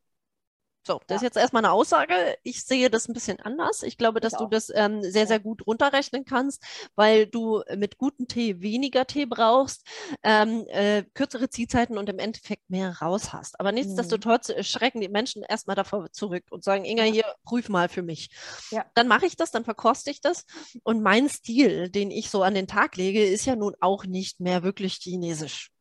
So, 0.87 1.01
das 1.09 1.15
ja. 1.15 1.17
ist 1.17 1.23
jetzt 1.23 1.37
erstmal 1.37 1.65
eine 1.65 1.73
Aussage. 1.73 2.15
Ich 2.45 2.63
sehe 2.63 2.89
das 2.91 3.09
ein 3.09 3.13
bisschen 3.13 3.41
anders. 3.41 3.83
Ich 3.83 3.99
glaube, 3.99 4.21
dass 4.21 4.35
ich 4.35 4.39
du 4.39 4.47
das 4.47 4.71
ähm, 4.73 5.03
sehr, 5.03 5.27
sehr 5.27 5.41
gut 5.41 5.67
runterrechnen 5.67 6.25
kannst, 6.25 6.63
weil 6.95 7.27
du 7.27 7.65
mit 7.77 7.99
gutem 7.99 8.29
Tee 8.29 8.61
weniger 8.61 9.05
Tee 9.05 9.27
brauchst, 9.27 9.85
ähm, 10.23 10.65
äh, 10.69 11.03
kürzere 11.15 11.51
Ziehzeiten 11.51 11.99
und 11.99 12.09
im 12.09 12.21
Endeffekt 12.21 12.71
mehr 12.71 12.99
raus 13.03 13.33
hast. 13.33 13.59
Aber 13.59 13.73
mhm. 13.73 13.79
nichtsdestotrotz 13.79 14.51
mhm. 14.51 14.63
schrecken 14.63 15.01
die 15.01 15.09
Menschen 15.09 15.43
erstmal 15.43 15.75
davor 15.75 16.13
zurück 16.13 16.45
und 16.51 16.63
sagen, 16.63 16.85
Inga, 16.85 17.05
ja. 17.05 17.13
hier, 17.13 17.35
prüf 17.43 17.69
mal 17.69 17.89
für 17.89 18.03
mich. 18.03 18.31
Ja. 18.71 18.87
Dann 18.95 19.09
mache 19.09 19.27
ich 19.27 19.35
das, 19.35 19.51
dann 19.51 19.65
verkoste 19.65 20.13
ich 20.13 20.21
das. 20.21 20.45
Und 20.85 21.03
mein 21.03 21.29
Stil, 21.29 21.91
den 21.91 22.13
ich 22.13 22.31
so 22.31 22.45
an 22.45 22.55
den 22.55 22.69
Tag 22.69 22.97
lege, 22.97 23.27
ist 23.27 23.45
ja 23.45 23.57
nun 23.57 23.75
auch 23.81 24.05
nicht 24.07 24.39
mehr 24.39 24.63
wirklich 24.63 24.95
chinesisch. 24.95 25.73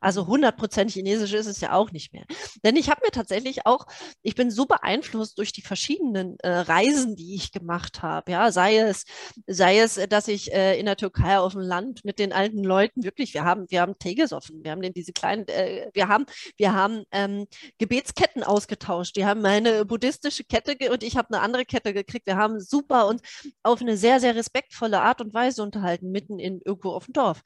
Also 0.00 0.22
100% 0.22 0.90
chinesisch 0.90 1.32
ist 1.32 1.46
es 1.46 1.60
ja 1.60 1.72
auch 1.72 1.90
nicht 1.92 2.12
mehr. 2.12 2.24
Denn 2.64 2.76
ich 2.76 2.90
habe 2.90 3.00
mir 3.04 3.10
tatsächlich 3.10 3.66
auch, 3.66 3.86
ich 4.22 4.34
bin 4.34 4.50
so 4.50 4.66
beeinflusst 4.66 5.38
durch 5.38 5.52
die 5.52 5.62
verschiedenen 5.62 6.38
äh, 6.40 6.50
Reisen, 6.50 7.16
die 7.16 7.34
ich 7.34 7.52
gemacht 7.52 8.02
habe. 8.02 8.32
Ja, 8.32 8.52
sei 8.52 8.78
es, 8.78 9.04
sei 9.46 9.78
es, 9.78 10.00
dass 10.08 10.28
ich 10.28 10.52
äh, 10.52 10.78
in 10.78 10.86
der 10.86 10.96
Türkei 10.96 11.38
auf 11.38 11.52
dem 11.52 11.62
Land 11.62 12.04
mit 12.04 12.18
den 12.18 12.32
alten 12.32 12.62
Leuten 12.62 13.02
wirklich, 13.02 13.34
wir 13.34 13.44
haben, 13.44 13.66
wir 13.68 13.80
haben 13.80 13.98
Tee 13.98 14.14
gesoffen, 14.14 14.62
wir 14.62 14.70
haben 14.70 14.82
den, 14.82 14.92
diese 14.92 15.12
kleinen, 15.12 15.46
äh, 15.48 15.90
wir 15.92 16.08
haben, 16.08 16.26
wir 16.56 16.72
haben 16.74 17.04
ähm, 17.12 17.46
Gebetsketten 17.78 18.42
ausgetauscht. 18.42 19.16
Die 19.16 19.26
haben 19.26 19.42
meine 19.42 19.84
buddhistische 19.84 20.44
Kette 20.44 20.76
und 20.90 21.02
ich 21.02 21.16
habe 21.16 21.28
eine 21.34 21.42
andere 21.42 21.64
Kette 21.64 21.92
gekriegt. 21.92 22.26
Wir 22.26 22.36
haben 22.36 22.60
super 22.60 23.08
und 23.08 23.20
auf 23.62 23.80
eine 23.80 23.96
sehr, 23.96 24.20
sehr 24.20 24.34
respektvolle 24.36 25.00
Art 25.00 25.20
und 25.20 25.34
Weise 25.34 25.62
unterhalten, 25.62 26.10
mitten 26.10 26.38
in 26.38 26.60
irgendwo 26.64 26.90
auf 26.90 27.06
dem 27.06 27.14
Dorf. 27.14 27.42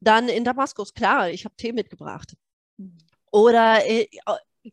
Dann 0.00 0.28
in 0.28 0.44
Damaskus, 0.44 0.94
klar, 0.94 1.30
ich 1.30 1.44
habe 1.44 1.54
Tee 1.56 1.72
mitgebracht 1.72 1.93
mitgebracht. 1.94 2.34
Mhm. 2.76 2.98
Oder 3.30 3.86
äh, 3.86 4.08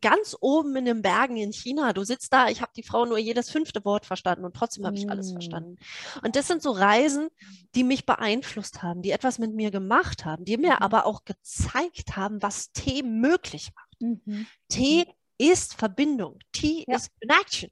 ganz 0.00 0.36
oben 0.40 0.76
in 0.76 0.84
den 0.84 1.02
Bergen 1.02 1.36
in 1.36 1.52
China, 1.52 1.92
du 1.92 2.04
sitzt 2.04 2.32
da, 2.32 2.48
ich 2.48 2.62
habe 2.62 2.72
die 2.76 2.82
Frau 2.82 3.04
nur 3.04 3.18
jedes 3.18 3.50
fünfte 3.50 3.84
Wort 3.84 4.06
verstanden 4.06 4.44
und 4.44 4.56
trotzdem 4.56 4.86
habe 4.86 4.96
ich 4.96 5.10
alles 5.10 5.28
mhm. 5.28 5.32
verstanden. 5.34 5.76
Und 6.22 6.36
das 6.36 6.46
sind 6.46 6.62
so 6.62 6.70
Reisen, 6.70 7.28
die 7.74 7.84
mich 7.84 8.06
beeinflusst 8.06 8.82
haben, 8.82 9.02
die 9.02 9.10
etwas 9.10 9.38
mit 9.38 9.52
mir 9.52 9.70
gemacht 9.70 10.24
haben, 10.24 10.44
die 10.44 10.56
mir 10.56 10.76
mhm. 10.76 10.82
aber 10.82 11.06
auch 11.06 11.24
gezeigt 11.24 12.16
haben, 12.16 12.40
was 12.42 12.72
Tee 12.72 13.02
möglich 13.02 13.70
macht. 13.74 14.00
Mhm. 14.00 14.46
Tee 14.68 15.06
ist 15.38 15.74
Verbindung, 15.74 16.38
Tee 16.52 16.84
ja. 16.86 16.96
ist 16.96 17.10
Connection. 17.20 17.70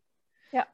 Ja. 0.53 0.67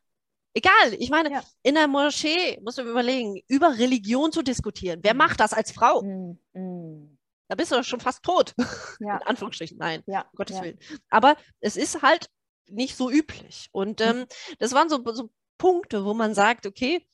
Egal, 0.54 0.94
ich 0.98 1.10
meine, 1.10 1.30
ja. 1.30 1.44
in 1.62 1.74
der 1.74 1.86
Moschee 1.86 2.58
muss 2.62 2.78
man 2.78 2.88
überlegen, 2.88 3.40
über 3.46 3.78
Religion 3.78 4.32
zu 4.32 4.42
diskutieren. 4.42 5.00
Wer 5.02 5.14
macht 5.14 5.40
das 5.40 5.52
als 5.52 5.70
Frau? 5.70 6.02
Mhm 6.02 7.15
da 7.48 7.54
bist 7.54 7.70
du 7.70 7.76
doch 7.76 7.84
schon 7.84 8.00
fast 8.00 8.22
tot. 8.22 8.54
Ja. 8.98 9.18
In 9.18 9.26
Anführungsstrichen, 9.26 9.76
nein, 9.76 10.02
ja. 10.06 10.22
um 10.22 10.36
Gottes 10.36 10.56
ja. 10.56 10.62
Willen. 10.62 10.78
Aber 11.10 11.36
es 11.60 11.76
ist 11.76 12.02
halt 12.02 12.30
nicht 12.66 12.96
so 12.96 13.10
üblich. 13.10 13.68
Und 13.72 14.00
hm. 14.00 14.20
ähm, 14.20 14.26
das 14.58 14.72
waren 14.72 14.88
so, 14.88 15.02
so 15.12 15.30
Punkte, 15.58 16.04
wo 16.04 16.14
man 16.14 16.34
sagt, 16.34 16.66
okay, 16.66 17.06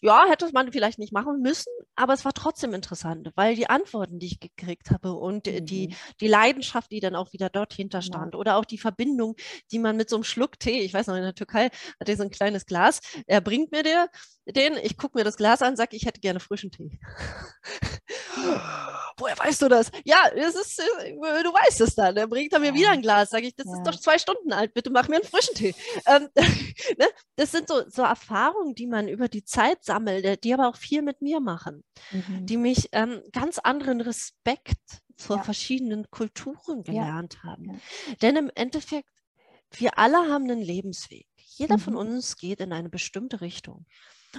ja, 0.00 0.26
hätte 0.28 0.48
man 0.52 0.72
vielleicht 0.72 0.98
nicht 0.98 1.12
machen 1.12 1.40
müssen, 1.40 1.72
aber 1.96 2.12
es 2.12 2.24
war 2.24 2.32
trotzdem 2.32 2.72
interessant, 2.74 3.32
weil 3.34 3.56
die 3.56 3.68
Antworten, 3.68 4.18
die 4.18 4.26
ich 4.26 4.40
gekriegt 4.40 4.90
habe 4.90 5.12
und 5.14 5.46
mhm. 5.46 5.64
die, 5.66 5.96
die 6.20 6.28
Leidenschaft, 6.28 6.92
die 6.92 7.00
dann 7.00 7.16
auch 7.16 7.32
wieder 7.32 7.50
dort 7.50 7.72
hinter 7.72 8.02
stand 8.02 8.34
ja. 8.34 8.38
oder 8.38 8.56
auch 8.56 8.64
die 8.64 8.78
Verbindung, 8.78 9.34
die 9.72 9.78
man 9.78 9.96
mit 9.96 10.08
so 10.08 10.16
einem 10.16 10.24
Schluck 10.24 10.60
Tee, 10.60 10.80
ich 10.80 10.94
weiß 10.94 11.08
noch, 11.08 11.16
in 11.16 11.22
der 11.22 11.34
Türkei 11.34 11.70
hat 12.00 12.08
er 12.08 12.16
so 12.16 12.22
ein 12.22 12.30
kleines 12.30 12.66
Glas, 12.66 13.00
er 13.26 13.40
bringt 13.40 13.72
mir 13.72 13.82
der, 13.82 14.08
den, 14.46 14.76
ich 14.82 14.96
gucke 14.96 15.18
mir 15.18 15.24
das 15.24 15.36
Glas 15.36 15.62
an, 15.62 15.76
sage, 15.76 15.96
ich 15.96 16.06
hätte 16.06 16.20
gerne 16.20 16.40
frischen 16.40 16.70
Tee. 16.70 17.00
Woher 19.18 19.36
weißt 19.36 19.62
du 19.62 19.68
das? 19.68 19.90
Ja, 20.04 20.30
das 20.34 20.54
ist, 20.54 20.78
äh, 20.78 21.12
du 21.42 21.52
weißt 21.52 21.80
es 21.80 21.96
dann. 21.96 22.16
Er 22.16 22.28
bringt 22.28 22.52
er 22.52 22.60
mir 22.60 22.68
ja. 22.68 22.74
wieder 22.74 22.90
ein 22.90 23.02
Glas, 23.02 23.30
sage 23.30 23.48
ich, 23.48 23.56
das 23.56 23.66
ja. 23.66 23.72
ist 23.74 23.86
doch 23.86 24.00
zwei 24.00 24.18
Stunden 24.18 24.52
alt, 24.52 24.74
bitte 24.74 24.90
mach 24.90 25.08
mir 25.08 25.16
einen 25.16 25.24
frischen 25.24 25.54
Tee. 25.54 25.74
Ähm, 26.06 26.28
ne? 26.98 27.08
Das 27.36 27.50
sind 27.50 27.68
so, 27.68 27.82
so 27.88 28.02
Erfahrungen, 28.02 28.74
die 28.74 28.86
man 28.86 29.08
über 29.08 29.28
die 29.28 29.44
Zeit 29.44 29.84
sammle, 29.88 30.36
die 30.36 30.54
aber 30.54 30.68
auch 30.68 30.76
viel 30.76 31.02
mit 31.02 31.20
mir 31.20 31.40
machen, 31.40 31.82
mhm. 32.12 32.46
die 32.46 32.56
mich 32.56 32.88
ähm, 32.92 33.22
ganz 33.32 33.58
anderen 33.58 34.00
Respekt 34.00 35.02
vor 35.16 35.38
ja. 35.38 35.42
verschiedenen 35.42 36.10
Kulturen 36.10 36.84
gelernt 36.84 37.38
ja. 37.42 37.50
haben. 37.50 37.64
Ja. 37.64 38.14
Denn 38.22 38.36
im 38.36 38.50
Endeffekt, 38.54 39.08
wir 39.72 39.98
alle 39.98 40.16
haben 40.16 40.44
einen 40.44 40.62
Lebensweg. 40.62 41.26
Jeder 41.36 41.76
mhm. 41.76 41.80
von 41.80 41.96
uns 41.96 42.36
geht 42.36 42.60
in 42.60 42.72
eine 42.72 42.88
bestimmte 42.88 43.40
Richtung. 43.40 43.86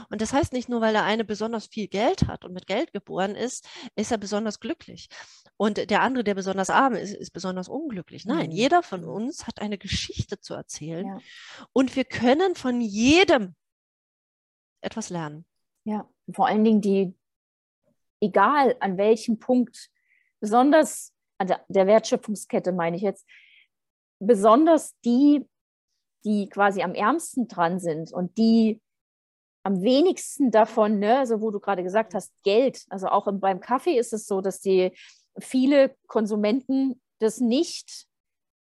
Und 0.09 0.21
das 0.21 0.33
heißt 0.33 0.53
nicht 0.53 0.69
nur, 0.69 0.81
weil 0.81 0.93
der 0.93 1.03
eine 1.03 1.25
besonders 1.25 1.67
viel 1.67 1.87
Geld 1.87 2.27
hat 2.27 2.45
und 2.45 2.53
mit 2.53 2.67
Geld 2.67 2.93
geboren 2.93 3.35
ist, 3.35 3.67
ist 3.95 4.11
er 4.11 4.17
besonders 4.17 4.59
glücklich. 4.59 5.09
Und 5.57 5.89
der 5.89 6.01
andere, 6.01 6.23
der 6.23 6.35
besonders 6.35 6.69
arm 6.69 6.93
ist, 6.93 7.13
ist 7.13 7.31
besonders 7.31 7.67
unglücklich. 7.67 8.25
Nein, 8.25 8.49
mhm. 8.49 8.55
jeder 8.55 8.83
von 8.83 9.03
uns 9.03 9.47
hat 9.47 9.61
eine 9.61 9.77
Geschichte 9.77 10.39
zu 10.39 10.53
erzählen. 10.53 11.19
Und 11.73 11.95
wir 11.95 12.05
können 12.05 12.55
von 12.55 12.81
jedem 12.81 13.55
etwas 14.81 15.09
lernen. 15.09 15.45
Ja, 15.85 16.09
vor 16.33 16.47
allen 16.47 16.63
Dingen 16.63 16.81
die, 16.81 17.15
egal 18.21 18.75
an 18.79 18.97
welchem 18.97 19.39
Punkt, 19.39 19.89
besonders 20.39 21.13
an 21.37 21.47
der, 21.69 21.87
Wertschöpfungskette 21.87 22.71
meine 22.71 22.97
ich 22.97 23.01
jetzt, 23.01 23.25
besonders 24.19 24.93
die, 25.05 25.47
die 26.25 26.49
quasi 26.49 26.81
am 26.81 26.93
ärmsten 26.93 27.47
dran 27.47 27.79
sind 27.79 28.11
und 28.11 28.37
die 28.37 28.81
am 29.63 29.81
wenigsten 29.81 30.51
davon, 30.51 30.99
ne, 30.99 31.19
also 31.19 31.41
wo 31.41 31.51
du 31.51 31.59
gerade 31.59 31.83
gesagt 31.83 32.13
hast, 32.13 32.33
Geld. 32.43 32.85
Also 32.89 33.07
auch 33.07 33.27
im, 33.27 33.39
beim 33.39 33.59
Kaffee 33.59 33.97
ist 33.97 34.13
es 34.13 34.25
so, 34.25 34.41
dass 34.41 34.61
die 34.61 34.91
viele 35.37 35.95
Konsumenten 36.07 37.01
das 37.19 37.39
nicht 37.39 38.08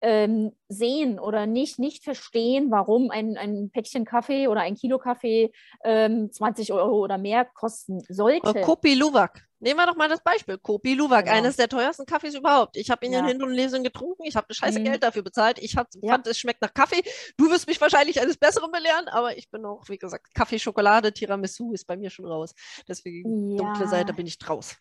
ähm, 0.05 0.51
sehen 0.69 1.19
oder 1.19 1.47
nicht, 1.47 1.79
nicht 1.79 2.03
verstehen, 2.03 2.69
warum 2.69 3.09
ein, 3.09 3.37
ein 3.37 3.71
Päckchen 3.71 4.05
Kaffee 4.05 4.47
oder 4.47 4.61
ein 4.61 4.75
Kilo 4.75 4.99
Kaffee 4.99 5.51
ähm, 5.83 6.31
20 6.31 6.71
Euro 6.73 6.99
oder 6.99 7.17
mehr 7.17 7.43
kosten 7.43 8.01
sollte. 8.07 8.61
Kopi 8.61 8.93
Luwak. 8.93 9.43
Nehmen 9.59 9.79
wir 9.79 9.87
doch 9.87 9.95
mal 9.95 10.07
das 10.07 10.21
Beispiel. 10.21 10.59
Kopi 10.59 10.93
Luwak, 10.93 11.25
genau. 11.25 11.37
eines 11.37 11.55
der 11.55 11.67
teuersten 11.67 12.05
Kaffees 12.05 12.35
überhaupt. 12.35 12.77
Ich 12.77 12.91
habe 12.91 13.03
ihn 13.03 13.13
ja. 13.13 13.19
in 13.19 13.25
Hinrundenlesung 13.25 13.81
getrunken. 13.81 14.23
Ich 14.25 14.35
habe 14.35 14.53
scheiße 14.53 14.79
mhm. 14.79 14.83
Geld 14.83 15.01
dafür 15.01 15.23
bezahlt. 15.23 15.57
Ich 15.57 15.75
hab, 15.75 15.87
ja. 15.95 16.13
fand, 16.13 16.27
es 16.27 16.37
schmeckt 16.37 16.61
nach 16.61 16.73
Kaffee. 16.73 17.01
Du 17.35 17.49
wirst 17.49 17.67
mich 17.67 17.81
wahrscheinlich 17.81 18.21
eines 18.21 18.37
Besseren 18.37 18.71
belehren, 18.71 19.07
aber 19.07 19.35
ich 19.35 19.49
bin 19.49 19.65
auch, 19.65 19.89
wie 19.89 19.97
gesagt, 19.97 20.35
Kaffee, 20.35 20.59
Schokolade, 20.59 21.11
Tiramisu 21.11 21.73
ist 21.73 21.87
bei 21.87 21.97
mir 21.97 22.11
schon 22.11 22.25
raus. 22.25 22.53
Deswegen, 22.87 23.51
ja. 23.51 23.57
dunkle 23.57 23.87
Seite 23.87 24.13
bin 24.13 24.27
ich 24.27 24.37
draus. 24.37 24.75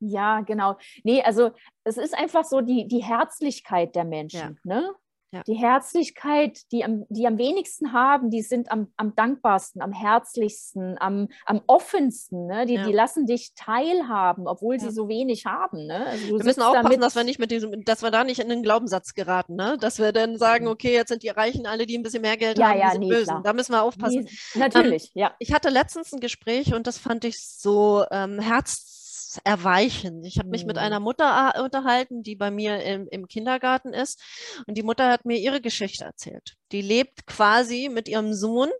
Ja, 0.00 0.40
genau. 0.40 0.76
Nee, 1.04 1.22
also 1.22 1.50
es 1.84 1.96
ist 1.96 2.16
einfach 2.16 2.44
so 2.44 2.60
die, 2.60 2.86
die 2.86 3.02
Herzlichkeit 3.02 3.94
der 3.94 4.04
Menschen. 4.04 4.60
Ja. 4.64 4.76
Ne? 4.76 4.94
Ja. 5.30 5.42
Die 5.46 5.54
Herzlichkeit, 5.54 6.60
die 6.72 6.84
am, 6.84 7.04
die 7.10 7.26
am 7.26 7.36
wenigsten 7.36 7.92
haben, 7.92 8.30
die 8.30 8.40
sind 8.40 8.72
am, 8.72 8.90
am 8.96 9.14
dankbarsten, 9.14 9.82
am 9.82 9.92
herzlichsten, 9.92 10.96
am, 10.98 11.28
am 11.44 11.60
offensten. 11.66 12.46
Ne? 12.46 12.64
Die, 12.64 12.74
ja. 12.74 12.86
die 12.86 12.92
lassen 12.92 13.26
dich 13.26 13.52
teilhaben, 13.54 14.46
obwohl 14.46 14.76
ja. 14.76 14.80
sie 14.80 14.90
so 14.90 15.06
wenig 15.06 15.44
haben. 15.44 15.86
Ne? 15.86 16.06
Also 16.06 16.28
wir 16.28 16.44
müssen 16.44 16.62
aufpassen, 16.62 17.00
dass 17.00 17.14
wir 17.14 17.24
nicht 17.24 17.38
mit 17.38 17.50
diesem, 17.50 17.84
dass 17.84 18.02
wir 18.02 18.10
da 18.10 18.24
nicht 18.24 18.40
in 18.40 18.48
den 18.48 18.62
Glaubenssatz 18.62 19.12
geraten, 19.12 19.54
ne? 19.54 19.76
Dass 19.78 19.98
wir 19.98 20.12
dann 20.12 20.38
sagen, 20.38 20.64
mhm. 20.64 20.70
okay, 20.70 20.94
jetzt 20.94 21.08
sind 21.08 21.22
die 21.22 21.28
Reichen 21.28 21.66
alle, 21.66 21.84
die 21.84 21.98
ein 21.98 22.02
bisschen 22.02 22.22
mehr 22.22 22.38
Geld 22.38 22.58
haben, 22.58 22.80
die 22.80 22.90
sind 22.90 23.00
nee, 23.00 23.08
böse. 23.10 23.24
Klar. 23.24 23.42
Da 23.42 23.52
müssen 23.52 23.72
wir 23.72 23.82
aufpassen. 23.82 24.26
Nee, 24.54 24.60
natürlich, 24.60 25.12
ähm, 25.14 25.22
ja. 25.22 25.34
Ich 25.40 25.52
hatte 25.52 25.68
letztens 25.68 26.10
ein 26.14 26.20
Gespräch 26.20 26.72
und 26.72 26.86
das 26.86 26.96
fand 26.96 27.26
ich 27.26 27.38
so 27.46 28.02
ähm, 28.10 28.38
herz 28.38 28.97
erweichen. 29.44 30.24
Ich 30.24 30.38
habe 30.38 30.48
mich 30.48 30.64
mit 30.64 30.76
mhm. 30.76 30.82
einer 30.82 31.00
Mutter 31.00 31.52
äh, 31.54 31.60
unterhalten, 31.60 32.22
die 32.22 32.36
bei 32.36 32.50
mir 32.50 32.82
im, 32.82 33.08
im, 33.08 33.28
Kindergarten 33.28 33.92
ist. 33.92 34.22
Und 34.66 34.76
die 34.76 34.82
Mutter 34.82 35.10
hat 35.10 35.24
mir 35.24 35.38
ihre 35.38 35.60
Geschichte 35.60 36.04
erzählt. 36.04 36.56
Die 36.72 36.82
lebt 36.82 37.26
quasi 37.26 37.88
mit 37.92 38.08
ihrem 38.08 38.34
Sohn 38.34 38.70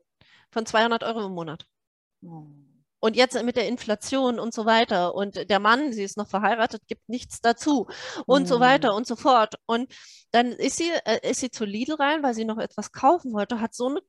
von 0.50 0.66
200 0.66 1.04
Euro 1.04 1.26
im 1.26 1.32
Monat. 1.32 1.66
Oh. 2.22 2.46
Und 3.00 3.14
jetzt 3.14 3.40
mit 3.44 3.56
der 3.56 3.68
Inflation 3.68 4.40
und 4.40 4.52
so 4.52 4.66
weiter. 4.66 5.14
Und 5.14 5.48
der 5.48 5.60
Mann, 5.60 5.92
sie 5.92 6.02
ist 6.02 6.16
noch 6.16 6.28
verheiratet, 6.28 6.82
gibt 6.88 7.08
nichts 7.08 7.40
dazu. 7.40 7.86
Und 8.26 8.42
mhm. 8.42 8.46
so 8.46 8.60
weiter 8.60 8.94
und 8.94 9.06
so 9.06 9.14
fort. 9.16 9.54
Und 9.66 9.92
dann 10.32 10.52
ist 10.52 10.76
sie, 10.76 10.90
äh, 11.04 11.30
ist 11.30 11.40
sie 11.40 11.50
zu 11.50 11.64
Lidl 11.64 11.94
rein, 11.94 12.22
weil 12.22 12.34
sie 12.34 12.44
noch 12.44 12.58
etwas 12.58 12.92
kaufen 12.92 13.32
wollte, 13.32 13.60
hat 13.60 13.74
so 13.74 13.88
eine, 13.88 14.00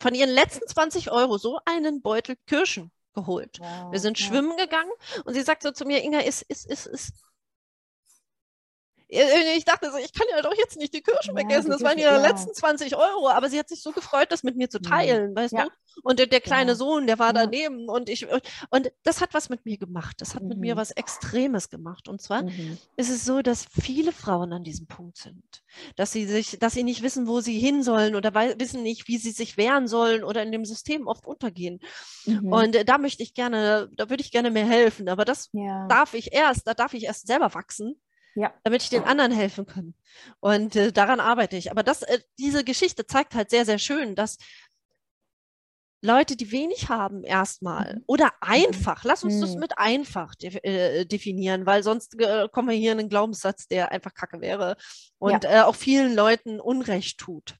von 0.00 0.14
ihren 0.14 0.30
letzten 0.30 0.66
20 0.66 1.10
Euro 1.10 1.38
so 1.38 1.58
einen 1.64 2.02
Beutel 2.02 2.36
Kirschen 2.46 2.92
geholt. 3.16 3.58
Wow, 3.58 3.90
wir 3.90 3.98
sind 3.98 4.20
ja. 4.20 4.26
schwimmen 4.26 4.56
gegangen 4.56 4.92
und 5.24 5.34
sie 5.34 5.42
sagt 5.42 5.62
so 5.62 5.72
zu 5.72 5.84
mir, 5.84 6.04
Inga, 6.04 6.20
ist, 6.20 6.42
ist, 6.42 6.66
ist, 6.66 6.86
ist, 6.86 7.14
ich 9.08 9.64
dachte 9.64 9.90
so, 9.90 9.98
ich 9.98 10.12
kann 10.12 10.26
ja 10.30 10.42
doch 10.42 10.54
jetzt 10.56 10.76
nicht 10.76 10.92
die 10.92 11.02
Kirschen 11.02 11.36
ja, 11.36 11.44
wegessen. 11.44 11.70
Das 11.70 11.82
waren 11.82 11.98
ihre 11.98 12.14
ja. 12.14 12.20
letzten 12.20 12.52
20 12.52 12.96
Euro. 12.96 13.28
Aber 13.28 13.48
sie 13.48 13.58
hat 13.58 13.68
sich 13.68 13.80
so 13.80 13.92
gefreut, 13.92 14.32
das 14.32 14.42
mit 14.42 14.56
mir 14.56 14.68
zu 14.68 14.80
teilen, 14.80 15.30
ja. 15.30 15.42
weißt 15.42 15.52
du? 15.52 15.68
Und 16.02 16.18
der, 16.18 16.26
der 16.26 16.40
kleine 16.40 16.74
Sohn, 16.74 17.06
der 17.06 17.18
war 17.18 17.32
daneben 17.32 17.88
und 17.88 18.10
ich 18.10 18.26
und 18.70 18.92
das 19.02 19.20
hat 19.20 19.32
was 19.32 19.48
mit 19.48 19.64
mir 19.64 19.78
gemacht. 19.78 20.16
Das 20.18 20.34
hat 20.34 20.42
mhm. 20.42 20.48
mit 20.48 20.58
mir 20.58 20.74
mhm. 20.74 20.78
was 20.78 20.90
Extremes 20.90 21.70
gemacht. 21.70 22.08
Und 22.08 22.20
zwar 22.20 22.42
mhm. 22.42 22.78
ist 22.96 23.08
es 23.08 23.24
so, 23.24 23.42
dass 23.42 23.66
viele 23.80 24.12
Frauen 24.12 24.52
an 24.52 24.64
diesem 24.64 24.86
Punkt 24.86 25.16
sind, 25.16 25.62
dass 25.94 26.12
sie 26.12 26.26
sich, 26.26 26.58
dass 26.58 26.74
sie 26.74 26.82
nicht 26.82 27.02
wissen, 27.02 27.26
wo 27.26 27.40
sie 27.40 27.58
hin 27.58 27.82
sollen 27.82 28.14
oder 28.14 28.34
wissen 28.58 28.82
nicht, 28.82 29.08
wie 29.08 29.18
sie 29.18 29.30
sich 29.30 29.56
wehren 29.56 29.88
sollen 29.88 30.24
oder 30.24 30.42
in 30.42 30.52
dem 30.52 30.64
System 30.64 31.06
oft 31.06 31.26
untergehen. 31.26 31.80
Mhm. 32.26 32.52
Und 32.52 32.76
äh, 32.76 32.84
da 32.84 32.98
möchte 32.98 33.22
ich 33.22 33.34
gerne, 33.34 33.88
da 33.96 34.10
würde 34.10 34.22
ich 34.22 34.32
gerne 34.32 34.50
mehr 34.50 34.66
helfen. 34.66 35.08
Aber 35.08 35.24
das 35.24 35.50
darf 35.88 36.12
ich 36.12 36.32
erst, 36.32 36.66
da 36.66 36.74
darf 36.74 36.92
ich 36.92 37.04
erst 37.04 37.26
selber 37.26 37.54
wachsen 37.54 37.96
ja. 38.36 38.54
damit 38.62 38.82
ich 38.82 38.90
den 38.90 39.04
anderen 39.04 39.32
helfen 39.32 39.66
kann. 39.66 39.94
Und 40.40 40.76
äh, 40.76 40.92
daran 40.92 41.20
arbeite 41.20 41.56
ich. 41.56 41.70
Aber 41.70 41.82
das, 41.82 42.02
äh, 42.02 42.20
diese 42.38 42.62
Geschichte 42.64 43.06
zeigt 43.06 43.34
halt 43.34 43.50
sehr, 43.50 43.64
sehr 43.64 43.78
schön, 43.78 44.14
dass 44.14 44.36
Leute, 46.02 46.36
die 46.36 46.52
wenig 46.52 46.88
haben, 46.88 47.24
erstmal 47.24 47.96
mhm. 47.96 48.04
oder 48.06 48.26
mhm. 48.26 48.30
einfach, 48.40 49.04
lass 49.04 49.24
uns 49.24 49.40
das 49.40 49.54
mhm. 49.54 49.60
mit 49.60 49.78
einfach 49.78 50.34
de 50.34 50.58
äh, 50.62 51.04
definieren, 51.06 51.66
weil 51.66 51.82
sonst 51.82 52.20
äh, 52.20 52.48
kommen 52.50 52.68
wir 52.68 52.76
hier 52.76 52.92
in 52.92 53.00
einen 53.00 53.08
Glaubenssatz, 53.08 53.66
der 53.66 53.90
einfach 53.92 54.14
kacke 54.14 54.40
wäre 54.40 54.76
und 55.18 55.44
ja. 55.44 55.50
Äh, 55.50 55.62
auch 55.62 55.74
vielen 55.74 56.14
Leuten 56.14 56.60
Unrecht 56.60 57.18
tut. 57.18 57.56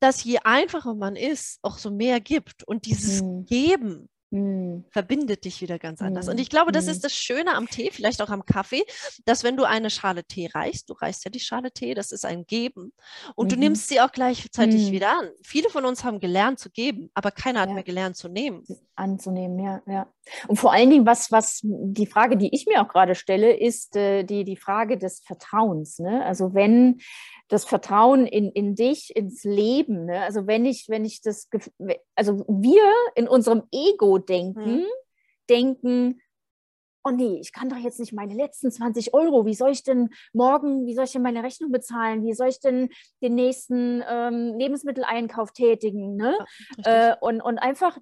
Dass 0.00 0.22
je 0.24 0.38
einfacher 0.38 0.94
man 0.94 1.16
ist, 1.16 1.58
auch 1.62 1.78
so 1.78 1.90
mehr 1.90 2.20
gibt 2.20 2.64
und 2.64 2.86
dieses 2.86 3.22
mhm. 3.22 3.44
Geben 3.46 4.08
hm. 4.32 4.84
verbindet 4.90 5.44
dich 5.44 5.60
wieder 5.60 5.78
ganz 5.78 6.02
anders. 6.02 6.28
Und 6.28 6.34
hm. 6.34 6.42
ich 6.42 6.50
glaube, 6.50 6.72
das 6.72 6.86
ist 6.86 6.96
hm. 6.96 7.02
das 7.02 7.14
Schöne 7.14 7.54
am 7.54 7.68
Tee, 7.68 7.90
vielleicht 7.92 8.20
auch 8.22 8.30
am 8.30 8.44
Kaffee, 8.44 8.84
dass 9.24 9.44
wenn 9.44 9.56
du 9.56 9.64
eine 9.64 9.90
Schale 9.90 10.24
Tee 10.24 10.48
reichst, 10.52 10.90
du 10.90 10.94
reichst 10.94 11.24
ja 11.24 11.30
die 11.30 11.40
Schale 11.40 11.70
Tee, 11.72 11.94
das 11.94 12.12
ist 12.12 12.24
ein 12.24 12.46
Geben, 12.46 12.92
und 13.34 13.46
mhm. 13.46 13.50
du 13.50 13.56
nimmst 13.56 13.88
sie 13.88 14.00
auch 14.00 14.12
gleichzeitig 14.12 14.88
mhm. 14.88 14.92
wieder 14.92 15.10
an. 15.10 15.30
Viele 15.42 15.70
von 15.70 15.84
uns 15.84 16.04
haben 16.04 16.20
gelernt 16.20 16.58
zu 16.58 16.70
geben, 16.70 17.10
aber 17.14 17.30
keiner 17.30 17.60
hat 17.60 17.68
ja. 17.68 17.74
mehr 17.74 17.84
gelernt 17.84 18.16
zu 18.16 18.28
nehmen. 18.28 18.64
Anzunehmen, 18.94 19.58
ja, 19.58 19.82
ja. 19.86 20.12
Und 20.48 20.56
vor 20.56 20.72
allen 20.72 20.90
Dingen, 20.90 21.06
was, 21.06 21.30
was 21.30 21.60
die 21.62 22.06
Frage, 22.06 22.36
die 22.36 22.54
ich 22.54 22.66
mir 22.66 22.82
auch 22.82 22.88
gerade 22.88 23.14
stelle, 23.14 23.56
ist 23.56 23.96
äh, 23.96 24.24
die, 24.24 24.44
die 24.44 24.56
Frage 24.56 24.98
des 24.98 25.20
Vertrauens. 25.20 25.98
Ne? 25.98 26.24
Also 26.24 26.54
wenn 26.54 26.98
das 27.48 27.64
Vertrauen 27.64 28.26
in, 28.26 28.50
in 28.50 28.74
dich, 28.74 29.14
ins 29.14 29.44
Leben. 29.44 30.06
Ne? 30.06 30.22
Also 30.22 30.46
wenn 30.46 30.64
ich, 30.64 30.86
wenn 30.88 31.04
ich 31.04 31.22
das, 31.22 31.48
also 32.14 32.44
wir 32.48 32.92
in 33.14 33.28
unserem 33.28 33.62
Ego 33.70 34.18
denken, 34.18 34.78
mhm. 34.78 34.86
denken, 35.48 36.20
oh 37.06 37.10
nee, 37.10 37.38
ich 37.40 37.52
kann 37.52 37.68
doch 37.68 37.76
jetzt 37.76 38.00
nicht 38.00 38.12
meine 38.12 38.34
letzten 38.34 38.70
20 38.70 39.14
Euro, 39.14 39.46
wie 39.46 39.54
soll 39.54 39.70
ich 39.70 39.84
denn 39.84 40.10
morgen, 40.32 40.86
wie 40.86 40.94
soll 40.94 41.04
ich 41.04 41.12
denn 41.12 41.22
meine 41.22 41.44
Rechnung 41.44 41.70
bezahlen, 41.70 42.24
wie 42.24 42.34
soll 42.34 42.48
ich 42.48 42.58
denn 42.58 42.88
den 43.22 43.36
nächsten 43.36 44.02
ähm, 44.08 44.56
Lebensmitteleinkauf 44.58 45.52
tätigen, 45.52 46.16
ne? 46.16 46.36
Ja, 46.84 47.12
äh, 47.12 47.16
und, 47.20 47.40
und 47.40 47.58
einfach 47.58 47.96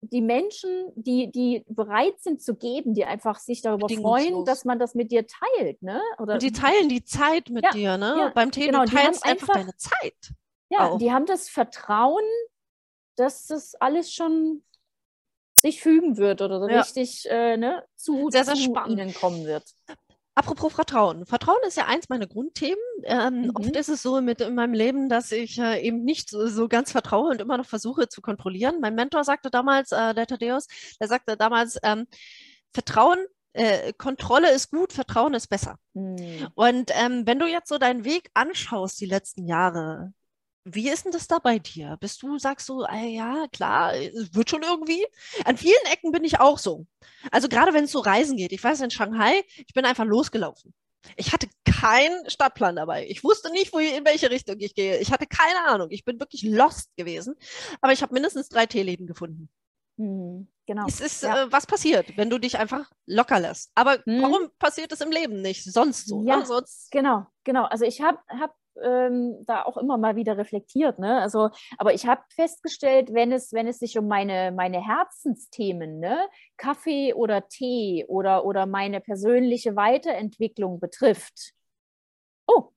die 0.00 0.20
Menschen, 0.20 0.92
die, 0.94 1.30
die 1.30 1.64
bereit 1.68 2.20
sind 2.20 2.42
zu 2.42 2.54
geben, 2.54 2.94
die 2.94 3.04
einfach 3.04 3.38
sich 3.38 3.62
darüber 3.62 3.88
freuen, 3.88 4.44
dass 4.44 4.64
man 4.64 4.78
das 4.78 4.94
mit 4.94 5.10
dir 5.10 5.26
teilt, 5.26 5.82
ne? 5.82 6.00
Oder 6.18 6.34
und 6.34 6.42
die 6.42 6.52
teilen 6.52 6.88
die 6.88 7.04
Zeit 7.04 7.50
mit 7.50 7.64
ja, 7.64 7.70
dir, 7.70 7.98
ne? 7.98 8.14
Ja, 8.18 8.28
Beim 8.34 8.50
Thema 8.50 8.84
genau, 8.84 9.00
teilst 9.00 9.24
einfach, 9.24 9.48
einfach 9.48 9.54
deine 9.54 9.76
Zeit. 9.76 10.32
Ja, 10.68 10.90
auch. 10.90 10.98
die 10.98 11.12
haben 11.12 11.26
das 11.26 11.48
Vertrauen, 11.48 12.24
dass 13.16 13.46
das 13.46 13.74
alles 13.76 14.12
schon 14.12 14.62
sich 15.58 15.80
fügen 15.80 16.16
wird 16.16 16.42
oder 16.42 16.70
ja. 16.70 16.80
richtig 16.80 17.26
äh, 17.30 17.56
ne, 17.56 17.84
zu, 17.96 18.30
sehr, 18.30 18.44
sehr 18.44 18.54
zu 18.54 18.62
spannend. 18.62 19.00
ihnen 19.00 19.14
kommen 19.14 19.44
wird. 19.44 19.64
Apropos 20.36 20.70
Vertrauen. 20.70 21.24
Vertrauen 21.24 21.58
ist 21.66 21.78
ja 21.78 21.86
eins 21.86 22.10
meiner 22.10 22.26
Grundthemen. 22.26 22.76
Ähm, 23.04 23.42
mhm. 23.44 23.52
Oft 23.54 23.74
ist 23.74 23.88
es 23.88 24.02
so 24.02 24.20
mit 24.20 24.42
in 24.42 24.54
meinem 24.54 24.74
Leben, 24.74 25.08
dass 25.08 25.32
ich 25.32 25.58
äh, 25.58 25.80
eben 25.80 26.04
nicht 26.04 26.28
so, 26.28 26.46
so, 26.46 26.68
ganz 26.68 26.92
vertraue 26.92 27.30
und 27.30 27.40
immer 27.40 27.56
noch 27.56 27.64
versuche 27.64 28.08
zu 28.08 28.20
kontrollieren. 28.20 28.78
Mein 28.82 28.94
Mentor 28.94 29.24
sagte 29.24 29.50
damals, 29.50 29.92
äh, 29.92 30.14
der 30.14 30.26
Thaddeus, 30.26 30.66
der 31.00 31.08
sagte 31.08 31.38
damals, 31.38 31.78
ähm, 31.82 32.06
Vertrauen 32.74 33.18
äh, 33.54 33.94
Kontrolle 33.94 34.52
ist 34.52 34.70
gut, 34.70 34.92
Vertrauen 34.92 35.32
ist 35.32 35.46
besser. 35.46 35.78
Mhm. 35.94 36.48
Und 36.54 36.90
ähm, 36.92 37.26
wenn 37.26 37.38
du 37.38 37.46
jetzt 37.46 37.70
so 37.70 37.78
deinen 37.78 38.04
Weg 38.04 38.30
anschaust, 38.34 39.00
die 39.00 39.06
letzten 39.06 39.46
Jahre, 39.46 40.12
wie 40.68 40.90
ist 40.90 41.04
denn 41.04 41.12
das 41.12 41.28
da 41.28 41.38
bei 41.38 41.60
dir? 41.60 41.96
Bist 42.00 42.22
du, 42.22 42.38
sagst 42.38 42.68
du, 42.68 42.82
ah, 42.82 43.04
ja, 43.04 43.46
klar, 43.52 43.94
es 43.94 44.34
wird 44.34 44.50
schon 44.50 44.64
irgendwie? 44.64 45.06
An 45.44 45.56
vielen 45.56 45.84
Ecken 45.92 46.10
bin 46.10 46.24
ich 46.24 46.40
auch 46.40 46.58
so. 46.58 46.86
Also 47.30 47.48
gerade 47.48 47.72
wenn 47.72 47.84
es 47.84 47.92
so 47.92 48.00
Reisen 48.00 48.36
geht. 48.36 48.50
Ich 48.50 48.64
weiß, 48.64 48.80
in 48.80 48.90
Shanghai, 48.90 49.44
ich 49.56 49.72
bin 49.74 49.84
einfach 49.84 50.04
losgelaufen. 50.04 50.74
Ich 51.16 51.32
hatte 51.32 51.46
keinen 51.64 52.28
Stadtplan 52.28 52.74
dabei. 52.74 53.06
Ich 53.06 53.22
wusste 53.22 53.52
nicht, 53.52 53.72
wo, 53.72 53.78
in 53.78 54.04
welche 54.04 54.28
Richtung 54.28 54.56
ich 54.58 54.74
gehe. 54.74 54.98
Ich 54.98 55.12
hatte 55.12 55.26
keine 55.28 55.68
Ahnung. 55.68 55.86
Ich 55.90 56.04
bin 56.04 56.18
wirklich 56.18 56.42
lost 56.42 56.90
gewesen. 56.96 57.36
Aber 57.80 57.92
ich 57.92 58.02
habe 58.02 58.12
mindestens 58.12 58.48
drei 58.48 58.66
Teeleben 58.66 59.06
gefunden. 59.06 59.48
Hm, 59.98 60.48
genau. 60.66 60.86
Es 60.88 61.00
ist, 61.00 61.22
ja. 61.22 61.44
äh, 61.44 61.52
was 61.52 61.66
passiert, 61.66 62.16
wenn 62.16 62.28
du 62.28 62.38
dich 62.38 62.58
einfach 62.58 62.90
locker 63.06 63.38
lässt. 63.38 63.70
Aber 63.76 64.02
hm. 64.04 64.20
warum 64.20 64.50
passiert 64.58 64.90
es 64.90 65.00
im 65.00 65.12
Leben 65.12 65.42
nicht? 65.42 65.62
Sonst 65.62 66.08
so. 66.08 66.24
Ja, 66.24 66.38
ne? 66.38 66.46
Sonst... 66.46 66.90
genau, 66.90 67.26
genau. 67.44 67.66
Also 67.66 67.84
ich 67.84 68.00
habe 68.00 68.18
hab 68.28 68.56
ähm, 68.82 69.44
da 69.46 69.64
auch 69.64 69.76
immer 69.76 69.98
mal 69.98 70.16
wieder 70.16 70.36
reflektiert. 70.36 70.98
Ne? 70.98 71.20
Also, 71.20 71.50
aber 71.78 71.94
ich 71.94 72.06
habe 72.06 72.22
festgestellt, 72.34 73.12
wenn 73.12 73.32
es, 73.32 73.52
wenn 73.52 73.66
es 73.66 73.78
sich 73.78 73.98
um 73.98 74.08
meine, 74.08 74.52
meine 74.52 74.84
Herzensthemen, 74.84 75.98
ne? 75.98 76.28
Kaffee 76.56 77.14
oder 77.14 77.48
Tee 77.48 78.04
oder, 78.08 78.44
oder 78.44 78.66
meine 78.66 79.00
persönliche 79.00 79.76
Weiterentwicklung 79.76 80.80
betrifft. 80.80 81.52
Oh. 82.46 82.70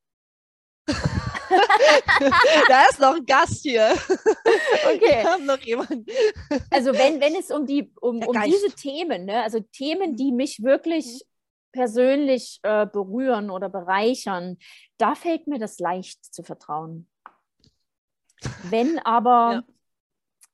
da 2.68 2.86
ist 2.90 3.00
noch 3.00 3.16
ein 3.16 3.26
Gast 3.26 3.62
hier. 3.62 3.96
Okay. 4.86 5.00
Wir 5.02 5.24
haben 5.24 5.46
noch 5.46 5.60
jemanden. 5.60 6.06
Also 6.72 6.94
wenn, 6.94 7.22
wenn 7.22 7.36
es 7.36 7.52
um 7.52 7.66
die 7.66 7.92
um, 8.02 8.24
um 8.24 8.42
diese 8.44 8.72
Themen, 8.72 9.26
ne? 9.26 9.44
also 9.44 9.60
Themen, 9.60 10.16
die 10.16 10.32
mich 10.32 10.64
wirklich 10.64 11.06
mhm 11.06 11.30
persönlich 11.72 12.60
äh, 12.64 12.86
berühren 12.86 13.50
oder 13.50 13.70
bereichern, 13.70 14.58
da 14.98 15.16
fällt 15.16 15.48
mir 15.48 15.60
das 15.60 15.80
leicht 15.80 16.24
zu 16.34 16.44
vertrauen. 16.44 17.10
Wenn 18.64 19.00
aber, 19.06 19.54
ja. 19.54 19.64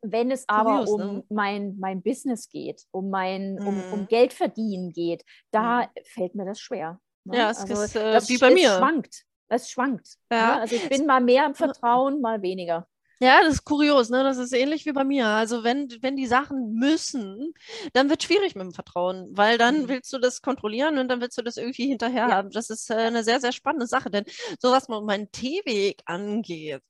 wenn 0.01 0.31
es 0.31 0.47
aber 0.47 0.87
um 0.87 0.99
ne? 0.99 1.23
mein, 1.29 1.77
mein 1.79 2.01
Business 2.01 2.49
geht, 2.49 2.83
um 2.91 3.09
mein, 3.09 3.59
um, 3.59 3.83
um 3.93 3.99
mhm. 4.01 4.07
Geld 4.07 4.33
verdienen 4.33 4.91
geht, 4.91 5.23
da 5.51 5.83
mm. 5.83 5.89
fällt 6.03 6.35
mir 6.35 6.45
das 6.45 6.59
schwer. 6.59 6.99
Ne? 7.23 7.37
Ja, 7.37 7.49
es 7.51 7.59
also, 7.59 7.81
ist 7.81 7.95
äh, 7.95 8.13
das, 8.13 8.29
wie 8.29 8.37
bei 8.37 8.51
mir. 8.51 8.71
Es 8.71 8.77
schwankt. 8.77 9.25
Es 9.47 9.69
schwankt. 9.69 10.17
Ja. 10.31 10.55
Ne? 10.55 10.61
Also 10.61 10.75
ich 10.75 10.89
bin 10.89 11.05
mal 11.05 11.21
mehr 11.21 11.45
im 11.45 11.55
Vertrauen, 11.55 12.21
mal 12.21 12.41
weniger. 12.41 12.87
Ja, 13.19 13.41
das 13.41 13.55
ist 13.55 13.63
kurios, 13.63 14.09
ne? 14.09 14.23
Das 14.23 14.37
ist 14.37 14.53
ähnlich 14.53 14.85
wie 14.85 14.91
bei 14.91 15.03
mir. 15.03 15.27
Also 15.27 15.63
wenn, 15.63 15.89
wenn 16.01 16.17
die 16.17 16.27
Sachen 16.27 16.73
müssen, 16.73 17.53
dann 17.93 18.09
wird 18.09 18.21
es 18.21 18.27
schwierig 18.27 18.55
mit 18.55 18.63
dem 18.63 18.73
Vertrauen, 18.73 19.29
weil 19.31 19.57
dann 19.57 19.83
mhm. 19.83 19.87
willst 19.87 20.11
du 20.11 20.17
das 20.17 20.41
kontrollieren 20.41 20.97
und 20.97 21.07
dann 21.07 21.21
willst 21.21 21.37
du 21.37 21.41
das 21.41 21.57
irgendwie 21.57 21.87
hinterher 21.87 22.27
ja. 22.27 22.35
haben. 22.35 22.49
Das 22.51 22.69
ist 22.69 22.89
äh, 22.89 22.95
eine 22.95 23.23
sehr, 23.23 23.39
sehr 23.39 23.53
spannende 23.53 23.87
Sache, 23.87 24.09
denn 24.09 24.25
so 24.59 24.71
was 24.71 24.89
meinen 24.89 25.31
Teeweg 25.31 26.01
angeht, 26.05 26.83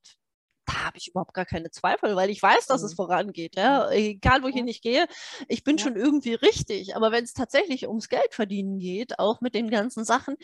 da 0.66 0.86
habe 0.86 0.98
ich 0.98 1.10
überhaupt 1.10 1.34
gar 1.34 1.46
keine 1.46 1.70
Zweifel, 1.70 2.16
weil 2.16 2.30
ich 2.30 2.42
weiß, 2.42 2.66
dass 2.68 2.82
mhm. 2.82 2.88
es 2.88 2.94
vorangeht. 2.96 3.56
Ja? 3.56 3.90
Egal, 3.92 4.44
wohin 4.44 4.68
ja. 4.68 4.72
ich 4.72 4.82
gehe, 4.82 5.08
ich 5.48 5.64
bin 5.64 5.78
ja. 5.78 5.84
schon 5.84 5.96
irgendwie 5.96 6.34
richtig. 6.34 6.96
Aber 6.96 7.12
wenn 7.12 7.24
es 7.24 7.34
tatsächlich 7.34 7.88
ums 7.88 8.10
Geld 8.10 8.34
verdienen 8.34 8.80
geht, 8.80 9.20
auch 9.20 9.42
mit 9.42 9.56
den 9.56 9.70
ganzen 9.70 10.06
Sachen, 10.06 10.36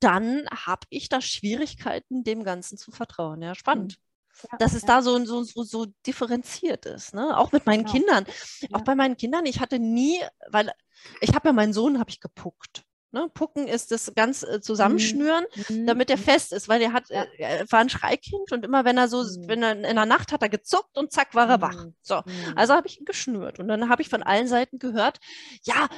dann 0.00 0.48
habe 0.50 0.86
ich 0.90 1.08
da 1.08 1.20
Schwierigkeiten, 1.20 2.24
dem 2.24 2.44
Ganzen 2.44 2.78
zu 2.78 2.90
vertrauen. 2.90 3.42
Ja, 3.42 3.54
spannend. 3.54 3.98
Mhm. 3.98 4.07
Ja, 4.50 4.58
dass 4.58 4.74
es 4.74 4.82
ja. 4.82 4.88
da 4.88 5.02
so, 5.02 5.24
so, 5.24 5.42
so, 5.42 5.62
so 5.62 5.86
differenziert 6.06 6.86
ist. 6.86 7.14
Ne? 7.14 7.36
Auch 7.36 7.52
mit 7.52 7.66
meinen 7.66 7.84
genau. 7.84 7.92
Kindern. 7.92 8.26
Auch 8.72 8.82
bei 8.82 8.94
meinen 8.94 9.16
Kindern, 9.16 9.46
ich 9.46 9.60
hatte 9.60 9.78
nie, 9.78 10.20
weil 10.48 10.72
ich 11.20 11.34
habe 11.34 11.48
ja 11.48 11.52
meinen 11.52 11.72
Sohn, 11.72 11.98
habe 11.98 12.10
ich 12.10 12.20
gepuckt. 12.20 12.84
Ne? 13.18 13.28
Pucken 13.34 13.66
ist 13.66 13.90
das 13.90 14.12
ganz 14.14 14.42
äh, 14.42 14.60
zusammenschnüren, 14.60 15.44
mhm. 15.68 15.86
damit 15.86 16.10
er 16.10 16.16
mhm. 16.16 16.22
fest 16.22 16.52
ist, 16.52 16.68
weil 16.68 16.80
er 16.80 16.92
hat, 16.92 17.08
ja. 17.10 17.22
äh, 17.22 17.60
er 17.60 17.72
war 17.72 17.80
ein 17.80 17.88
Schreikind 17.88 18.52
und 18.52 18.64
immer 18.64 18.84
wenn 18.84 18.96
er 18.96 19.08
so, 19.08 19.22
mhm. 19.22 19.48
wenn 19.48 19.62
er 19.62 19.72
in 19.72 19.96
der 19.96 20.06
Nacht 20.06 20.32
hat 20.32 20.42
er 20.42 20.48
gezuckt 20.48 20.96
und 20.96 21.12
zack 21.12 21.34
war 21.34 21.48
er 21.48 21.60
wach. 21.60 21.86
Mhm. 21.86 21.94
So, 22.02 22.16
mhm. 22.16 22.52
also 22.56 22.74
habe 22.74 22.86
ich 22.86 23.00
ihn 23.00 23.04
geschnürt 23.04 23.58
und 23.58 23.68
dann 23.68 23.88
habe 23.88 24.02
ich 24.02 24.08
von 24.08 24.22
allen 24.22 24.46
Seiten 24.46 24.78
gehört, 24.78 25.18
ja, 25.62 25.88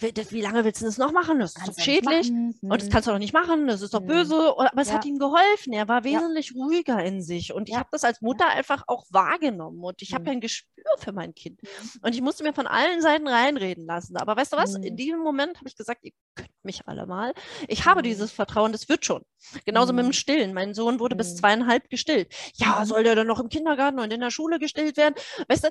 wie 0.00 0.40
lange 0.40 0.64
willst 0.64 0.82
du 0.82 0.86
das 0.86 0.98
noch 0.98 1.12
machen? 1.12 1.38
Das 1.38 1.56
ist 1.56 1.68
doch 1.68 1.78
schädlich 1.82 2.30
und 2.30 2.82
das 2.82 2.90
kannst 2.90 3.06
du 3.06 3.12
doch 3.12 3.18
nicht 3.18 3.32
machen, 3.32 3.66
das 3.68 3.80
ist 3.80 3.94
doch 3.94 4.00
böse. 4.00 4.54
Aber 4.56 4.82
es 4.82 4.88
ja. 4.88 4.94
hat 4.94 5.04
ihm 5.04 5.18
geholfen. 5.18 5.72
Er 5.72 5.88
war 5.88 6.04
wesentlich 6.04 6.50
ja. 6.50 6.62
ruhiger 6.62 7.02
in 7.02 7.22
sich 7.22 7.52
und 7.52 7.68
ich 7.68 7.76
habe 7.76 7.88
das 7.92 8.04
als 8.04 8.20
Mutter 8.20 8.48
einfach 8.48 8.84
auch 8.88 9.04
wahrgenommen 9.10 9.82
und 9.82 10.02
ich 10.02 10.12
habe 10.12 10.30
ein 10.30 10.40
Gespür 10.40 10.84
für 10.98 11.12
mein 11.12 11.34
Kind 11.34 11.60
und 12.02 12.14
ich 12.14 12.20
musste 12.20 12.42
mir 12.42 12.52
von 12.52 12.66
allen 12.66 13.00
Seiten 13.00 13.28
reinreden 13.28 13.86
lassen. 13.86 14.16
Aber 14.16 14.36
weißt 14.36 14.52
du 14.52 14.56
was? 14.56 14.74
In 14.74 14.96
diesem 14.96 15.20
Moment 15.20 15.58
habe 15.58 15.68
ich 15.68 15.76
gesagt, 15.76 16.04
ihr 16.04 16.12
könnt 16.34 16.50
mich 16.64 16.86
alle 16.86 17.06
mal. 17.06 17.32
Ich 17.68 17.84
habe 17.86 18.02
dieses 18.02 18.32
Vertrauen, 18.32 18.72
das 18.72 18.88
wird 18.88 19.04
schon. 19.04 19.22
Genauso 19.64 19.92
mit 19.92 20.04
dem 20.04 20.12
Stillen. 20.12 20.54
Mein 20.54 20.74
Sohn 20.74 21.00
wurde 21.00 21.16
bis 21.16 21.36
zweieinhalb 21.36 21.88
gestillt. 21.90 22.34
Ja, 22.54 22.84
soll 22.86 23.04
der 23.04 23.14
dann 23.14 23.26
noch 23.26 23.40
im 23.40 23.48
Kindergarten 23.48 23.98
und 23.98 24.12
in 24.12 24.20
der 24.20 24.30
Schule 24.30 24.58
gestillt 24.58 24.96
werden? 24.96 25.14
Weißt 25.48 25.64
du, 25.64 25.68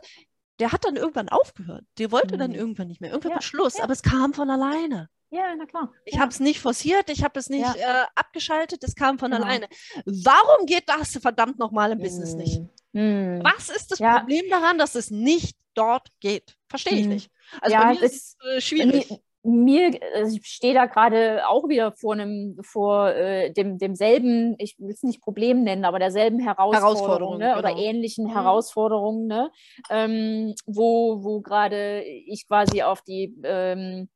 der 0.60 0.72
hat 0.72 0.86
dann 0.86 0.96
irgendwann 0.96 1.30
aufgehört. 1.30 1.84
Der 1.98 2.12
wollte 2.12 2.36
mhm. 2.36 2.39
dann 2.39 2.52
irgendwann 2.54 2.88
nicht 2.88 3.02
mehr. 3.02 3.10
Irgendwann 3.12 3.32
ja, 3.32 3.36
war 3.38 3.41
Schluss, 3.41 3.78
ja. 3.78 3.84
aber 3.84 3.94
es 3.94 4.04
kam 4.04 4.34
von 4.34 4.50
alleine. 4.50 5.10
Ja, 5.32 5.56
na 5.58 5.66
klar. 5.66 5.91
Ich 6.06 6.14
ja. 6.14 6.20
habe 6.22 6.30
es 6.32 6.39
nicht 6.39 6.60
forciert, 6.60 7.10
ich 7.10 7.24
habe 7.24 7.39
es 7.39 7.50
nicht 7.50 7.66
äh, 7.76 8.04
abgeschaltet, 8.14 8.84
es 8.84 8.94
kam 8.94 9.18
von 9.18 9.32
Genau. 9.32 9.44
alleine. 9.44 9.68
Warum 10.06 10.68
geht 10.68 10.88
das 10.88 11.18
verdammt 11.18 11.58
nochmal 11.58 11.91
im 11.91 11.98
Business 11.98 12.36
nicht? 12.36 12.62
Was 12.94 13.70
ist 13.70 13.91
das. 13.91 13.98
Problem 13.98 14.48
daran, 14.52 14.78
dass 14.78 14.94
es 14.94 15.10
nicht 15.10 15.58
dort 15.74 16.10
geht? 16.20 16.56
Verstehe 16.70 17.00
ich 17.00 17.06
Mhm. 17.06 17.14
nicht. 17.14 17.32
Also 17.62 17.74
Ja, 17.74 17.82
bei 17.84 17.94
mir 17.94 18.02
das- 18.02 18.12
ist 18.12 18.38
es 18.39 18.46
äh, 18.46 18.62
schwierig. 18.62 19.10
Mir, 19.46 20.00
also 20.16 20.38
ich 20.38 20.46
stehe 20.46 20.74
da 20.74 20.86
gerade 20.86 21.46
auch 21.50 21.68
wieder 21.68 21.91
vor 21.91 22.14
einem, 22.14 22.58
vor 22.64 23.10
äh, 23.10 23.52
dem, 23.52 23.78
demselben, 23.78 24.56
ich 24.58 24.80
will 24.80 24.91
es 24.91 25.04
nicht 25.04 25.22
Problem 25.22 25.64
nennen, 25.64 25.84
aber 25.84 26.00
derselben 26.00 26.39
Herausforderung, 26.39 27.38
Herausforderung, 27.38 27.38
ne? 27.39 27.58
oder 27.58 27.74
genau. 27.74 27.82
ähnlichen 27.82 28.28
Mhm. 28.28 28.32
Herausforderungen, 28.32 29.28
ne? 29.28 29.52
ähm, 29.89 30.56
wo, 30.66 31.26
wo 31.26 31.41
gerade 31.41 32.04
ich 32.04 32.48
quasi 32.48 32.84
auf 32.84 33.02
die 33.02 33.36
ähm, 33.44 34.08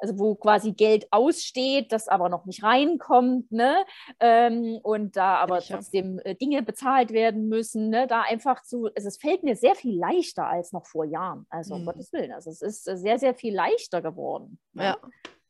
also 0.00 0.18
wo 0.18 0.34
quasi 0.34 0.72
Geld 0.72 1.06
aussteht, 1.10 1.92
das 1.92 2.08
aber 2.08 2.28
noch 2.28 2.46
nicht 2.46 2.62
reinkommt, 2.62 3.50
ne? 3.52 3.84
Ähm, 4.18 4.78
und 4.82 5.16
da 5.16 5.36
aber 5.36 5.58
ich, 5.58 5.68
ja. 5.68 5.76
trotzdem 5.76 6.18
äh, 6.24 6.34
Dinge 6.34 6.62
bezahlt 6.62 7.12
werden 7.12 7.48
müssen, 7.48 7.90
ne? 7.90 8.06
Da 8.06 8.22
einfach 8.22 8.62
zu, 8.62 8.88
also 8.94 9.08
es 9.08 9.18
fällt 9.18 9.42
mir 9.42 9.56
sehr 9.56 9.74
viel 9.74 9.98
leichter 9.98 10.46
als 10.46 10.72
noch 10.72 10.86
vor 10.86 11.04
Jahren. 11.04 11.46
Also 11.50 11.74
um 11.74 11.82
Mhm. 11.82 11.86
Gottes 11.86 12.12
Willen. 12.12 12.32
Also 12.32 12.50
es 12.50 12.62
ist 12.62 12.84
sehr, 12.84 13.18
sehr 13.18 13.34
viel 13.34 13.54
leichter 13.54 14.02
geworden. 14.02 14.58
ne? 14.72 14.84
Ja. 14.84 14.98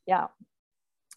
Ja. 0.06 0.34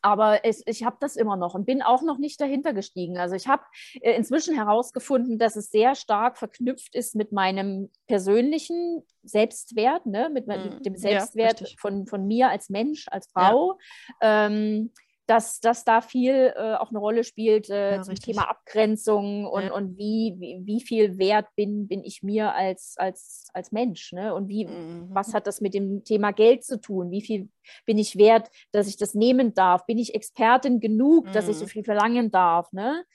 Aber 0.04 0.43
es, 0.45 0.62
ich 0.68 0.84
habe 0.84 0.97
das 0.99 1.16
immer 1.16 1.38
noch 1.38 1.56
und 1.56 1.66
bin 1.66 1.82
auch 1.82 2.01
noch 2.01 2.18
nicht 2.18 2.39
dahinter 2.41 2.74
gestiegen. 2.74 3.18
Also 3.18 3.36
ich 3.36 3.47
habe 3.47 3.64
äh, 4.01 4.12
inzwischen 4.16 4.54
herausgefunden, 4.54 5.39
dass 5.39 5.56
es 5.56 5.72
sehr 5.72 5.95
stark 5.95 6.38
verknüpft 6.38 6.93
ist 6.93 7.16
mit 7.16 7.32
meinem 7.32 7.89
persönlichen 8.08 9.04
Selbstwert, 9.24 10.06
ne? 10.06 10.30
mit, 10.30 10.45
me- 10.47 10.58
Mhm. 10.78 10.84
dem 10.84 10.93
Ja, 10.95 10.99
Selbstwert 10.99 11.62
richtig. 11.62 11.80
von, 11.80 12.06
von 12.06 12.28
mir 12.28 12.49
als 12.49 12.70
Mensch, 12.70 13.08
als 13.10 13.30
Ja. 13.36 13.49
Frau. 13.49 13.80
Ähm, 14.22 14.91
dass, 15.26 15.60
dass 15.62 15.86
da 15.86 16.02
viel 16.02 16.54
äh, 16.56 16.76
auch 16.76 16.90
eine 16.90 17.00
Rolle 17.00 17.24
spielt 17.24 17.70
äh, 17.70 17.96
Ja, 17.96 18.02
zum 18.02 18.12
richtig. 18.12 18.34
Thema 18.36 18.50
Abgrenzung 18.50 19.46
und, 19.46 19.64
Ja. 19.64 19.74
und 19.74 19.98
wie, 19.98 20.36
wie, 20.38 20.62
wie 20.66 20.82
viel 20.82 21.18
wert 21.18 21.48
bin, 21.56 21.88
bin 21.88 22.04
ich 22.04 22.24
mir 22.24 22.54
als, 22.54 22.96
als, 22.98 23.48
als 23.54 23.72
Mensch. 23.72 24.12
Ne? 24.12 24.34
Und 24.34 24.48
wie, 24.50 24.66
Mhm. 24.68 25.08
was 25.12 25.34
hat 25.34 25.48
das 25.48 25.62
mit 25.62 25.74
dem 25.74 26.04
Thema 26.04 26.32
Geld 26.32 26.64
zu 26.66 26.80
tun? 26.80 27.10
Wie 27.12 27.22
viel 27.22 27.50
bin 27.86 27.98
ich 27.98 28.18
wert, 28.18 28.50
dass 28.72 28.88
ich 28.88 28.98
das 28.98 29.14
nehmen 29.14 29.54
darf? 29.54 29.86
Bin 29.86 29.98
ich 29.98 30.14
Expertin 30.14 30.80
genug, 30.80 31.32
dass 31.32 31.48
ich 31.48 31.58
so 31.58 31.66
Mhm. 31.66 31.70
viel 31.70 31.84
verlangen 31.84 32.30
darf? 32.32 32.72
Ne? 32.74 33.06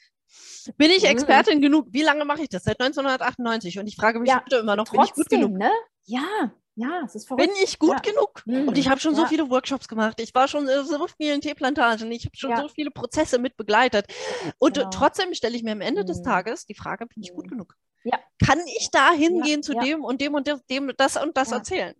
Bin 0.77 0.91
ich 0.91 1.03
Mhm. 1.05 1.11
Expertin 1.11 1.61
genug? 1.61 1.87
Wie 1.91 2.03
lange 2.03 2.25
mache 2.25 2.43
ich 2.43 2.49
das? 2.49 2.65
Seit 2.65 2.81
1998. 2.81 3.79
Und 3.79 3.87
ich 3.87 3.97
frage 3.97 4.19
mich 4.21 4.29
Ja, 4.31 4.43
heute 4.45 4.57
immer 4.57 4.77
noch, 4.77 4.91
bin 4.91 5.01
ich 5.03 5.13
gut 5.13 5.27
Trotzdem, 5.29 5.41
genug? 5.41 5.59
ne? 5.59 5.71
Ja, 6.05 6.53
ja, 6.79 7.03
es 7.05 7.15
ist 7.15 7.27
verrückt. 7.27 7.47
Bin 7.47 7.55
ich 7.63 7.79
gut 7.79 7.91
Ja. 8.07 8.13
genug? 8.13 8.43
Mhm. 8.47 8.69
Und 8.69 8.79
ich 8.79 8.89
habe 8.89 9.01
schon 9.01 9.15
so 9.15 9.23
Ja. 9.23 9.29
viele 9.29 9.51
Workshops 9.51 9.89
gemacht. 9.89 10.21
Ich 10.21 10.35
war 10.35 10.47
schon 10.49 10.69
in 10.69 10.85
so 10.85 11.07
vielen 11.17 11.41
Teeplantagen. 11.41 12.11
Ich 12.13 12.25
habe 12.25 12.37
schon 12.37 12.51
Ja. 12.51 12.61
so 12.63 12.69
viele 12.69 12.91
Prozesse 12.91 13.39
mit 13.39 13.57
begleitet. 13.57 14.07
Und 14.59 14.77
äh, 14.77 14.81
Genau. 14.81 14.91
trotzdem 14.91 15.35
stelle 15.35 15.57
ich 15.57 15.63
mir 15.63 15.73
am 15.73 15.81
Ende 15.81 16.05
des 16.05 16.19
Mhm. 16.21 16.25
Tages 16.25 16.67
die 16.67 16.75
Frage, 16.75 17.07
bin 17.07 17.23
ich 17.23 17.33
gut 17.33 17.47
Mhm. 17.47 17.51
genug? 17.51 17.75
Ja. 18.05 18.19
Kann 18.45 18.61
ich 18.79 18.91
da 18.93 19.13
hingehen 19.13 19.63
zu 19.63 19.73
ja. 19.75 19.81
dem 19.83 20.05
und 20.05 20.21
dem 20.21 20.35
und 20.35 20.47
dem, 20.47 20.61
dem 20.71 20.93
das 20.97 21.17
und 21.17 21.37
das 21.37 21.51
Ja. 21.51 21.57
erzählen? 21.57 21.95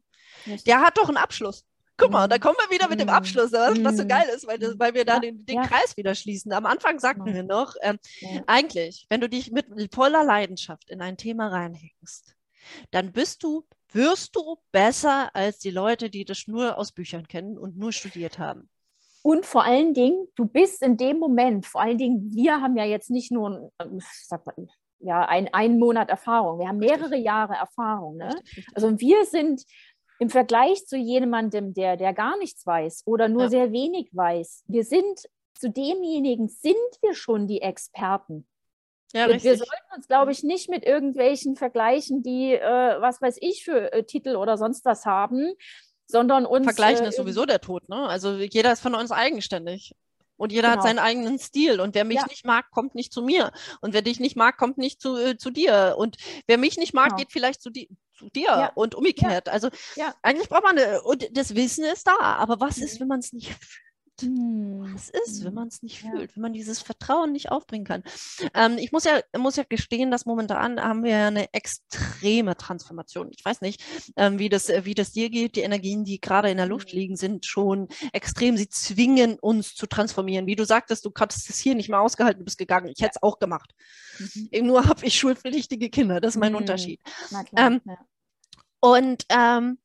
Der 0.67 0.81
hat 0.81 0.97
doch 0.97 1.09
einen 1.09 1.17
Abschluss. 1.19 1.65
Guck 2.01 2.13
mal, 2.13 2.27
Mhm. 2.27 2.31
da 2.31 2.39
kommen 2.39 2.57
wir 2.65 2.73
wieder 2.73 2.89
mit 2.89 3.01
dem 3.01 3.09
Mhm. 3.09 3.15
Abschluss, 3.15 3.51
was, 3.51 3.83
was 3.83 3.97
so 3.97 4.05
Mhm. 4.05 4.09
geil 4.09 4.29
ist, 4.33 4.47
weil, 4.47 4.57
das, 4.61 4.79
weil 4.79 4.95
wir 4.95 5.05
da 5.05 5.15
Ja, 5.15 5.21
den, 5.21 5.45
den 5.45 5.57
ja. 5.57 5.67
Kreis 5.67 5.97
wieder 5.97 6.15
schließen. 6.15 6.53
Am 6.53 6.65
Anfang 6.65 7.01
sagten 7.01 7.25
Genau. 7.25 7.35
wir 7.37 7.43
noch, 7.43 7.75
ähm, 7.83 7.99
Ja. 8.21 8.43
eigentlich, 8.47 9.07
wenn 9.11 9.21
du 9.21 9.29
dich 9.29 9.51
mit 9.51 9.67
voller 9.93 10.23
Leidenschaft 10.23 10.89
in 10.91 11.01
ein 11.03 11.17
Thema 11.17 11.49
reinhängst, 11.49 12.37
dann 12.93 13.11
bist 13.13 13.43
du, 13.43 13.67
wirst 13.93 14.37
du 14.37 14.57
besser 14.73 15.35
als 15.35 15.59
die 15.59 15.71
Leute, 15.71 16.11
die 16.11 16.25
das 16.25 16.47
nur 16.47 16.79
aus 16.79 16.93
Büchern 16.93 17.27
kennen 17.27 17.59
und 17.59 17.77
nur 17.77 17.93
studiert 17.93 18.39
haben. 18.39 18.69
Und 19.23 19.45
vor 19.45 19.65
allen 19.65 19.95
Dingen, 19.95 20.29
du 20.37 20.47
bist 20.47 20.83
in 20.83 20.97
dem 20.97 21.19
Moment, 21.19 21.67
vor 21.67 21.81
allen 21.81 21.99
Dingen, 21.99 22.31
wir 22.35 22.61
haben 22.61 22.77
ja 22.77 22.85
jetzt 22.85 23.11
nicht 23.11 23.33
nur 23.33 23.73
ähm, 23.81 24.01
sag 24.25 24.47
mal, 24.47 24.55
ja, 25.01 25.27
ein, 25.27 25.53
einen 25.53 25.79
Monat 25.79 26.09
Erfahrung, 26.09 26.59
wir 26.59 26.69
haben 26.69 26.79
Richtig. 26.81 26.99
mehrere 26.99 27.17
Jahre 27.17 27.55
Erfahrung. 27.55 28.17
Ne? 28.17 28.29
Richtig, 28.35 28.59
richtig. 28.59 28.77
Also 28.77 28.99
wir 29.01 29.25
sind 29.25 29.65
im 30.19 30.31
Vergleich 30.31 30.87
zu 30.87 30.97
jemandem, 30.97 31.75
der, 31.75 31.97
der 31.97 32.13
gar 32.13 32.37
nichts 32.39 32.67
weiß 32.67 33.03
oder 33.07 33.29
nur 33.29 33.45
Ja. 33.45 33.49
sehr 33.51 33.73
wenig 33.73 34.11
weiß, 34.13 34.65
wir 34.67 34.85
sind 34.85 35.29
zu 35.55 35.71
demjenigen, 35.71 36.49
sind 36.49 36.75
wir 37.03 37.15
schon 37.15 37.47
die 37.47 37.61
Experten. 37.63 38.47
Ja, 39.13 39.29
wir, 39.29 39.43
wir 39.43 39.57
sollten 39.57 39.95
uns, 39.97 40.07
glaube 40.07 40.33
ich, 40.33 40.43
nicht 40.43 40.69
mit 40.69 40.85
irgendwelchen 40.85 41.57
vergleichen, 41.57 42.23
die, 42.23 42.53
äh, 42.55 43.01
was 43.01 43.21
weiß 43.21 43.37
ich, 43.41 43.65
für 43.65 43.93
äh, 43.93 44.05
Titel 44.05 44.37
oder 44.37 44.57
sonst 44.59 44.85
was 44.85 45.07
haben, 45.07 45.53
sondern 46.07 46.47
uns. 46.47 46.65
Vergleichen 46.65 47.05
äh, 47.05 47.09
ist 47.09 47.17
sowieso 47.17 47.47
der 47.47 47.61
Tod, 47.61 47.89
ne? 47.89 48.07
Also 48.09 48.37
jeder 48.37 48.73
ist 48.73 48.81
von 48.81 48.95
uns 48.95 49.11
eigenständig. 49.11 49.95
Und 50.37 50.53
jeder 50.53 50.69
hat 50.69 50.75
Genau. 50.77 50.87
seinen 50.87 50.99
eigenen 51.01 51.39
Stil. 51.41 51.81
Und 51.81 51.97
wer 51.97 52.05
mich 52.05 52.19
Ja. 52.19 52.27
nicht 52.29 52.47
mag, 52.47 52.71
kommt 52.71 52.95
nicht 52.95 53.13
zu 53.13 53.23
mir. 53.23 53.51
Und 53.81 53.93
wer 53.93 54.03
dich 54.03 54.21
nicht 54.21 54.37
mag, 54.37 54.57
kommt 54.57 54.79
nicht 54.79 55.03
zu, 55.03 55.17
äh, 55.17 55.37
zu 55.37 55.51
dir. 55.51 55.97
Und 55.99 56.17
wer 56.47 56.59
mich 56.59 56.77
nicht 56.79 56.95
mag, 56.95 57.07
Genau. 57.09 57.17
geht 57.17 57.33
vielleicht 57.33 57.61
zu, 57.61 57.71
di 57.71 57.89
zu 58.17 58.29
dir 58.31 58.45
Ja. 58.47 58.73
und 58.77 58.95
umgekehrt. 58.95 59.49
Also 59.49 59.69
Ja. 59.97 60.15
eigentlich 60.23 60.49
braucht 60.49 60.63
man, 60.63 60.79
eine, 60.79 61.03
und 61.03 61.37
das 61.37 61.57
Wissen 61.57 61.85
ist 61.85 62.07
da. 62.07 62.17
Aber 62.21 62.61
was 62.61 62.79
ist, 62.79 62.95
Mhm. 62.97 63.01
wenn 63.01 63.09
man 63.09 63.19
es 63.19 63.33
nicht? 63.33 63.51
Hm. 64.21 64.93
Was 64.95 65.11
ist, 65.11 65.45
wenn 65.45 65.51
Mhm. 65.53 65.55
man 65.55 65.69
es 65.69 65.83
nicht 65.83 66.03
Ja. 66.03 66.11
fühlt, 66.11 66.35
wenn 66.35 66.43
man 66.43 66.53
dieses 66.53 66.81
Vertrauen 66.83 67.33
nicht 67.33 67.51
aufbringen 67.51 67.85
kann? 67.85 68.03
Ähm, 68.55 68.77
ich 68.79 68.91
muss 68.91 69.05
ja, 69.05 69.21
muss 69.37 69.57
ja 69.57 69.65
gestehen, 69.69 70.11
dass 70.11 70.27
momentan 70.27 70.81
haben 70.81 71.05
wir 71.05 71.17
eine 71.27 71.53
extreme 71.55 72.57
Transformation. 72.57 73.31
Ich 73.37 73.45
weiß 73.45 73.61
nicht, 73.61 73.83
ähm, 74.17 74.39
wie, 74.39 74.49
das, 74.49 74.69
wie 74.69 74.95
das 74.95 75.13
dir 75.13 75.31
geht. 75.31 75.57
Die 75.57 75.61
Energien, 75.61 76.05
die 76.05 76.21
gerade 76.21 76.51
in 76.51 76.57
der 76.57 76.67
Luft 76.67 76.93
Mhm. 76.93 76.99
liegen, 76.99 77.17
sind 77.17 77.47
schon 77.47 77.89
extrem. 78.13 78.57
Sie 78.57 78.69
zwingen 78.69 79.39
uns 79.39 79.75
zu 79.75 79.87
transformieren. 79.87 80.47
Wie 80.47 80.57
du 80.57 80.65
sagtest, 80.65 81.05
du 81.05 81.13
hattest 81.19 81.49
es 81.51 81.59
hier 81.59 81.75
nicht 81.75 81.89
mehr 81.89 82.01
ausgehalten, 82.01 82.41
du 82.41 82.45
bist 82.45 82.59
gegangen. 82.59 82.89
Ich 82.89 83.01
hätte 83.03 83.13
es 83.17 83.23
auch 83.23 83.39
gemacht. 83.39 83.73
Mhm. 84.19 84.67
Nur 84.67 84.85
habe 84.87 85.07
ich 85.07 85.15
schulpflichtige 85.19 85.91
Kinder. 85.91 86.21
Das 86.21 86.35
ist 86.35 86.41
mein 86.41 86.53
Mhm. 86.53 86.59
Unterschied. 86.59 87.01
Na 87.31 87.45
klar. 87.45 87.67
Ähm, 87.69 87.81
ja. 87.85 87.99
Und 88.81 89.25
ähm, 89.29 89.79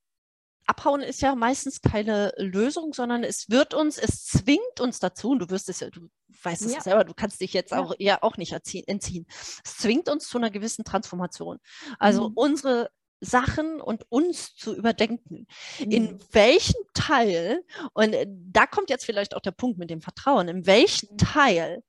Abhauen 0.66 1.02
ist 1.02 1.22
ja 1.22 1.36
meistens 1.36 1.82
keine 1.82 2.34
Lösung, 2.38 2.94
sondern 2.94 3.24
es 3.24 3.50
wird 3.50 3.74
uns, 3.74 3.98
es 3.98 4.26
zwingt 4.26 4.80
uns 4.80 5.00
dazu, 5.00 5.32
und 5.32 5.40
du 5.40 5.50
wirst 5.50 5.68
es 5.70 5.80
ja, 5.82 5.90
du 5.90 6.10
weißt 6.44 6.62
es 6.66 6.74
ja. 6.74 6.82
Selber, 6.82 7.04
du 7.04 7.14
kannst 7.14 7.42
dich 7.42 7.54
jetzt 7.54 7.74
auch 7.74 7.94
ja 8.00 8.22
auch 8.24 8.38
nicht 8.38 8.54
entziehen. 8.54 9.26
Es 9.64 9.78
zwingt 9.78 10.10
uns 10.10 10.28
zu 10.28 10.38
einer 10.38 10.50
gewissen 10.52 10.84
Transformation. 10.86 11.60
Also 12.00 12.30
Mhm. 12.30 12.34
unsere 12.36 12.90
Sachen 13.22 13.80
und 13.80 14.06
uns 14.10 14.54
zu 14.56 14.76
überdenken. 14.76 15.48
In 15.80 16.04
Mhm. 16.04 16.20
welchem 16.32 16.82
Teil, 16.94 17.64
und 17.94 18.14
äh, 18.14 18.26
da 18.28 18.66
kommt 18.68 18.90
jetzt 18.90 19.06
vielleicht 19.06 19.36
auch 19.36 19.40
der 19.42 19.52
Punkt 19.52 19.78
mit 19.80 19.90
dem 19.90 20.02
Vertrauen, 20.02 20.48
in 20.50 20.66
welchem 20.66 21.10
Mhm. 21.12 21.18
Teil 21.18 21.84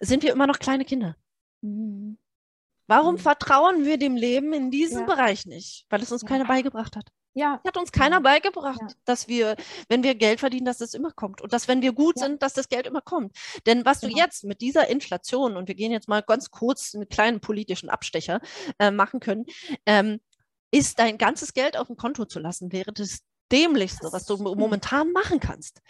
sind 0.00 0.22
wir 0.22 0.32
immer 0.32 0.46
noch 0.46 0.58
kleine 0.58 0.84
Kinder? 0.84 1.16
Mhm. 1.62 2.18
Warum 2.86 3.14
Mhm. 3.16 3.18
vertrauen 3.18 3.84
wir 3.84 3.98
dem 3.98 4.16
Leben 4.16 4.52
in 4.52 4.70
diesem 4.70 5.00
Ja. 5.00 5.06
Bereich 5.06 5.44
nicht? 5.46 5.84
Weil 5.90 6.02
es 6.02 6.12
uns 6.12 6.22
Ja. 6.22 6.28
keiner 6.28 6.44
beigebracht 6.46 6.96
hat. 6.96 7.10
Ja, 7.38 7.60
Hat 7.66 7.76
uns 7.76 7.92
keiner 7.92 8.16
Ja. 8.16 8.20
beigebracht, 8.20 8.80
Ja. 8.80 8.88
dass 9.04 9.28
wir, 9.28 9.56
wenn 9.90 10.02
wir 10.02 10.14
Geld 10.14 10.40
verdienen, 10.40 10.64
dass 10.64 10.80
es 10.80 10.94
immer 10.94 11.10
kommt. 11.10 11.42
Und 11.42 11.52
dass, 11.52 11.68
wenn 11.68 11.82
wir 11.82 11.92
gut 11.92 12.16
Ja. 12.18 12.24
sind, 12.26 12.42
dass 12.42 12.54
das 12.54 12.68
Geld 12.70 12.86
immer 12.86 13.02
kommt. 13.02 13.36
Denn 13.66 13.84
was 13.84 14.00
du 14.00 14.08
Genau. 14.08 14.18
jetzt 14.20 14.44
mit 14.44 14.62
dieser 14.62 14.88
Inflation, 14.88 15.56
und 15.56 15.68
wir 15.68 15.74
gehen 15.74 15.92
jetzt 15.92 16.08
mal 16.08 16.22
ganz 16.22 16.50
kurz 16.50 16.94
einen 16.94 17.08
kleinen 17.10 17.40
politischen 17.40 17.90
Abstecher 17.90 18.40
äh, 18.78 18.90
machen 18.90 19.20
können, 19.20 19.44
ähm, 19.84 20.18
ist 20.70 20.98
dein 20.98 21.18
ganzes 21.18 21.52
Geld 21.52 21.76
auf 21.76 21.88
dem 21.88 21.96
Konto 21.98 22.24
zu 22.24 22.38
lassen, 22.40 22.72
wäre 22.72 22.92
das 22.92 23.20
Dämlichste, 23.52 24.08
was 24.12 24.24
du 24.24 24.38
mo- 24.38 24.54
momentan 24.54 25.12
machen 25.12 25.38
kannst. 25.38 25.80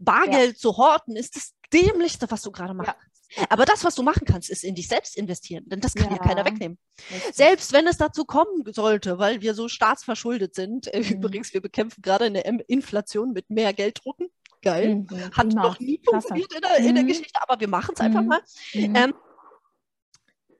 Bargeld 0.00 0.58
zu 0.58 0.76
horten 0.78 1.16
ist 1.16 1.36
das 1.36 1.52
Dämlichste, 1.72 2.30
was 2.30 2.40
du 2.42 2.50
gerade 2.50 2.74
Ja. 2.76 2.82
kannst. 2.84 3.13
Aber 3.48 3.64
das, 3.64 3.84
was 3.84 3.94
du 3.94 4.02
machen 4.02 4.24
kannst, 4.26 4.50
ist 4.50 4.64
in 4.64 4.74
dich 4.74 4.88
selbst 4.88 5.16
investieren, 5.16 5.64
denn 5.68 5.80
das 5.80 5.94
kann 5.94 6.10
ja, 6.10 6.18
keiner 6.18 6.40
Ja. 6.40 6.46
wegnehmen. 6.46 6.78
richtig. 7.10 7.34
Selbst 7.34 7.72
wenn 7.72 7.86
es 7.86 7.96
dazu 7.96 8.24
kommen 8.24 8.64
sollte, 8.72 9.18
weil 9.18 9.40
wir 9.40 9.54
so 9.54 9.68
staatsverschuldet 9.68 10.54
sind. 10.54 10.92
Äh, 10.92 11.00
Mhm. 11.00 11.12
Übrigens, 11.16 11.52
wir 11.54 11.60
bekämpfen 11.60 12.02
gerade 12.02 12.26
eine 12.26 12.40
Inflation 12.42 13.32
mit 13.32 13.50
mehr 13.50 13.72
Gelddrucken. 13.72 14.28
Geil. 14.62 14.94
Mhm. 14.94 15.08
Hat 15.10 15.48
Prima. 15.48 15.62
noch 15.62 15.78
nie 15.80 16.00
funktioniert 16.04 16.52
in 16.54 16.60
der, 16.62 16.76
in 16.78 16.94
der 16.94 17.04
Mhm. 17.04 17.08
Geschichte, 17.08 17.40
aber 17.42 17.60
wir 17.60 17.68
machen 17.68 17.92
es 17.94 18.00
einfach 18.00 18.22
Mhm. 18.22 18.28
mal. 18.28 18.40
Mhm. 18.74 18.96
Ähm, 18.96 19.14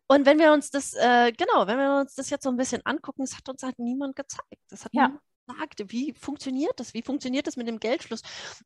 und 0.06 0.26
wenn 0.26 0.38
wir 0.38 0.52
uns 0.52 0.70
das, 0.70 0.92
äh, 0.94 1.32
genau, 1.32 1.66
wenn 1.66 1.78
wir 1.78 2.00
uns 2.00 2.14
das 2.14 2.28
jetzt 2.30 2.44
so 2.44 2.50
ein 2.50 2.56
bisschen 2.56 2.82
angucken, 2.84 3.22
es 3.22 3.36
hat 3.36 3.48
uns 3.48 3.62
halt 3.62 3.78
niemand 3.78 4.14
gezeigt. 4.16 4.60
Das 4.68 4.84
hat 4.84 4.92
Ja. 4.94 5.06
niemand 5.08 5.22
gesagt, 5.46 5.92
wie 5.92 6.12
funktioniert 6.14 6.78
das? 6.80 6.94
Wie 6.94 7.02
funktioniert 7.02 7.46
das 7.46 7.56
mit 7.56 7.68
dem 7.68 7.78
Geldfluss? 7.80 8.22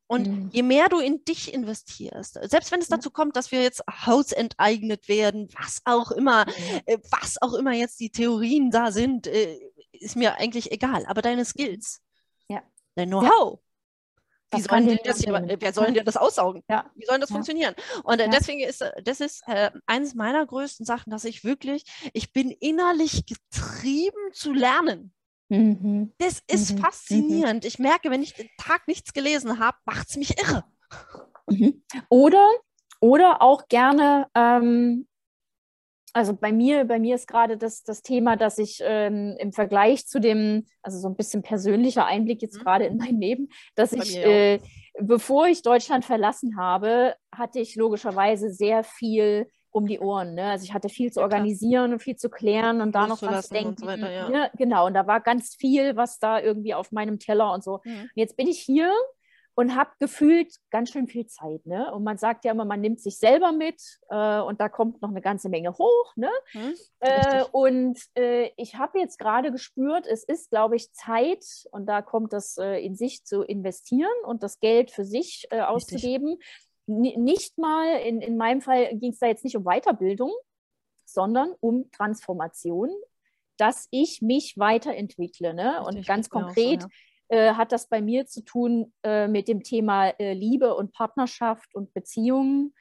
Und 0.07 0.27
Mhm. 0.27 0.49
je 0.51 0.63
mehr 0.63 0.89
du 0.89 0.99
in 0.99 1.23
dich 1.25 1.53
investierst, 1.53 2.39
selbst 2.49 2.71
wenn 2.71 2.81
es 2.81 2.89
Ja. 2.89 2.97
dazu 2.97 3.11
kommt, 3.11 3.35
dass 3.35 3.51
wir 3.51 3.61
jetzt 3.61 3.83
Haus 4.05 4.31
enteignet 4.31 5.07
werden, 5.07 5.49
was 5.59 5.81
auch 5.85 6.11
immer, 6.11 6.45
Mhm. 6.45 6.81
äh, 6.85 6.97
was 7.11 7.41
auch 7.41 7.53
immer 7.53 7.73
jetzt 7.73 7.99
die 7.99 8.11
Theorien 8.11 8.71
da 8.71 8.91
sind, 8.91 9.27
äh, 9.27 9.59
ist 9.91 10.15
mir 10.15 10.35
eigentlich 10.37 10.71
egal. 10.71 11.05
Aber 11.07 11.21
deine 11.21 11.45
Skills, 11.45 12.01
Ja. 12.49 12.63
dein 12.95 13.09
Know-how, 13.09 13.59
wie 14.51 14.57
Das 14.57 14.67
kann 14.67 14.83
sollen 14.83 14.97
dir 14.97 15.03
das 15.03 15.19
hier, 15.19 15.57
wer 15.59 15.73
sollen 15.73 15.93
dir 15.93 16.03
das 16.03 16.17
aussaugen? 16.17 16.63
Ja. 16.69 16.89
Wie 16.95 17.05
soll 17.05 17.19
das 17.19 17.29
Ja. 17.29 17.35
funktionieren? 17.35 17.75
Und 18.03 18.19
äh, 18.19 18.23
Ja. 18.25 18.29
deswegen 18.31 18.61
ist 18.61 18.81
äh, 18.81 19.03
das 19.03 19.19
ist 19.19 19.43
äh, 19.47 19.69
eines 19.85 20.15
meiner 20.15 20.43
größten 20.45 20.85
Sachen, 20.85 21.11
dass 21.11 21.23
ich 21.25 21.43
wirklich, 21.43 21.83
ich 22.13 22.33
bin 22.33 22.49
innerlich 22.49 23.25
getrieben 23.27 24.33
zu 24.33 24.53
lernen. 24.53 25.13
Mhm. 25.49 26.13
Das 26.19 26.41
ist 26.47 26.73
mhm. 26.73 26.77
faszinierend. 26.77 27.65
Ich 27.65 27.79
merke, 27.79 28.11
wenn 28.11 28.23
ich 28.23 28.33
den 28.33 28.49
Tag 28.57 28.87
nichts 28.87 29.13
gelesen 29.13 29.59
habe, 29.59 29.77
macht 29.85 30.09
es 30.09 30.17
mich 30.17 30.39
irre. 30.41 30.63
Mhm. 31.49 31.83
Oder, 32.09 32.47
oder 33.01 33.41
auch 33.41 33.67
gerne, 33.67 34.27
ähm, 34.35 35.07
also 36.13 36.35
bei 36.35 36.51
mir, 36.51 36.85
bei 36.85 36.99
mir 36.99 37.15
ist 37.15 37.27
gerade 37.27 37.57
das, 37.57 37.83
das 37.83 38.01
Thema, 38.01 38.35
dass 38.35 38.57
ich 38.57 38.79
ähm, 38.83 39.35
im 39.39 39.51
Vergleich 39.51 40.07
zu 40.07 40.19
dem, 40.19 40.65
also 40.81 40.99
so 40.99 41.07
ein 41.07 41.15
bisschen 41.15 41.41
persönlicher 41.41 42.05
Einblick 42.05 42.41
jetzt 42.41 42.57
mhm. 42.57 42.61
gerade 42.61 42.85
in 42.85 42.97
mein 42.97 43.19
Leben, 43.19 43.49
dass 43.75 43.91
bei 43.91 44.03
ich, 44.03 44.17
äh, 44.17 44.59
bevor 44.99 45.47
ich 45.47 45.61
Deutschland 45.61 46.05
verlassen 46.05 46.57
habe, 46.57 47.15
hatte 47.33 47.59
ich 47.59 47.75
logischerweise 47.75 48.51
sehr 48.51 48.83
viel 48.83 49.47
um 49.79 49.87
die 49.87 49.99
Ohren. 49.99 50.35
Ne? 50.35 50.45
Also 50.45 50.63
ich 50.63 50.73
hatte 50.73 50.89
viel 50.89 51.11
zu 51.11 51.21
organisieren 51.21 51.93
und 51.93 51.99
viel 51.99 52.15
zu 52.15 52.29
klären 52.29 52.81
und 52.81 52.93
da 52.93 53.07
noch 53.07 53.21
was 53.21 53.47
zu 53.47 53.53
denken. 53.53 53.85
Weiter, 53.85 54.11
ja. 54.11 54.29
Ja, 54.29 54.49
genau, 54.55 54.85
und 54.85 54.93
da 54.93 55.07
war 55.07 55.21
ganz 55.21 55.55
viel, 55.55 55.95
was 55.95 56.19
da 56.19 56.39
irgendwie 56.39 56.73
auf 56.73 56.91
meinem 56.91 57.17
Teller 57.17 57.51
und 57.53 57.63
so. 57.63 57.81
Mhm. 57.83 58.01
Und 58.01 58.11
jetzt 58.15 58.37
bin 58.37 58.47
ich 58.47 58.59
hier 58.59 58.93
und 59.55 59.75
habe 59.75 59.89
gefühlt 59.99 60.55
ganz 60.69 60.89
schön 60.89 61.07
viel 61.07 61.25
Zeit. 61.25 61.65
Ne? 61.65 61.93
Und 61.93 62.05
man 62.05 62.17
sagt 62.17 62.45
ja 62.45 62.51
immer, 62.51 62.63
man 62.63 62.79
nimmt 62.79 63.01
sich 63.01 63.17
selber 63.17 63.51
mit 63.51 63.81
äh, 64.09 64.39
und 64.39 64.61
da 64.61 64.69
kommt 64.69 65.01
noch 65.01 65.09
eine 65.09 65.21
ganze 65.21 65.49
Menge 65.49 65.73
hoch. 65.73 66.15
Ne? 66.15 66.29
Hm, 66.51 66.73
äh, 67.01 67.43
und 67.51 67.99
äh, 68.15 68.51
ich 68.55 68.75
habe 68.75 68.99
jetzt 68.99 69.19
gerade 69.19 69.51
gespürt, 69.51 70.07
es 70.07 70.23
ist, 70.23 70.49
glaube 70.49 70.77
ich, 70.77 70.93
Zeit 70.93 71.43
und 71.71 71.87
da 71.87 72.01
kommt 72.01 72.31
das 72.31 72.57
äh, 72.57 72.79
in 72.79 72.95
sich 72.95 73.25
zu 73.25 73.41
investieren 73.41 74.07
und 74.23 74.43
das 74.43 74.59
Geld 74.61 74.91
für 74.91 75.03
sich 75.03 75.45
äh, 75.49 75.59
auszugeben. 75.59 76.37
Nicht 76.89 77.57
mal, 77.57 77.99
in, 78.01 78.21
in 78.21 78.37
meinem 78.37 78.61
Fall 78.61 78.95
ging 78.97 79.11
es 79.11 79.19
da 79.19 79.27
jetzt 79.27 79.43
nicht 79.43 79.55
um 79.55 79.63
Weiterbildung, 79.63 80.31
sondern 81.05 81.53
um 81.59 81.89
Transformation, 81.91 82.89
dass 83.57 83.87
ich 83.91 84.21
mich 84.21 84.57
weiterentwickle. 84.57 85.53
Ne? 85.53 85.83
Und 85.83 86.05
ganz 86.05 86.29
konkret. 86.29 86.81
So, 86.81 86.87
ja 86.87 86.93
äh, 87.29 87.53
hat 87.53 87.71
das 87.71 87.87
bei 87.87 88.01
mir 88.01 88.25
zu 88.25 88.43
tun 88.43 88.91
äh, 89.03 89.27
mit 89.27 89.47
dem 89.47 89.63
Thema 89.63 90.09
äh, 90.19 90.33
Liebe 90.33 90.75
und 90.75 90.91
Partnerschaft 90.91 91.73
und 91.75 91.93
Beziehungen. 91.93 92.73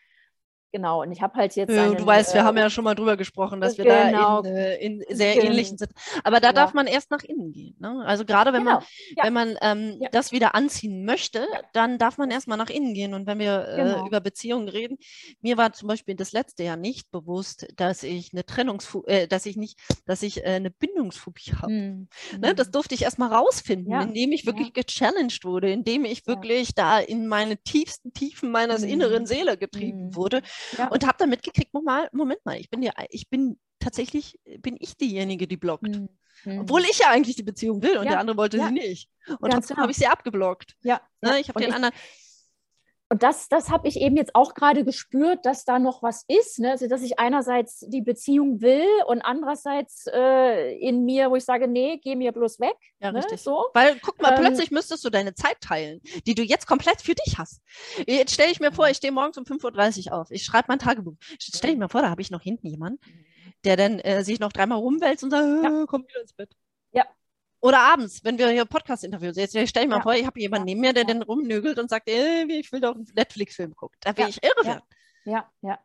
Genau, 0.71 1.01
und 1.03 1.13
ich 1.13 1.23
habe 1.23 1.35
halt 1.35 1.57
jetzt. 1.57 1.71
Einen, 1.71 1.97
du 1.97 2.05
weißt, 2.05 2.35
wir 2.35 2.43
äh, 2.43 2.45
haben 2.45 2.59
ja 2.59 2.69
schon 2.69 2.85
mal 2.85 2.95
drüber 2.95 3.17
gesprochen, 3.17 3.61
dass 3.61 3.79
wir 3.79 3.85
genau. 3.85 4.43
da 4.43 4.49
in, 4.49 4.55
äh, 4.55 4.77
in 4.77 5.05
sehr 5.09 5.35
genau. 5.35 5.47
ähnlichen 5.47 5.79
sind. 5.79 5.93
Aber 6.25 6.41
da 6.41 6.49
ja. 6.49 6.53
darf 6.53 6.75
man 6.75 6.87
erst 6.87 7.11
nach 7.11 7.23
innen 7.23 7.53
gehen. 7.53 7.75
Ne? 7.79 8.03
Also 8.05 8.27
gerade 8.27 8.53
wenn 8.53 8.65
genau. 8.65 8.75
man, 8.75 8.85
ja. 9.17 9.25
wenn 9.25 9.33
man 9.33 9.57
ähm, 9.63 9.97
ja. 9.99 10.11
das 10.11 10.31
wieder 10.31 10.55
anziehen 10.55 11.07
möchte, 11.07 11.47
dann 11.73 11.97
darf 11.97 12.19
man 12.19 12.31
erst 12.31 12.49
mal 12.49 12.59
nach 12.59 12.69
innen 12.69 12.93
gehen. 12.93 13.15
Und 13.15 13.27
wenn 13.27 13.39
wir 13.39 13.67
äh, 13.67 13.77
genau. 13.77 14.07
über 14.07 14.21
Beziehungen 14.21 14.69
reden, 14.69 14.99
mir 15.41 15.57
war 15.57 15.73
zum 15.73 15.89
Beispiel 15.89 16.15
das 16.15 16.33
letzte 16.33 16.65
Jahr 16.65 16.77
nicht 16.77 17.11
bewusst, 17.11 17.67
dass 17.77 18.03
ich 18.03 18.35
eine 18.35 18.45
Trennungsphobie, 18.45 19.11
äh, 19.11 19.27
dass 19.27 19.47
ich 19.47 19.57
nicht, 19.57 19.79
dass 20.05 20.23
ich 20.23 20.45
äh, 20.45 20.51
eine 20.51 20.71
Bindungsphobie 20.71 21.55
habe. 21.63 21.73
Mhm. 21.73 22.09
Ne? 22.41 22.55
Das 22.55 22.71
durfte 22.71 22.95
ich 22.95 23.03
erst 23.03 23.19
mal 23.19 23.33
rausfinden, 23.33 23.99
indem 23.99 24.33
ich 24.33 24.45
wirklich 24.45 24.75
gechallenged 24.75 25.45
wurde, 25.45 25.71
indem 25.71 26.05
ich 26.05 26.27
wirklich 26.27 26.75
da 26.75 26.99
in 26.99 27.27
meine 27.27 27.57
tiefsten 27.57 28.13
Tiefen 28.13 28.51
meines 28.51 28.83
mhm. 28.83 28.89
inneren 28.89 29.27
Seele 29.27 29.57
getrieben 29.57 30.09
mhm. 30.09 30.15
wurde 30.15 30.43
ja. 30.77 30.89
und 30.89 31.07
habe 31.07 31.17
dann 31.19 31.31
mitgekriegt, 31.31 31.73
Moment, 31.73 32.13
Moment 32.13 32.45
mal, 32.45 32.57
ich 32.57 32.71
bin 32.71 32.83
ja, 32.83 32.93
ich 33.11 33.29
bin 33.29 33.59
tatsächlich, 33.79 34.39
bin 34.59 34.77
ich 34.79 34.97
diejenige, 34.97 35.47
die 35.47 35.57
blockt. 35.57 35.83
Mhm. 35.83 36.09
Obwohl 36.61 36.83
ich 36.83 36.99
ja 36.99 37.11
eigentlich 37.11 37.37
die 37.37 37.43
Beziehung 37.43 37.83
will 37.83 37.99
und 37.99 38.05
ja. 38.05 38.13
der 38.13 38.21
andere 38.21 38.37
wollte 38.37 38.59
sie 38.59 38.73
nicht. 38.73 39.11
Und 39.41 39.51
trotzdem 39.51 39.75
genau. 39.75 39.83
habe 39.83 39.93
ich 39.93 39.99
sie 39.99 40.07
abgeblockt. 40.07 40.77
Ja. 40.83 41.01
Ne? 41.21 41.41
Ich 41.41 41.49
habe 41.49 41.61
den 41.61 41.73
anderen 41.73 41.95
und 43.11 43.23
das, 43.23 43.49
das 43.49 43.71
habe 43.71 43.89
ich 43.89 44.01
eben 44.01 44.17
jetzt 44.17 44.35
auch 44.35 44.53
gerade 44.53 44.85
gespürt, 44.85 45.47
dass 45.47 45.65
da 45.65 45.79
noch 45.79 46.03
was 46.03 46.25
ist. 46.29 46.59
Ne? 46.59 46.73
Also, 46.73 46.89
dass 46.89 47.03
ich 47.03 47.19
einerseits 47.19 47.81
die 47.89 48.03
Beziehung 48.03 48.61
will 48.61 48.87
und 49.07 49.23
andererseits 49.23 50.07
äh, 50.13 50.77
in 50.79 51.07
mir, 51.07 51.31
wo 51.31 51.37
ich 51.37 51.45
sage, 51.45 51.69
nee, 51.69 51.99
geh 52.03 52.17
mir 52.17 52.33
bloß 52.33 52.61
weg. 52.61 52.77
Ja, 53.01 53.11
ne? 53.11 53.19
richtig. 53.19 53.41
So. 53.41 53.67
Weil, 53.73 53.99
guck 54.01 54.21
mal, 54.21 54.35
ähm, 54.35 54.41
plötzlich 54.41 54.71
müsstest 54.71 55.05
du 55.07 55.11
deine 55.11 55.35
Zeit 55.35 55.61
teilen, 55.63 56.01
die 56.27 56.35
du 56.35 56.43
jetzt 56.43 56.67
komplett 56.67 57.01
für 57.01 57.15
dich 57.15 57.39
hast. 57.39 57.63
Jetzt 58.07 58.35
stelle 58.35 58.53
ich 58.53 58.61
mir 58.61 58.73
vor, 58.73 58.89
ich 58.89 58.99
stehe 58.99 59.13
morgens 59.13 59.39
um 59.39 59.45
5.30 59.45 60.09
Uhr 60.09 60.13
auf. 60.13 60.31
Ich 60.31 60.45
schreibe 60.45 60.67
mein 60.69 60.79
Tagebuch. 60.79 61.17
Stell 61.41 61.71
ich 61.71 61.79
mir 61.79 61.89
vor, 61.89 62.03
da 62.03 62.11
habe 62.11 62.21
ich 62.21 62.31
noch 62.31 62.43
hinten 62.43 62.67
jemanden, 62.67 63.01
der 63.65 63.77
dann 63.77 64.01
äh, 64.01 64.23
sich 64.23 64.39
noch 64.39 64.53
dreimal 64.53 64.79
rumwälzt 64.79 65.25
und 65.25 65.31
sagt, 65.31 65.47
ja. 65.65 65.85
komm 65.87 66.07
wieder 66.07 66.21
ins 66.21 66.35
Bett. 66.35 66.51
Ja, 67.63 67.69
oder 67.69 67.81
abends, 67.81 68.25
wenn 68.25 68.39
wir 68.39 68.49
hier 68.51 68.65
Podcast-Interviews, 68.65 69.37
jetzt 69.37 69.57
stell 69.69 69.85
dir 69.85 69.89
mal 69.89 69.97
ja. 69.97 70.03
vor, 70.03 70.15
ich 70.15 70.27
habe 70.27 70.41
jemanden 70.41 70.67
neben 70.67 70.81
mir, 70.81 70.93
der 70.93 71.03
ja. 71.03 71.09
dann 71.09 71.23
rumnögelt 71.23 71.79
und 71.79 71.91
sagt, 71.91 72.09
ey, 72.09 72.47
ich 72.61 72.73
will 72.73 72.81
doch 72.81 72.95
einen 72.95 73.07
Netflix-Film 73.15 73.75
gucken. 73.75 73.97
Da 74.01 74.17
will 74.17 74.25
ja. 74.25 74.29
ich 74.29 74.43
irre 74.43 74.67
werden. 74.67 74.83
Ja, 75.25 75.51
ja, 75.63 75.71
ja. 75.71 75.79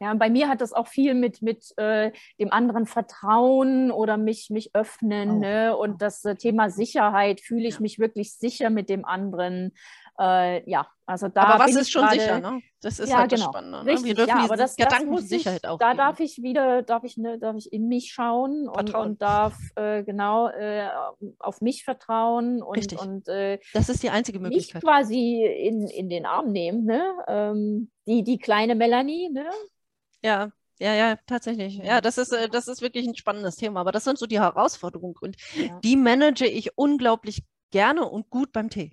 Ja, 0.00 0.10
und 0.10 0.18
bei 0.18 0.30
mir 0.30 0.48
hat 0.48 0.60
das 0.60 0.72
auch 0.72 0.88
viel 0.88 1.14
mit, 1.14 1.42
mit 1.42 1.78
äh, 1.78 2.10
dem 2.40 2.52
anderen 2.52 2.86
Vertrauen 2.86 3.92
oder 3.92 4.16
mich, 4.16 4.50
mich 4.50 4.74
öffnen. 4.74 5.30
Oh. 5.30 5.38
Ne? 5.38 5.76
Und 5.76 6.02
das 6.02 6.24
äh, 6.24 6.34
Thema 6.34 6.70
Sicherheit, 6.70 7.40
fühle 7.40 7.68
ich 7.68 7.78
mich 7.78 8.00
wirklich 8.00 8.34
sicher 8.34 8.68
mit 8.70 8.88
dem 8.88 9.04
anderen. 9.04 9.70
Äh, 10.18 10.68
ja, 10.70 10.86
also 11.06 11.28
da. 11.28 11.42
Aber 11.44 11.64
was 11.64 11.74
ist 11.74 11.90
schon 11.90 12.02
grade, 12.02 12.20
sicher, 12.20 12.40
ne? 12.40 12.60
Das 12.80 12.98
ist 12.98 13.08
ja, 13.08 13.18
halt 13.18 13.30
genau. 13.30 13.44
das 13.44 13.50
Spannende. 13.50 13.84
Ne? 13.84 13.92
Richtig, 13.92 14.04
Wir 14.06 14.14
dürfen 14.14 14.28
ja, 14.28 14.44
aber 14.44 14.56
das, 14.56 14.76
Gedankensicherheit 14.76 15.66
auch. 15.66 15.78
Da 15.78 15.88
geben. 15.88 15.98
darf 15.98 16.20
ich 16.20 16.42
wieder, 16.42 16.82
darf 16.82 17.04
ich, 17.04 17.16
ne, 17.16 17.38
darf 17.38 17.56
ich 17.56 17.72
in 17.72 17.88
mich 17.88 18.12
schauen 18.12 18.68
und, 18.68 18.94
und 18.94 19.22
darf 19.22 19.56
äh, 19.76 20.02
genau 20.02 20.48
äh, 20.48 20.88
auf 21.38 21.60
mich 21.60 21.84
vertrauen 21.84 22.62
und, 22.62 22.76
Richtig. 22.76 23.00
und 23.00 23.28
äh, 23.28 23.58
das 23.72 23.88
ist 23.88 24.02
die 24.02 24.10
einzige 24.10 24.38
Möglichkeit. 24.38 24.82
Mich 24.82 24.90
quasi 24.90 25.44
in, 25.44 25.86
in 25.88 26.08
den 26.08 26.26
Arm 26.26 26.52
nehmen, 26.52 26.84
ne? 26.84 27.02
Ähm, 27.26 27.90
die, 28.06 28.22
die 28.22 28.38
kleine 28.38 28.74
Melanie, 28.74 29.30
ne? 29.30 29.46
Ja, 30.22 30.52
ja, 30.78 30.94
ja, 30.94 31.16
tatsächlich. 31.26 31.76
Ja, 31.76 32.00
das 32.00 32.18
ist, 32.18 32.32
äh, 32.32 32.48
das 32.48 32.66
ist 32.66 32.82
wirklich 32.82 33.06
ein 33.06 33.14
spannendes 33.14 33.56
Thema. 33.56 33.80
Aber 33.80 33.92
das 33.92 34.04
sind 34.04 34.18
so 34.18 34.26
die 34.26 34.40
Herausforderungen. 34.40 35.14
Und 35.20 35.36
ja. 35.54 35.78
die 35.80 35.96
manage 35.96 36.46
ich 36.46 36.76
unglaublich 36.76 37.44
gerne 37.70 38.08
und 38.08 38.30
gut 38.30 38.52
beim 38.52 38.68
Tee. 38.68 38.92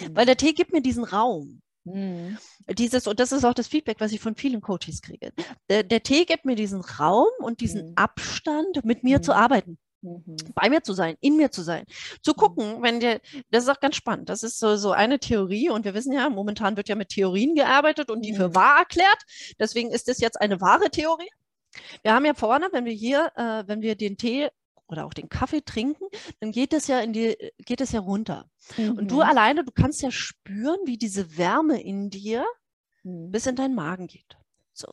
Mhm. 0.00 0.16
Weil 0.16 0.26
der 0.26 0.36
Tee 0.36 0.52
gibt 0.52 0.72
mir 0.72 0.82
diesen 0.82 1.04
Raum. 1.04 1.62
Mhm. 1.84 2.38
Dieses, 2.68 3.06
und 3.06 3.18
das 3.18 3.32
ist 3.32 3.44
auch 3.44 3.54
das 3.54 3.66
Feedback, 3.66 3.96
was 4.00 4.12
ich 4.12 4.20
von 4.20 4.36
vielen 4.36 4.60
Coaches 4.60 5.02
kriege. 5.02 5.32
Der, 5.68 5.82
der 5.82 6.02
Tee 6.02 6.24
gibt 6.24 6.44
mir 6.44 6.54
diesen 6.54 6.80
Raum 6.80 7.30
und 7.40 7.60
diesen 7.60 7.90
mhm. 7.90 7.92
Abstand, 7.96 8.84
mit 8.84 9.02
mir 9.02 9.22
zu 9.22 9.32
mhm. 9.32 9.36
arbeiten. 9.38 9.78
Mhm. 10.02 10.36
bei 10.56 10.68
mir 10.68 10.82
zu 10.82 10.94
sein, 10.94 11.16
in 11.20 11.36
mir 11.36 11.52
zu 11.52 11.62
sein, 11.62 11.84
zu 12.22 12.32
mhm. 12.32 12.36
gucken, 12.36 12.82
wenn 12.82 12.98
der, 12.98 13.20
das 13.50 13.62
ist 13.64 13.68
auch 13.68 13.78
ganz 13.78 13.94
spannend. 13.94 14.28
Das 14.28 14.42
ist 14.42 14.58
so, 14.58 14.76
so 14.76 14.90
eine 14.90 15.20
Theorie 15.20 15.70
und 15.70 15.84
wir 15.84 15.94
wissen 15.94 16.12
ja, 16.12 16.28
momentan 16.28 16.76
wird 16.76 16.88
ja 16.88 16.96
mit 16.96 17.10
Theorien 17.10 17.54
gearbeitet 17.54 18.10
und 18.10 18.22
die 18.22 18.34
für 18.34 18.52
wahr 18.54 18.80
erklärt. 18.80 19.22
Deswegen 19.60 19.92
ist 19.92 20.08
das 20.08 20.18
jetzt 20.18 20.40
eine 20.40 20.60
wahre 20.60 20.90
Theorie. 20.90 21.30
Wir 22.02 22.14
haben 22.14 22.24
ja 22.24 22.34
vorne, 22.34 22.68
wenn 22.72 22.84
wir 22.84 22.92
hier, 22.92 23.30
äh, 23.36 23.62
wenn 23.66 23.80
wir 23.80 23.94
den 23.94 24.16
Tee 24.16 24.48
oder 24.92 25.06
auch 25.06 25.14
den 25.14 25.28
Kaffee 25.28 25.62
trinken, 25.62 26.04
dann 26.40 26.52
geht 26.52 26.72
es 26.72 26.86
ja 26.86 27.00
in 27.00 27.12
die, 27.12 27.36
geht 27.64 27.80
es 27.80 27.92
ja 27.92 28.00
runter. 28.00 28.48
Mhm. 28.76 28.98
Und 28.98 29.10
du 29.10 29.16
mhm. 29.16 29.22
alleine, 29.22 29.64
du 29.64 29.72
kannst 29.72 30.02
ja 30.02 30.10
spüren, 30.10 30.78
wie 30.84 30.98
diese 30.98 31.36
Wärme 31.36 31.82
in 31.82 32.10
dir 32.10 32.44
mhm. 33.02 33.30
bis 33.32 33.46
in 33.46 33.56
deinen 33.56 33.74
Magen 33.74 34.06
geht. 34.06 34.36
So. 34.74 34.88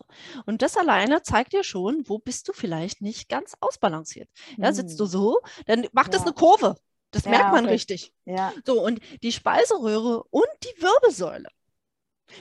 Und 0.46 0.62
das 0.62 0.78
alleine 0.78 1.22
zeigt 1.22 1.54
dir 1.54 1.64
schon, 1.64 2.04
wo 2.08 2.20
bist 2.20 2.48
du 2.48 2.54
vielleicht 2.54 3.02
nicht 3.02 3.30
ganz 3.30 3.56
ausbalanciert. 3.60 4.30
Ja, 4.58 4.74
sitzt 4.74 5.00
du 5.00 5.06
mhm. 5.06 5.10
so, 5.10 5.40
dann 5.68 5.88
macht 5.94 6.14
ja. 6.14 6.18
das 6.18 6.24
eine 6.24 6.34
Kurve. 6.34 6.76
Das 7.12 7.26
ja, 7.26 7.32
merkt 7.32 7.52
man 7.52 7.66
okay. 7.66 7.74
richtig. 7.74 8.14
Ja. 8.26 8.54
So, 8.66 8.84
und 8.84 9.00
die 9.24 9.32
Speiseröhre 9.32 10.24
und 10.30 10.48
die 10.64 10.82
Wirbelsäule 10.82 11.50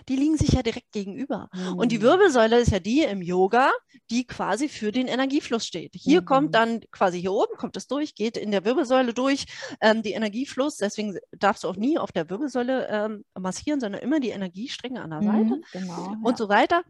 die 0.09 0.17
liegen 0.17 0.37
sich 0.37 0.51
ja 0.51 0.63
direkt 0.63 0.93
gegenüber. 0.93 1.49
Mhm. 1.53 1.79
Und 1.79 1.93
die 1.93 1.99
mhm. 1.99 2.03
Wirbelsäule 2.03 2.59
ist 2.59 2.73
ja 2.73 2.81
die 2.81 3.03
im 3.03 3.23
Yoga, 3.23 3.71
die 4.11 4.27
quasi 4.27 4.69
für 4.69 4.93
den 4.93 5.07
Energiefluss 5.07 5.67
steht. 5.67 5.93
Hier 5.95 6.23
mhm. 6.23 6.27
kommt 6.27 6.55
dann 6.55 6.81
quasi 6.91 7.21
hier 7.21 7.33
oben, 7.33 7.57
kommt 7.57 7.77
es 7.77 7.87
durch, 7.87 8.15
geht 8.15 8.37
in 8.37 8.51
der 8.51 8.65
Wirbelsäule 8.65 9.15
durch, 9.15 9.47
ähm, 9.81 10.03
die 10.03 10.13
Energiefluss. 10.13 10.77
Deswegen 10.77 11.19
darfst 11.33 11.65
du 11.65 11.69
auch 11.69 11.77
nie 11.77 11.99
auf 11.99 12.13
der 12.13 12.29
Wirbelsäule 12.31 12.89
ähm, 12.91 13.25
massieren, 13.39 13.81
sondern 13.81 14.01
immer 14.03 14.21
die 14.21 14.31
Energiestränge 14.31 15.01
an 15.03 15.11
der 15.11 15.23
Seite 15.23 15.57
mhm, 15.57 15.65
genau, 15.73 16.17
und 16.23 16.33
ja. 16.33 16.37
so 16.37 16.49
weiter. 16.49 16.83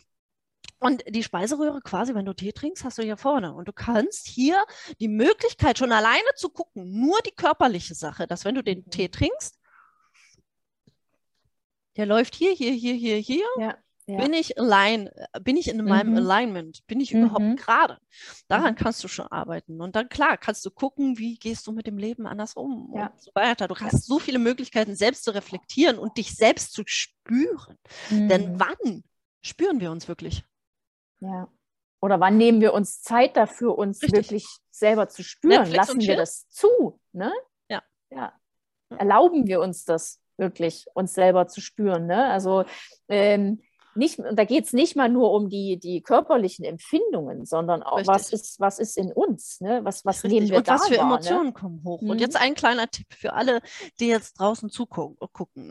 Und 0.80 1.03
die 1.09 1.24
Speiseröhre 1.24 1.80
quasi, 1.80 2.14
wenn 2.14 2.24
du 2.24 2.34
Tee 2.34 2.53
trinkst, 2.53 2.84
hast 2.84 2.99
du 2.99 3.03
hier 3.03 3.16
vorne. 3.16 3.53
Und 3.53 3.66
du 3.66 3.72
kannst 3.72 4.28
hier 4.28 4.62
die 5.01 5.09
Möglichkeit, 5.09 5.76
schon 5.78 5.90
alleine 5.90 6.28
zu 6.36 6.51
gucken, 6.51 7.01
nur 7.01 7.18
die 7.26 7.32
körperliche 7.32 7.94
Sache, 7.94 8.28
dass 8.28 8.44
wenn 8.44 8.55
du 8.55 8.62
den 8.62 8.80
mhm. 8.80 8.90
Tee 8.90 9.09
trinkst, 9.09 9.57
der 11.99 12.07
läuft 12.07 12.34
hier, 12.34 12.53
hier, 12.53 12.72
hier, 12.72 12.94
hier, 12.94 13.16
hier. 13.16 13.46
Ja, 13.59 13.76
ja. 14.09 14.16
Bin 14.16 14.32
ich 14.32 14.59
align, 14.59 15.11
bin 15.42 15.59
ich 15.59 15.68
in 15.68 15.84
meinem 15.84 16.12
mhm. 16.12 16.16
Alignment, 16.16 16.86
bin 16.86 16.99
ich 16.99 17.12
mhm. 17.12 17.24
überhaupt 17.24 17.59
gerade? 17.59 17.99
Daran 18.49 18.72
mhm. 18.72 18.76
kannst 18.76 19.05
du 19.05 19.09
schon 19.09 19.26
arbeiten. 19.26 19.82
Und 19.82 19.96
dann 19.96 20.09
klar, 20.09 20.38
kannst 20.38 20.64
du 20.64 20.70
gucken, 20.70 21.18
wie 21.18 21.36
gehst 21.36 21.66
du 21.66 21.72
mit 21.72 21.86
dem 21.86 21.99
Leben 21.99 22.26
anders 22.26 22.55
um 22.55 22.90
ja. 22.96 23.09
und 23.09 23.20
so 23.20 23.30
weiter. 23.34 23.68
Du 23.68 23.76
hast 23.76 24.07
so 24.07 24.18
viele 24.18 24.38
Möglichkeiten, 24.38 24.96
selbst 24.96 25.24
zu 25.24 25.32
reflektieren 25.32 25.99
und 25.99 26.16
dich 26.16 26.34
selbst 26.34 26.72
zu 26.72 26.84
spüren. 26.86 27.76
Denn 28.09 28.53
mhm. 28.53 28.61
wann 28.61 29.05
spüren 29.42 29.78
wir 29.80 29.90
uns 29.90 30.09
wirklich? 30.09 30.42
Ja. 31.20 31.53
Oder 32.01 32.18
wann 32.18 32.38
nehmen 32.38 32.62
wir 32.62 32.72
uns 32.72 33.03
Zeit 33.03 33.36
dafür, 33.36 33.76
uns 33.76 34.03
Richtig. 34.03 34.16
wirklich 34.16 34.46
selber 34.70 35.11
zu 35.11 35.22
spüren? 35.22 35.64
Netflix 35.64 35.76
Lassen 35.76 36.01
wir 36.01 36.16
das 36.16 36.49
zu? 36.49 36.99
Ne? 37.12 37.30
Ja. 37.68 37.82
ja. 38.11 38.32
Erlauben 38.88 39.46
wir 39.46 39.61
uns 39.61 39.84
das? 39.84 40.22
Wirklich 40.39 40.86
uns 40.95 41.14
selber 41.14 41.47
zu 41.49 41.61
spüren. 41.61 42.07
Ne? 42.07 42.26
Also 42.26 42.64
ähm, 43.09 43.61
nicht, 43.99 44.20
da 44.32 44.45
geht 44.45 44.64
es 44.64 44.72
nicht 44.72 44.95
mal 44.95 45.09
nur 45.09 45.32
um 45.32 45.49
die, 45.49 45.76
die 45.76 46.03
körperlichen 46.03 46.64
Empfindungen, 46.64 47.45
sondern 47.45 47.82
auch, 47.82 48.07
was 48.07 48.32
ist, 48.32 48.61
was 48.61 48.78
ist 48.78 48.97
in 48.97 49.12
uns, 49.12 49.61
ne? 49.61 49.80
was, 49.82 50.05
was 50.05 50.22
nehmen 50.22 50.49
wir 50.49 50.59
Und 50.59 50.68
da 50.68 50.74
was 50.74 50.86
für 50.86 50.99
wahr, 50.99 51.07
Emotionen 51.07 51.47
ne? 51.49 51.53
kommen 51.53 51.82
hoch. 51.84 52.01
Mhm. 52.01 52.11
Und 52.11 52.20
jetzt 52.20 52.36
ein 52.36 52.55
kleiner 52.55 52.89
Tipp 52.89 53.09
für 53.12 53.32
alle, 53.32 53.61
die 53.99 54.07
jetzt 54.07 54.39
draußen 54.39 54.70
zugucken. 54.70 55.16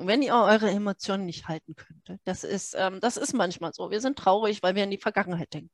Wenn 0.08 0.22
ihr 0.22 0.34
eure 0.34 0.70
Emotionen 0.70 1.26
nicht 1.26 1.48
halten 1.48 1.76
könnt, 1.76 2.20
das 2.26 2.44
ist, 2.44 2.76
ähm, 2.78 3.00
das 3.00 3.16
ist 3.16 3.34
manchmal 3.34 3.72
so. 3.74 3.92
Wir 3.92 4.02
sind 4.02 4.20
traurig, 4.20 4.62
weil 4.62 4.76
wir 4.76 4.84
in 4.84 4.92
die 4.92 4.98
Vergangenheit 4.98 5.54
denken. 5.54 5.72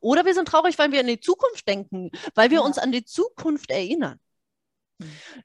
Oder 0.00 0.24
wir 0.24 0.32
sind 0.34 0.48
traurig, 0.48 0.78
weil 0.78 0.92
wir 0.92 1.02
in 1.02 1.06
die 1.06 1.20
Zukunft 1.20 1.68
denken, 1.68 2.10
weil 2.34 2.50
wir 2.50 2.58
Ja. 2.60 2.64
uns 2.64 2.78
an 2.78 2.92
die 2.92 3.04
Zukunft 3.04 3.70
erinnern. 3.70 4.18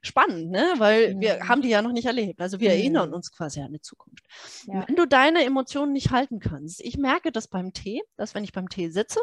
Spannend, 0.02 0.50
ne? 0.50 0.74
Weil 0.78 1.18
wir 1.20 1.36
Mhm. 1.36 1.48
haben 1.48 1.62
die 1.62 1.68
ja 1.68 1.82
noch 1.82 1.92
nicht 1.92 2.06
erlebt. 2.06 2.40
Also 2.40 2.60
wir 2.60 2.70
erinnern 2.70 3.08
Mhm. 3.10 3.14
uns 3.14 3.30
quasi 3.32 3.60
an 3.60 3.72
die 3.72 3.80
Zukunft. 3.80 4.24
Ja. 4.66 4.84
Wenn 4.86 4.96
du 4.96 5.06
deine 5.06 5.44
Emotionen 5.44 5.92
nicht 5.92 6.10
halten 6.10 6.38
kannst, 6.40 6.80
ich 6.80 6.96
merke 6.98 7.32
das 7.32 7.48
beim 7.48 7.72
Tee, 7.72 8.02
dass 8.16 8.34
wenn 8.34 8.44
ich 8.44 8.52
beim 8.52 8.68
Tee 8.68 8.88
sitze 8.90 9.20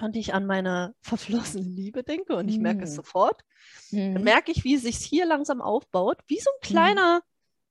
und 0.00 0.16
ich 0.16 0.34
an 0.34 0.46
meine 0.46 0.94
verflossene 1.00 1.68
Liebe 1.68 2.02
denke 2.04 2.36
und 2.36 2.48
ich 2.48 2.60
merke 2.60 2.84
es 2.84 2.90
Mhm. 2.90 2.96
sofort, 2.96 3.42
dann 3.90 4.18
Mhm. 4.18 4.24
merke 4.24 4.52
ich, 4.52 4.64
wie 4.64 4.74
es 4.74 4.82
sich 4.82 4.96
hier 4.98 5.26
langsam 5.26 5.60
aufbaut, 5.60 6.18
wie 6.26 6.38
so 6.40 6.50
ein 6.50 6.60
kleiner, 6.60 7.22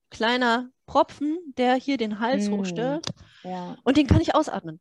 kleiner 0.10 0.70
Propfen, 0.86 1.38
der 1.58 1.76
hier 1.76 1.98
den 1.98 2.20
Hals 2.20 2.50
Mhm. 2.50 2.56
hochstellt 2.56 3.08
Ja. 3.44 3.78
und 3.84 3.98
den 3.98 4.08
kann 4.08 4.22
ich 4.22 4.36
ausatmen. 4.36 4.80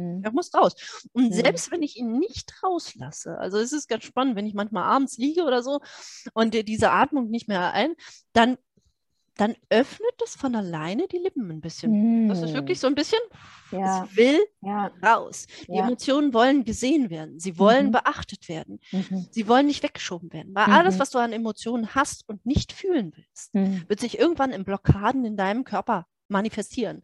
Mhm. 0.00 0.24
Er 0.24 0.32
muss 0.32 0.52
raus. 0.54 0.74
Und 1.12 1.24
Mhm. 1.30 1.32
selbst 1.32 1.70
wenn 1.70 1.82
ich 1.82 1.96
ihn 1.96 2.18
nicht 2.18 2.52
rauslasse, 2.62 3.38
also 3.38 3.58
es 3.58 3.72
ist 3.72 3.88
ganz 3.88 4.04
spannend, 4.04 4.36
wenn 4.36 4.46
ich 4.46 4.54
manchmal 4.54 4.84
abends 4.84 5.18
liege 5.18 5.44
oder 5.44 5.62
so 5.62 5.80
und 6.34 6.54
diese 6.54 6.90
Atmung 6.90 7.30
nicht 7.30 7.48
mehr 7.48 7.72
ein, 7.72 7.94
dann, 8.32 8.56
dann 9.36 9.54
öffnet 9.70 10.12
es 10.22 10.36
von 10.36 10.54
alleine 10.54 11.06
die 11.08 11.16
Lippen 11.16 11.50
ein 11.50 11.60
bisschen. 11.62 12.28
Das 12.28 12.42
ist 12.42 12.52
wirklich 12.52 12.78
so 12.78 12.86
ein 12.88 12.94
bisschen, 12.94 13.18
Mhm. 13.72 13.78
Ja, 13.78 14.04
es 14.04 14.16
will 14.16 14.38
ja. 14.62 14.90
raus. 15.02 15.46
Die 15.68 15.74
Ja. 15.76 15.84
Emotionen 15.84 16.34
wollen 16.34 16.64
gesehen 16.64 17.08
werden. 17.08 17.38
Sie 17.38 17.56
wollen 17.58 17.86
Mhm. 17.86 17.92
beachtet 17.92 18.48
werden. 18.48 18.80
Mhm. 18.90 19.28
Sie 19.30 19.46
wollen 19.48 19.66
nicht 19.66 19.82
weggeschoben 19.84 20.32
werden. 20.32 20.54
Weil 20.54 20.64
alles, 20.66 20.96
Mhm. 20.96 20.98
was 20.98 21.10
du 21.10 21.18
an 21.18 21.32
Emotionen 21.32 21.94
hast 21.94 22.28
und 22.28 22.44
nicht 22.44 22.72
fühlen 22.72 23.12
willst, 23.16 23.54
Mhm. 23.54 23.84
wird 23.88 24.00
sich 24.00 24.18
irgendwann 24.18 24.50
in 24.50 24.64
Blockaden 24.64 25.24
in 25.24 25.36
deinem 25.36 25.62
Körper 25.64 26.06
manifestieren. 26.28 27.02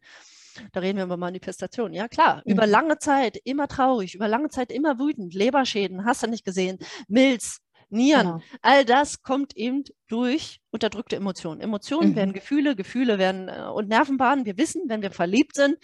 Da 0.72 0.80
reden 0.80 0.96
wir 0.98 1.04
über 1.04 1.16
Manifestation. 1.16 1.92
Ja, 1.92 2.08
klar. 2.08 2.42
Über 2.44 2.66
Mhm. 2.66 2.72
lange 2.72 2.98
Zeit 2.98 3.38
immer 3.44 3.68
traurig, 3.68 4.14
über 4.14 4.28
lange 4.28 4.48
Zeit 4.48 4.70
immer 4.72 4.98
wütend, 4.98 5.34
Leberschäden, 5.34 6.04
hast 6.04 6.22
du 6.22 6.26
nicht 6.28 6.44
gesehen, 6.44 6.78
Milz, 7.08 7.58
Nieren, 7.88 8.26
Genau. 8.26 8.40
all 8.62 8.84
das 8.84 9.22
kommt 9.22 9.56
eben 9.56 9.84
durch 10.08 10.60
unterdrückte 10.70 11.16
Emotionen. 11.16 11.60
Emotionen 11.60 12.10
Mhm. 12.10 12.16
werden 12.16 12.32
Gefühle, 12.32 12.76
Gefühle 12.76 13.18
werden 13.18 13.48
äh, 13.48 13.62
und 13.72 13.88
Nervenbahnen. 13.88 14.44
Wir 14.44 14.58
wissen, 14.58 14.82
wenn 14.88 15.02
wir 15.02 15.10
verliebt 15.10 15.56
sind, 15.56 15.78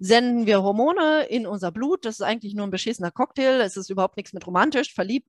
senden 0.00 0.46
wir 0.46 0.62
Hormone 0.62 1.24
in 1.28 1.46
unser 1.46 1.70
Blut. 1.70 2.04
Das 2.04 2.16
ist 2.16 2.22
eigentlich 2.22 2.54
nur 2.54 2.66
ein 2.66 2.70
beschissener 2.70 3.10
Cocktail. 3.10 3.60
Es 3.60 3.76
ist 3.76 3.90
überhaupt 3.90 4.16
nichts 4.16 4.32
mit 4.32 4.46
romantisch. 4.46 4.92
Verliebt, 4.92 5.28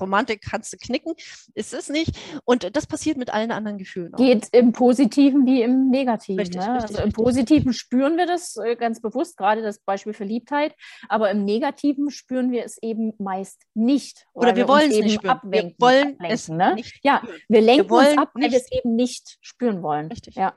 Romantik 0.00 0.42
kannst 0.42 0.72
du 0.72 0.78
knicken. 0.78 1.14
Ist 1.54 1.74
es 1.74 1.88
nicht. 1.88 2.16
Und 2.44 2.74
das 2.76 2.86
passiert 2.86 3.16
mit 3.16 3.32
allen 3.34 3.50
anderen 3.50 3.78
Gefühlen 3.78 4.14
auch. 4.14 4.18
Geht 4.18 4.48
im 4.52 4.72
Positiven 4.72 5.44
wie 5.44 5.62
im 5.62 5.90
Negativen. 5.90 6.38
Richtig, 6.38 6.60
ne? 6.60 6.74
richtig, 6.74 6.82
also 6.82 6.98
im 6.98 7.04
richtig. 7.04 7.24
Positiven 7.24 7.72
spüren 7.72 8.16
wir 8.16 8.26
das 8.26 8.56
äh, 8.56 8.76
ganz 8.76 9.00
bewusst, 9.00 9.36
gerade 9.36 9.60
das 9.60 9.80
Beispiel 9.80 10.14
Verliebtheit, 10.14 10.74
aber 11.08 11.30
im 11.30 11.44
Negativen 11.44 12.10
spüren 12.10 12.52
wir 12.52 12.64
es 12.64 12.78
eben 12.82 13.12
meist 13.18 13.62
nicht. 13.74 14.26
Oder 14.32 14.56
wir 14.56 14.64
uns 14.64 14.72
wollen 14.72 14.90
es 14.90 14.98
nicht 14.98 15.14
spüren. 15.16 15.40
Wir 15.42 15.74
wollen 15.78 16.14
ablenken, 16.14 16.26
es 16.30 16.48
ne? 16.48 16.74
nicht 16.74 17.00
Ja, 17.02 17.22
wir 17.48 17.60
lenken 17.60 17.75
wollen 17.90 18.08
uns 18.10 18.18
ab, 18.18 18.30
weil 18.34 18.50
wir 18.50 18.58
es 18.58 18.70
eben 18.72 18.94
nicht 18.96 19.38
spüren 19.40 19.82
wollen. 19.82 20.08
Richtig. 20.08 20.34
Ja, 20.36 20.54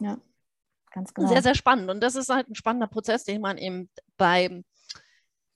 ja, 0.00 0.18
ganz 0.92 1.12
genau. 1.14 1.28
Sehr, 1.28 1.42
sehr 1.42 1.54
spannend. 1.54 1.90
Und 1.90 2.00
das 2.02 2.14
ist 2.16 2.28
halt 2.30 2.48
ein 2.48 2.54
spannender 2.54 2.86
Prozess, 2.88 3.24
den 3.24 3.40
man 3.40 3.58
eben 3.58 3.88
beim, 4.16 4.64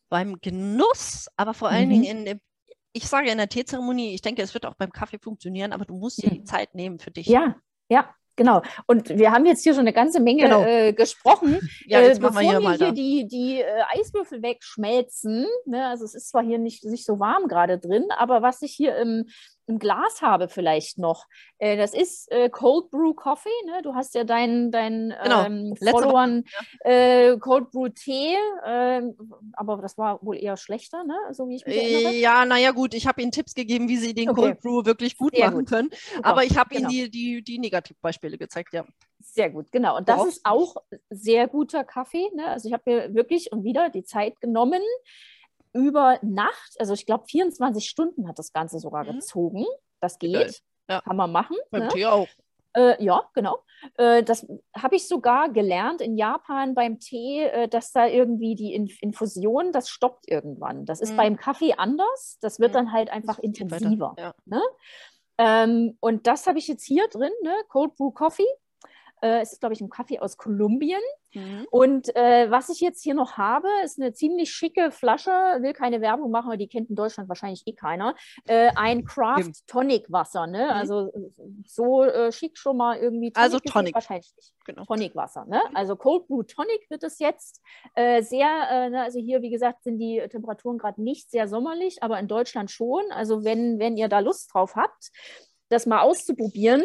beim 0.08 0.40
Genuss, 0.40 1.28
aber 1.36 1.54
vor 1.54 1.68
allen 1.68 1.88
Mhm. 1.88 1.92
Dingen 2.02 2.04
in 2.04 2.24
dem, 2.24 2.40
ich 2.92 3.08
sage 3.08 3.30
in 3.30 3.38
der 3.38 3.48
Teezeremonie, 3.48 4.14
ich 4.14 4.22
denke, 4.22 4.42
es 4.42 4.54
wird 4.54 4.66
auch 4.66 4.74
beim 4.74 4.92
Kaffee 4.92 5.18
funktionieren, 5.18 5.72
aber 5.72 5.84
du 5.84 5.94
musst 5.96 6.22
dir 6.22 6.30
die 6.30 6.40
Mhm. 6.40 6.46
Zeit 6.46 6.74
nehmen 6.74 6.98
für 7.00 7.10
dich. 7.10 7.26
Ja, 7.26 7.56
ja, 7.88 8.14
genau. 8.36 8.62
Und 8.86 9.08
wir 9.08 9.32
haben 9.32 9.46
jetzt 9.46 9.64
hier 9.64 9.72
schon 9.74 9.80
eine 9.80 9.92
ganze 9.92 10.20
Menge 10.20 10.44
Genau. 10.44 10.62
äh, 10.62 10.92
gesprochen. 10.92 11.58
Ja, 11.86 11.98
äh, 12.00 12.06
jetzt 12.06 12.20
wir 12.22 12.28
bevor 12.28 12.42
hier 12.42 12.52
wir 12.52 12.60
mal 12.60 12.76
hier 12.76 12.92
die, 12.92 13.26
die 13.26 13.60
äh, 13.62 13.82
Eiswürfel 13.98 14.42
wegschmelzen, 14.42 15.46
ne, 15.66 15.86
also 15.88 16.04
es 16.04 16.14
ist 16.14 16.28
zwar 16.28 16.44
hier 16.44 16.58
nicht, 16.58 16.84
nicht 16.84 17.04
so 17.04 17.18
warm 17.18 17.48
gerade 17.48 17.78
drin, 17.78 18.06
aber 18.16 18.42
was 18.42 18.62
ich 18.62 18.72
hier 18.72 18.96
im, 18.98 19.26
im 19.66 19.78
Glas 19.78 20.20
habe 20.22 20.48
vielleicht 20.48 20.98
noch, 20.98 21.26
äh, 21.58 21.76
das 21.76 21.94
ist 21.94 22.30
äh, 22.30 22.48
Cold 22.50 22.90
Brew 22.90 23.14
Coffee. 23.14 23.48
Ne? 23.66 23.80
Du 23.82 23.94
hast 23.94 24.14
ja 24.14 24.24
deinen 24.24 24.70
dein, 24.70 25.14
Genau. 25.22 25.44
ähm, 25.44 25.74
Followern 25.76 26.44
äh, 26.80 27.36
Cold 27.38 27.70
Brew 27.70 27.88
Tee, 27.88 28.36
ähm, 28.66 29.16
aber 29.54 29.78
das 29.78 29.96
war 29.96 30.22
wohl 30.24 30.36
eher 30.36 30.56
schlechter, 30.56 31.04
ne? 31.04 31.14
so 31.32 31.48
wie 31.48 31.56
ich 31.56 31.66
mich 31.66 31.76
erinnere. 31.76 32.12
Äh, 32.12 32.20
Ja, 32.20 32.44
naja, 32.44 32.72
gut, 32.72 32.94
ich 32.94 33.06
habe 33.06 33.22
Ihnen 33.22 33.32
Tipps 33.32 33.54
gegeben, 33.54 33.88
wie 33.88 33.96
Sie 33.96 34.14
den 34.14 34.30
Okay. 34.30 34.40
Cold 34.40 34.60
Brew 34.60 34.84
wirklich 34.84 35.16
gut 35.16 35.34
Sehr 35.34 35.46
machen 35.46 35.60
gut. 35.60 35.68
können. 35.68 35.90
Super, 36.14 36.26
Aber 36.28 36.44
ich 36.44 36.56
habe 36.58 36.74
genau. 36.74 36.90
Ihnen 36.90 37.10
die, 37.10 37.10
die, 37.10 37.42
die 37.44 37.58
Negativbeispiele 37.58 38.36
gezeigt, 38.38 38.74
ja. 38.74 38.84
Sehr 39.20 39.48
gut, 39.50 39.72
genau. 39.72 39.96
Und 39.96 40.08
das 40.08 40.18
Worauf- 40.18 40.28
ist 40.28 40.40
auch 40.44 40.76
sehr 41.08 41.48
guter 41.48 41.84
Kaffee. 41.84 42.28
Ne? 42.34 42.46
Also 42.48 42.68
ich 42.68 42.74
habe 42.74 42.82
mir 42.86 43.14
wirklich 43.14 43.50
und 43.52 43.64
wieder 43.64 43.88
die 43.88 44.04
Zeit 44.04 44.38
genommen, 44.40 44.82
über 45.74 46.18
Nacht, 46.22 46.76
also 46.78 46.94
ich 46.94 47.04
glaube 47.04 47.24
24 47.28 47.86
Stunden 47.86 48.26
hat 48.28 48.38
das 48.38 48.52
Ganze 48.52 48.78
sogar 48.78 49.04
Mhm. 49.04 49.18
gezogen. 49.18 49.66
Das 50.00 50.18
geht, 50.18 50.62
Ja. 50.88 51.00
kann 51.02 51.16
man 51.16 51.30
machen. 51.32 51.56
Beim 51.70 51.82
Ne? 51.82 51.88
Tee 51.88 52.06
auch. 52.06 52.28
Äh, 52.76 53.02
ja, 53.04 53.22
genau. 53.34 53.58
Äh, 53.98 54.24
das 54.24 54.46
habe 54.76 54.96
ich 54.96 55.06
sogar 55.06 55.48
gelernt 55.48 56.00
in 56.00 56.16
Japan 56.16 56.74
beim 56.74 56.98
Tee, 56.98 57.42
äh, 57.44 57.68
dass 57.68 57.92
da 57.92 58.06
irgendwie 58.06 58.56
die 58.56 58.74
Inf 58.74 59.00
Infusion, 59.00 59.70
das 59.70 59.88
stoppt 59.88 60.28
irgendwann. 60.28 60.84
Das 60.84 61.00
ist 61.00 61.12
Mhm. 61.12 61.16
beim 61.16 61.36
Kaffee 61.36 61.74
anders. 61.74 62.38
Das 62.40 62.58
wird 62.58 62.70
Mhm. 62.72 62.74
dann 62.74 62.92
halt 62.92 63.10
einfach 63.10 63.38
intensiver. 63.38 64.14
Ja. 64.18 64.34
Ähm, 65.38 65.96
und 66.00 66.26
das 66.26 66.46
habe 66.46 66.58
ich 66.58 66.68
jetzt 66.68 66.84
hier 66.84 67.08
drin, 67.08 67.32
ne? 67.42 67.54
Cold 67.68 67.96
Brew 67.96 68.10
Coffee. 68.12 68.46
Äh, 69.24 69.40
es 69.40 69.52
ist, 69.52 69.60
glaube 69.60 69.72
ich, 69.72 69.80
ein 69.80 69.88
Kaffee 69.88 70.18
aus 70.18 70.36
Kolumbien. 70.36 71.00
Mhm. 71.32 71.66
Und 71.70 72.14
äh, 72.14 72.50
was 72.50 72.68
ich 72.68 72.80
jetzt 72.80 73.02
hier 73.02 73.14
noch 73.14 73.38
habe, 73.38 73.68
ist 73.82 73.98
eine 73.98 74.12
ziemlich 74.12 74.52
schicke 74.52 74.90
Flasche. 74.90 75.30
Will 75.30 75.72
keine 75.72 76.02
Werbung 76.02 76.30
machen, 76.30 76.48
aber 76.48 76.58
die 76.58 76.68
kennt 76.68 76.90
in 76.90 76.96
Deutschland 76.96 77.30
wahrscheinlich 77.30 77.62
eh 77.66 77.72
keiner. 77.72 78.14
Äh, 78.46 78.70
ein 78.76 79.04
Craft 79.04 79.40
Eben. 79.40 79.52
Tonic 79.66 80.12
Wasser. 80.12 80.46
Ne? 80.46 80.70
Also 80.74 81.10
so 81.66 82.04
äh, 82.04 82.32
schick 82.32 82.58
schon 82.58 82.76
mal 82.76 82.98
irgendwie. 82.98 83.32
Also 83.34 83.58
gesehen? 83.58 83.72
Tonic. 83.72 83.94
Wahrscheinlich 83.94 84.30
nicht. 84.36 84.52
Genau. 84.66 84.84
Tonic 84.84 85.16
Wasser. 85.16 85.46
Ne? 85.46 85.62
Also 85.72 85.96
Cold 85.96 86.28
Brew 86.28 86.42
Tonic 86.42 86.88
wird 86.90 87.02
es 87.02 87.18
jetzt 87.18 87.62
äh, 87.94 88.22
sehr, 88.22 88.48
äh, 88.70 88.90
ne, 88.90 89.02
also 89.02 89.18
hier, 89.18 89.40
wie 89.40 89.50
gesagt, 89.50 89.84
sind 89.84 89.98
die 89.98 90.22
Temperaturen 90.30 90.76
gerade 90.76 91.02
nicht 91.02 91.30
sehr 91.30 91.48
sommerlich, 91.48 92.02
aber 92.02 92.18
in 92.18 92.28
Deutschland 92.28 92.70
schon. 92.70 93.04
Also 93.10 93.42
wenn, 93.42 93.78
wenn 93.78 93.96
ihr 93.96 94.08
da 94.08 94.20
Lust 94.20 94.52
drauf 94.52 94.76
habt, 94.76 95.10
das 95.70 95.86
mal 95.86 96.00
auszuprobieren. 96.00 96.82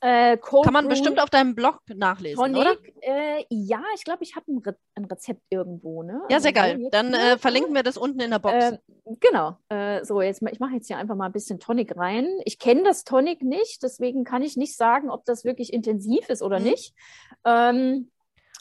Äh, 0.00 0.36
Kann 0.36 0.72
man 0.72 0.84
Brew 0.84 0.90
bestimmt 0.90 1.20
auf 1.20 1.30
deinem 1.30 1.54
Blog 1.54 1.80
nachlesen, 1.94 2.38
oder? 2.56 2.74
Tonic, 2.76 2.94
äh, 3.02 3.44
ja, 3.50 3.82
ich 3.96 4.04
glaube, 4.04 4.22
ich 4.22 4.36
habe 4.36 4.50
ein, 4.52 4.58
Re 4.58 4.76
ein 4.94 5.04
Rezept 5.06 5.42
irgendwo. 5.50 6.02
Ne? 6.02 6.20
Ja, 6.28 6.40
sehr 6.40 6.48
Also 6.56 6.72
so 6.74 6.78
geil. 6.78 6.88
Dann 6.90 7.14
äh, 7.14 7.38
verlinken 7.38 7.74
wir 7.74 7.82
das 7.82 7.96
unten 7.96 8.20
in 8.20 8.30
der 8.30 8.38
Box. 8.38 8.54
äh, 8.54 8.78
genau. 9.20 9.56
Äh, 9.68 10.04
so, 10.04 10.20
jetzt 10.22 10.42
ich 10.42 10.60
mache 10.60 10.74
jetzt 10.74 10.86
hier 10.86 10.98
einfach 10.98 11.16
mal 11.16 11.26
ein 11.26 11.32
bisschen 11.32 11.58
Tonic 11.60 11.96
rein. 11.96 12.26
Ich 12.44 12.58
kenne 12.58 12.82
das 12.84 13.04
Tonic 13.04 13.42
nicht, 13.42 13.82
deswegen 13.82 14.24
kann 14.24 14.42
ich 14.42 14.56
nicht 14.56 14.76
sagen, 14.76 15.10
ob 15.10 15.24
das 15.24 15.44
wirklich 15.44 15.72
intensiv 15.72 16.28
ist 16.28 16.42
oder 16.42 16.58
Mhm. 16.58 16.64
nicht. 16.66 16.94
Ähm, 17.44 18.10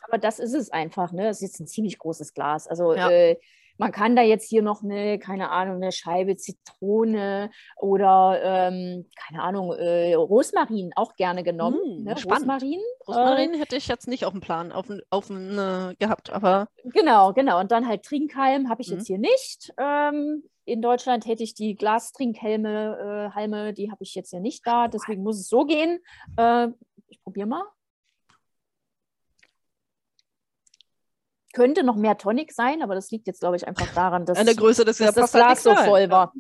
aber 0.08 0.18
das 0.18 0.40
ist 0.40 0.54
es 0.54 0.72
einfach. 0.72 1.12
Ne? 1.12 1.24
Das 1.24 1.38
ist 1.38 1.42
jetzt 1.52 1.60
ein 1.60 1.68
ziemlich 1.68 1.98
großes 2.00 2.34
Glas. 2.34 2.68
Also 2.68 2.94
Ja. 2.94 3.10
äh, 3.10 3.38
man 3.78 3.92
kann 3.92 4.16
da 4.16 4.22
jetzt 4.22 4.50
hier 4.50 4.62
noch 4.62 4.84
eine, 4.84 5.20
keine 5.20 5.50
Ahnung, 5.50 5.78
eine 5.78 5.92
Scheibe 5.92 6.36
Zitrone 6.36 7.50
oder 7.78 8.40
ähm, 8.44 9.08
keine 9.16 9.44
Ahnung, 9.44 9.74
äh, 9.74 10.14
Rosmarin 10.14 10.92
auch 10.96 11.16
gerne 11.16 11.44
genommen. 11.44 11.80
Mm, 12.02 12.04
ne? 12.04 12.16
Rosmarin. 12.26 12.80
Rosmarin 13.08 13.54
hätte 13.54 13.76
ich 13.76 13.88
jetzt 13.88 14.08
nicht 14.08 14.26
auf 14.26 14.32
dem 14.34 14.42
Plan 14.42 14.72
auf, 14.72 14.88
auf 15.10 15.30
äh, 15.30 15.96
gehabt, 15.96 16.30
aber 16.32 16.68
Genau, 16.84 17.34
genau. 17.34 17.60
Und 17.60 17.72
dann 17.72 17.88
halt 17.88 18.04
Trinkhalm 18.04 18.70
habe 18.70 18.82
ich 18.82 18.90
Mhm. 18.90 18.98
jetzt 18.98 19.08
hier 19.08 19.18
nicht. 19.18 19.74
Ähm, 19.78 20.44
in 20.66 20.82
Deutschland 20.82 21.26
hätte 21.26 21.44
ich 21.44 21.54
die 21.54 21.76
Glastrinkhelme, 21.76 23.30
äh, 23.32 23.36
Halme, 23.36 23.74
die 23.74 23.90
habe 23.90 24.04
ich 24.04 24.16
jetzt 24.16 24.32
hier 24.32 24.42
nicht 24.42 24.68
da. 24.68 24.88
Deswegen 24.88 25.24
muss 25.24 25.40
es 25.40 25.48
so 25.48 25.66
gehen. 25.66 26.00
Äh, 26.38 26.68
ich 27.08 27.22
probiere 27.24 27.48
mal. 27.48 27.64
Könnte 31.58 31.84
noch 31.84 31.96
mehr 31.96 32.20
Tonic 32.20 32.52
sein, 32.54 32.84
aber 32.84 32.94
das 32.94 33.10
liegt 33.10 33.26
jetzt, 33.26 33.40
glaube 33.40 33.56
ich, 33.56 33.68
einfach 33.68 33.92
daran, 33.96 34.28
dass, 34.28 34.38
an 34.38 34.46
der 34.46 34.54
Größe 34.54 34.86
des 34.86 35.00
dass 35.00 35.16
das 35.16 35.32
Glas 35.32 35.64
so 35.64 35.72
rein. 35.72 35.90
voll 35.90 36.10
war. 36.12 36.32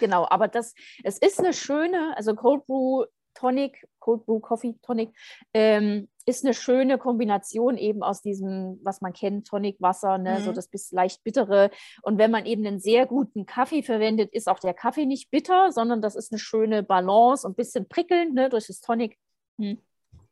Genau, 0.00 0.26
aber 0.28 0.48
das, 0.48 0.74
es 1.04 1.18
ist 1.18 1.38
eine 1.38 1.52
schöne, 1.52 2.12
also 2.16 2.34
Cold 2.34 2.66
Brew 2.66 3.04
Tonic, 3.34 3.86
Cold 4.00 4.26
Brew 4.26 4.40
Coffee 4.40 4.74
Tonic, 4.82 5.16
ähm, 5.54 6.08
ist 6.26 6.44
eine 6.44 6.54
schöne 6.54 6.98
Kombination 6.98 7.76
eben 7.76 8.02
aus 8.02 8.20
diesem, 8.20 8.80
was 8.82 9.00
man 9.00 9.12
kennt, 9.12 9.46
Tonic 9.46 9.80
Wasser, 9.80 10.18
ne, 10.18 10.40
so 10.42 10.50
Mhm. 10.50 10.54
das 10.54 10.66
bis 10.66 10.90
leicht 10.90 11.22
bittere. 11.22 11.70
Und 12.02 12.18
wenn 12.18 12.32
man 12.32 12.44
eben 12.44 12.66
einen 12.66 12.80
sehr 12.80 13.06
guten 13.06 13.46
Kaffee 13.46 13.84
verwendet, 13.84 14.32
ist 14.32 14.48
auch 14.48 14.58
der 14.58 14.74
Kaffee 14.74 15.06
nicht 15.06 15.30
bitter, 15.30 15.70
sondern 15.70 16.02
das 16.02 16.16
ist 16.16 16.32
eine 16.32 16.40
schöne 16.40 16.82
Balance 16.82 17.46
und 17.46 17.52
ein 17.52 17.56
bisschen 17.56 17.88
prickelnd 17.88 18.34
ne, 18.34 18.48
durch 18.48 18.66
das 18.66 18.80
Tonic. 18.80 19.16
Hm. 19.60 19.78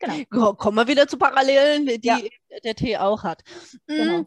Genau. 0.01 0.55
Kommen 0.55 0.77
wir 0.77 0.89
wieder 0.89 1.07
zu 1.07 1.19
Parallelen, 1.19 1.87
die 1.87 2.01
ja. 2.03 2.19
der 2.65 2.75
Tee 2.75 2.97
auch 2.97 3.23
hat. 3.23 3.43
Mhm. 3.87 3.97
Genau. 3.97 4.27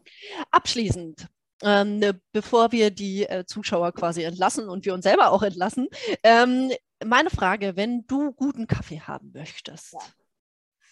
Abschließend, 0.52 1.28
ähm, 1.62 2.00
ne, 2.00 2.20
bevor 2.32 2.72
wir 2.72 2.92
die 2.92 3.24
äh, 3.24 3.46
Zuschauer 3.46 3.92
quasi 3.92 4.24
entlassen 4.24 4.70
und 4.70 4.86
wir 4.86 4.94
uns 4.94 5.04
selber 5.04 5.32
auch 5.32 5.44
entlassen, 5.44 5.88
ähm, 6.24 6.72
meine 7.04 7.30
Frage, 7.30 7.76
wenn 7.76 8.06
du 8.08 8.32
guten 8.32 8.68
Kaffee 8.68 9.02
haben 9.02 9.32
möchtest, 9.34 9.94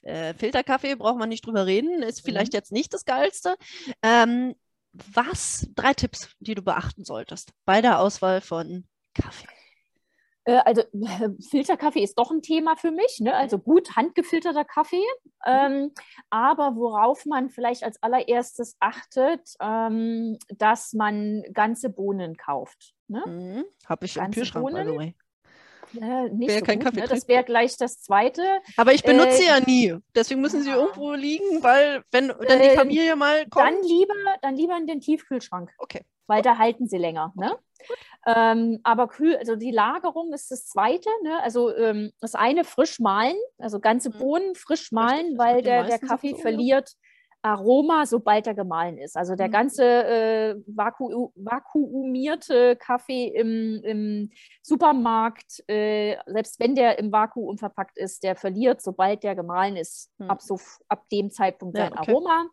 ja. 0.04 0.10
äh, 0.10 0.34
Filterkaffee, 0.34 0.96
braucht 0.96 1.18
man 1.18 1.30
nicht 1.30 1.46
drüber 1.46 1.66
reden, 1.66 2.04
ist 2.04 2.24
mhm. 2.24 2.30
vielleicht 2.30 2.54
jetzt 2.54 2.72
nicht 2.72 2.94
das 2.94 3.06
Geilste. 3.06 3.56
Ähm, 4.02 4.56
was, 4.94 5.68
drei 5.76 5.94
Tipps, 5.94 6.30
die 6.40 6.56
du 6.56 6.62
beachten 6.62 7.06
solltest 7.06 7.52
bei 7.66 7.82
der 7.82 8.00
Auswahl 8.00 8.42
von 8.42 8.86
Kaffee? 9.14 9.48
Äh, 10.46 10.62
also 10.66 10.84
Filterkaffee 11.50 12.04
ist 12.04 12.18
doch 12.18 12.32
ein 12.32 12.42
Thema 12.42 12.76
für 12.76 12.92
mich, 12.92 13.20
ne? 13.20 13.36
also 13.36 13.58
gut 13.60 13.96
handgefilterter 13.96 14.66
Kaffee. 14.66 15.06
Ähm, 15.46 15.92
aber 16.30 16.76
worauf 16.76 17.26
man 17.26 17.50
vielleicht 17.50 17.84
als 17.84 18.02
allererstes 18.02 18.76
achtet, 18.80 19.54
ähm, 19.60 20.38
dass 20.50 20.94
man 20.94 21.44
ganze 21.54 21.89
Bohnen 21.89 22.38
kauft. 22.38 22.94
Ne? 23.08 23.24
Mhm. 23.26 23.66
Habe 23.88 24.06
ich 24.06 24.16
ganze 24.16 24.28
im 24.39 24.44
Kühlschrank, 24.44 24.66
Bohnen. 24.66 24.86
by 24.86 24.92
the 24.92 24.98
way. 24.98 25.16
Äh, 26.00 26.30
nicht 26.30 26.52
so 26.52 26.62
kein 26.62 26.80
gut, 26.80 26.86
Kaffee 26.86 27.02
ne? 27.02 27.08
Das 27.08 27.28
wäre 27.28 27.44
gleich 27.44 27.76
das 27.78 28.02
Zweite. 28.02 28.42
Aber 28.78 28.94
ich 28.94 29.04
benutze 29.04 29.44
äh, 29.44 29.48
ja 29.48 29.60
nie. 29.60 29.96
Deswegen 30.16 30.39
müssen 30.39 30.62
sie 30.62 30.70
irgendwo 30.70 31.14
liegen, 31.14 31.62
weil 31.64 32.04
wenn 32.12 32.30
dann 32.30 32.60
die 32.60 32.68
äh, 32.68 32.76
Familie 32.76 33.16
mal 33.16 33.46
kommt. 33.50 33.68
Dann 33.68 33.84
lieber, 33.84 34.14
dann 34.42 34.56
lieber 34.56 34.78
in 34.78 34.88
den 34.88 35.02
Tiefkühlschrank. 35.02 35.72
Okay. 35.78 36.06
Weil 36.32 36.44
da 36.44 36.58
halten 36.58 36.88
sie 36.88 36.98
länger. 36.98 37.34
Ne? 37.36 37.58
Ähm, 38.26 38.80
aber 38.84 39.10
kühl, 39.10 39.36
also 39.36 39.58
die 39.58 39.72
Lagerung 39.72 40.32
ist 40.32 40.50
das 40.50 40.66
Zweite. 40.66 41.10
Ne? 41.24 41.44
Also 41.44 41.76
ähm, 41.76 42.12
das 42.22 42.36
eine 42.36 42.64
frisch 42.64 43.02
mahlen, 43.02 43.36
also 43.58 43.82
ganze 43.82 44.12
mhm. 44.12 44.18
Bohnen 44.18 44.56
frisch 44.56 44.94
mahlen, 44.94 45.38
weil 45.38 45.62
der, 45.62 45.84
der 45.84 46.00
Kaffee 46.00 46.32
so, 46.32 46.38
verliert. 46.38 46.94
Aroma, 47.44 48.06
sobald 48.06 48.46
er 48.46 48.54
gemahlen 48.54 48.98
ist. 48.98 49.18
Also 49.18 49.36
der 49.36 49.48
mhm. 49.48 49.52
ganze 49.52 49.84
äh, 49.84 50.56
vaku 50.68 51.32
vakuumierte 51.36 52.78
Kaffee 52.78 53.28
im, 53.28 53.82
im 53.84 54.30
Supermarkt, 54.62 55.64
äh, 55.68 56.18
selbst 56.28 56.60
wenn 56.62 56.76
der 56.76 57.00
im 57.00 57.12
Vakuum 57.12 57.58
verpackt 57.58 57.98
ist, 57.98 58.24
der 58.24 58.36
verliert, 58.36 58.82
sobald 58.82 59.24
der 59.24 59.36
gemahlen 59.36 59.76
ist, 59.76 60.12
mhm. 60.20 60.30
ab, 60.30 60.42
so, 60.42 60.60
ab 60.88 61.10
dem 61.12 61.32
Zeitpunkt 61.32 61.78
ja, 61.78 61.86
sein 61.86 61.94
okay. 61.98 62.12
Aroma. 62.12 62.46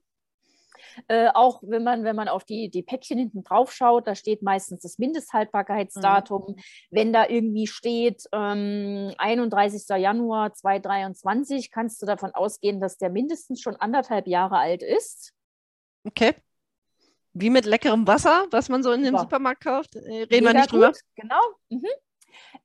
Äh, 1.09 1.29
auch 1.35 1.62
wenn 1.62 1.85
man, 1.85 2.05
wenn 2.05 2.16
man 2.16 2.29
auf 2.29 2.45
die, 2.45 2.70
die 2.70 2.83
Päckchen 2.83 3.18
hinten 3.18 3.43
drauf 3.43 3.72
schaut, 3.72 4.07
da 4.07 4.14
steht 4.14 4.43
meistens 4.43 4.81
das 4.81 4.99
Mindesthaltbarkeitsdatum. 4.99 6.55
Mhm. 6.57 6.62
Wenn 6.91 7.12
da 7.12 7.29
irgendwie 7.29 7.66
steht 7.66 8.24
ähm, 8.33 9.12
31. 9.18 9.89
Januar 9.97 10.55
2023, 10.55 11.70
kannst 11.70 12.03
du 12.03 12.07
davon 12.07 12.33
ausgehen, 12.33 12.81
dass 12.81 12.99
der 12.99 13.11
mindestens 13.11 13.61
schon 13.61 13.76
anderthalb 13.76 14.26
Jahre 14.26 14.59
alt 14.59 14.83
ist. 14.83 15.33
Okay. 16.05 16.35
Wie 17.33 17.51
mit 17.51 17.66
leckerem 17.66 18.07
Wasser, 18.07 18.47
was 18.51 18.68
man 18.68 18.83
so 18.83 18.93
in 18.93 19.03
dem. 19.03 19.16
Supermarkt 19.16 19.62
kauft. 19.62 19.97
Äh, 19.97 20.24
reden 20.24 20.47
wir 20.47 20.55
nicht 20.55 20.72
drüber. 20.72 20.89
Gut. 20.89 21.01
Genau. 21.16 21.41
Mhm. 21.68 21.87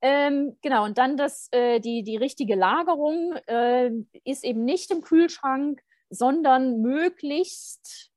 Ähm, 0.02 0.58
genau, 0.62 0.86
und 0.86 0.98
dann 0.98 1.18
das, 1.18 1.48
äh, 1.52 1.80
die, 1.80 2.04
die 2.04 2.18
richtige 2.18 2.56
Lagerung 2.56 3.36
äh, 3.48 3.92
ist 4.24 4.44
eben 4.44 4.66
nicht 4.66 4.92
im 4.92 5.02
Kühlschrank, 5.02 5.82
sondern 6.14 6.82
möglichst 6.82 8.14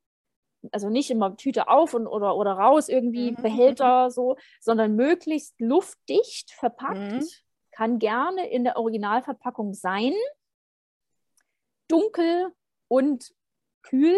also 0.72 0.88
nicht 0.88 1.10
immer 1.10 1.36
Tüte 1.36 1.68
auf 1.68 1.94
und, 1.94 2.06
oder, 2.06 2.36
oder 2.36 2.52
raus, 2.52 2.88
irgendwie 2.88 3.32
mhm. 3.32 3.36
Behälter 3.36 4.10
so, 4.10 4.36
sondern 4.60 4.96
möglichst 4.96 5.60
luftdicht 5.60 6.52
verpackt. 6.52 7.12
Mhm. 7.12 7.24
Kann 7.72 7.98
gerne 7.98 8.48
in 8.48 8.64
der 8.64 8.76
Originalverpackung 8.76 9.74
sein. 9.74 10.12
Dunkel 11.88 12.52
und 12.88 13.32
kühl, 13.82 14.16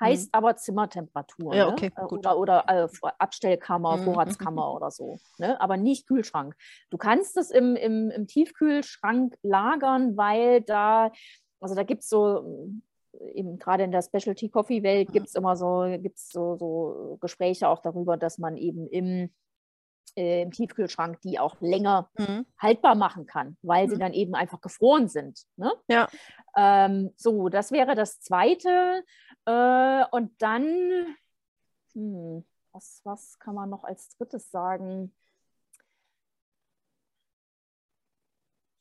heißt 0.00 0.26
mhm. 0.26 0.38
aber 0.38 0.56
Zimmertemperatur. 0.56 1.54
Ja, 1.54 1.68
okay, 1.68 1.90
ne? 1.96 2.08
Oder, 2.08 2.38
oder 2.38 2.64
äh, 2.68 2.88
Abstellkammer, 3.18 3.96
mhm. 3.96 4.04
Vorratskammer 4.04 4.72
oder 4.72 4.90
so. 4.90 5.18
Ne? 5.38 5.60
Aber 5.60 5.76
nicht 5.76 6.06
Kühlschrank. 6.06 6.54
Du 6.90 6.96
kannst 6.96 7.36
es 7.36 7.50
im, 7.50 7.76
im, 7.76 8.10
im 8.10 8.26
Tiefkühlschrank 8.26 9.36
lagern, 9.42 10.16
weil 10.16 10.62
da, 10.62 11.10
also 11.60 11.74
da 11.74 11.82
gibt 11.82 12.02
es 12.02 12.08
so 12.08 12.70
eben 13.32 13.58
gerade 13.58 13.84
in 13.84 13.92
der 13.92 14.02
Specialty 14.02 14.48
Coffee 14.48 14.82
Welt 14.82 15.12
gibt 15.12 15.28
es 15.28 15.34
immer 15.34 15.56
so, 15.56 15.84
gibt's 16.00 16.30
so, 16.30 16.56
so 16.56 17.18
Gespräche 17.20 17.68
auch 17.68 17.80
darüber, 17.80 18.16
dass 18.16 18.38
man 18.38 18.56
eben 18.56 18.86
im, 18.88 19.30
äh, 20.16 20.42
im 20.42 20.50
Tiefkühlschrank 20.50 21.20
die 21.22 21.38
auch 21.38 21.60
länger 21.60 22.10
mhm. 22.18 22.46
haltbar 22.58 22.94
machen 22.94 23.26
kann, 23.26 23.56
weil 23.62 23.86
mhm. 23.86 23.90
sie 23.90 23.98
dann 23.98 24.12
eben 24.12 24.34
einfach 24.34 24.60
gefroren 24.60 25.08
sind. 25.08 25.44
Ne? 25.56 25.72
Ja. 25.88 26.08
Ähm, 26.56 27.12
so, 27.16 27.48
das 27.48 27.72
wäre 27.72 27.94
das 27.94 28.20
Zweite. 28.20 29.04
Äh, 29.46 30.04
und 30.10 30.30
dann, 30.40 31.16
hm, 31.92 32.44
was, 32.72 33.00
was 33.04 33.38
kann 33.38 33.54
man 33.54 33.70
noch 33.70 33.84
als 33.84 34.16
drittes 34.16 34.50
sagen? 34.50 35.14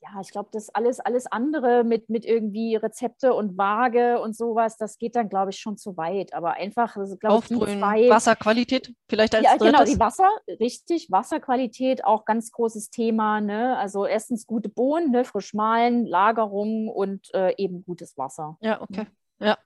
Ja, 0.03 0.19
ich 0.21 0.31
glaube, 0.31 0.49
das 0.51 0.69
alles, 0.69 0.99
alles 0.99 1.31
andere 1.31 1.83
mit, 1.83 2.09
mit 2.09 2.25
irgendwie 2.25 2.75
Rezepte 2.75 3.33
und 3.33 3.57
Waage 3.57 4.19
und 4.19 4.35
sowas, 4.35 4.77
das 4.77 4.97
geht 4.97 5.15
dann, 5.15 5.29
glaube 5.29 5.51
ich, 5.51 5.59
schon 5.59 5.77
zu 5.77 5.95
weit. 5.95 6.33
Aber 6.33 6.53
einfach, 6.53 6.97
also, 6.97 7.15
Aufbrühen, 7.23 7.79
zwei, 7.79 8.09
Wasserqualität 8.09 8.93
vielleicht 9.07 9.33
als 9.33 9.45
ja, 9.45 9.57
drittes. 9.57 9.71
Genau, 9.71 9.83
die 9.85 9.99
Wasser, 9.99 10.29
richtig, 10.59 11.09
Wasserqualität 11.09 12.03
auch 12.03 12.25
ganz 12.25 12.51
großes 12.51 12.89
Thema. 12.89 13.39
Ne? 13.39 13.77
Also 13.77 14.05
erstens 14.05 14.45
gute 14.45 14.67
Bohnen, 14.67 15.11
ne? 15.11 15.23
frisch 15.23 15.53
mahlen, 15.53 16.05
Lagerung 16.05 16.89
und 16.89 17.33
äh, 17.33 17.55
eben 17.57 17.85
gutes 17.85 18.17
Wasser. 18.17 18.57
Ja, 18.61 18.81
okay. 18.81 19.07
Ja. 19.39 19.57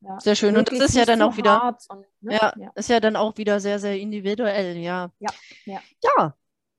ja. 0.00 0.20
sehr 0.20 0.36
schön. 0.36 0.56
Und 0.56 0.70
das 0.70 0.80
ist 0.80 0.96
ja 0.96 1.04
dann 1.04 1.22
auch 1.22 1.36
wieder, 1.36 1.76
und, 1.88 2.04
ne? 2.20 2.34
ja, 2.34 2.52
ja, 2.56 2.70
ist 2.74 2.88
ja 2.88 3.00
dann 3.00 3.16
auch 3.16 3.36
wieder 3.36 3.58
sehr, 3.60 3.78
sehr 3.78 3.98
individuell, 3.98 4.76
ja. 4.76 5.10
Ja, 5.18 5.30
ja. 5.64 5.80
ja 6.02 6.34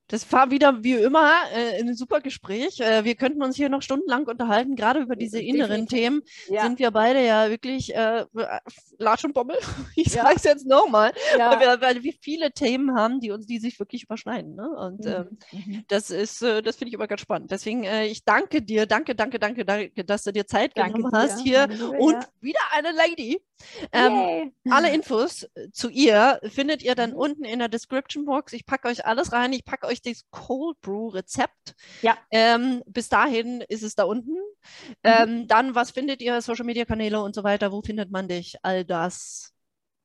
das 0.08 0.32
war 0.32 0.52
wieder 0.52 0.84
wie 0.84 0.94
immer 0.94 1.34
äh, 1.54 1.80
ein 1.80 1.94
super 1.94 2.22
Gespräch. 2.22 2.80
Äh, 2.80 3.04
wir 3.04 3.16
könnten 3.16 3.44
uns 3.44 3.56
hier 3.56 3.70
noch 3.70 3.82
stundenlang 3.82 4.26
unterhalten, 4.26 4.76
gerade 4.76 5.02
über 5.02 5.16
diese 5.16 5.42
inneren 5.42 5.88
Themen. 5.88 6.22
Ja. 6.48 6.64
Sind 6.64 6.80
wir 6.80 6.92
beide 6.92 7.26
ja 7.26 7.50
wirklich 7.50 7.94
äh, 7.94 8.26
Latsch 8.98 9.26
und 9.26 9.34
Bommel. 9.34 9.58
Ich 9.96 10.14
ja. 10.14 10.24
sage 10.24 10.36
es 10.36 10.44
jetzt 10.44 10.68
nochmal, 10.68 11.12
ja. 11.38 11.52
weil, 11.52 11.60
wir, 11.60 11.82
weil 11.82 12.04
wir 12.04 12.14
viele 12.22 12.52
Themen 12.52 12.96
haben, 12.96 13.20
die 13.20 13.32
uns, 13.32 13.48
die 13.48 13.58
sich 13.58 13.80
wirklich 13.80 14.04
überschneiden. 14.04 14.56
Ne? 14.56 14.70
Und 14.70 15.06
mhm. 15.06 15.08
ähm, 15.08 15.38
mhm. 15.52 15.86
das 15.88 16.12
ist, 16.12 16.44
äh, 16.44 16.62
das 16.62 16.76
finde 16.76 16.90
ich 16.90 16.94
immer 16.94 17.08
ganz 17.08 17.22
spannend. 17.22 17.50
Deswegen, 17.52 17.84
äh, 17.84 18.06
ich 18.06 18.24
danke 18.24 18.62
dir, 18.62 18.86
danke, 18.86 19.16
danke, 19.16 19.40
danke, 19.40 19.66
danke, 19.66 20.06
dass 20.06 20.24
du 20.24 20.32
dir 20.32 20.46
Zeit 20.46 20.74
danke 20.76 20.94
genommen 20.94 21.12
dir. 21.12 21.18
hast 21.18 21.40
hier 21.42 21.68
und 21.98 22.28
wieder 22.42 22.60
eine 22.72 22.92
Lady. 22.92 23.42
Ähm, 23.92 24.54
alle 24.70 24.94
Infos 24.94 25.48
zu 25.72 25.90
ihr 25.90 26.40
findet 26.44 26.84
ihr 26.84 26.94
dann 26.94 27.12
mhm. 27.12 27.18
unten 27.18 27.44
in 27.44 27.60
der 27.60 27.70
Description 27.70 28.26
Box. 28.26 28.54
Ich 28.54 28.66
packe 28.66 28.88
euch 28.88 29.06
alles 29.06 29.32
rein. 29.34 29.52
Ich 29.54 29.66
packe 29.66 29.88
euch 29.88 29.97
das 30.02 30.24
Cold 30.32 30.80
Brew 30.82 31.10
Rezept. 31.10 31.76
Ja. 32.02 32.18
Ähm, 32.32 32.84
bis 32.86 33.10
dahin 33.10 33.62
ist 33.62 33.84
es 33.84 33.96
da 33.96 34.04
unten. 34.04 34.32
Mhm. 34.34 34.96
Ähm, 35.04 35.48
dann, 35.48 35.76
was 35.76 35.92
findet 35.92 36.22
ihr? 36.22 36.42
Social 36.42 36.66
Media 36.66 36.86
Kanäle 36.86 37.22
und 37.22 37.36
so 37.36 37.44
weiter. 37.44 37.72
Wo 37.72 37.82
findet 37.82 38.12
man 38.12 38.28
dich? 38.28 38.56
All 38.64 38.86
das. 38.86 39.54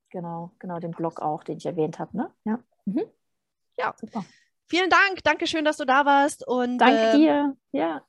Genau, 0.09 0.51
genau, 0.59 0.79
den 0.79 0.91
Blog 0.91 1.21
auch, 1.21 1.43
den 1.43 1.57
ich 1.57 1.65
erwähnt 1.65 1.99
habe. 1.99 2.15
Ne? 2.15 2.31
Ja. 2.45 2.59
Mhm. 2.85 3.03
Ja. 3.77 3.95
Super. 3.99 4.23
Vielen 4.67 4.89
Dank. 4.89 5.23
Dankeschön, 5.23 5.65
dass 5.65 5.77
du 5.77 5.85
da 5.85 6.05
warst. 6.05 6.47
Und, 6.47 6.77
Danke 6.77 7.09
äh, 7.09 7.17
dir. 7.17 7.57
Ja. 7.71 8.05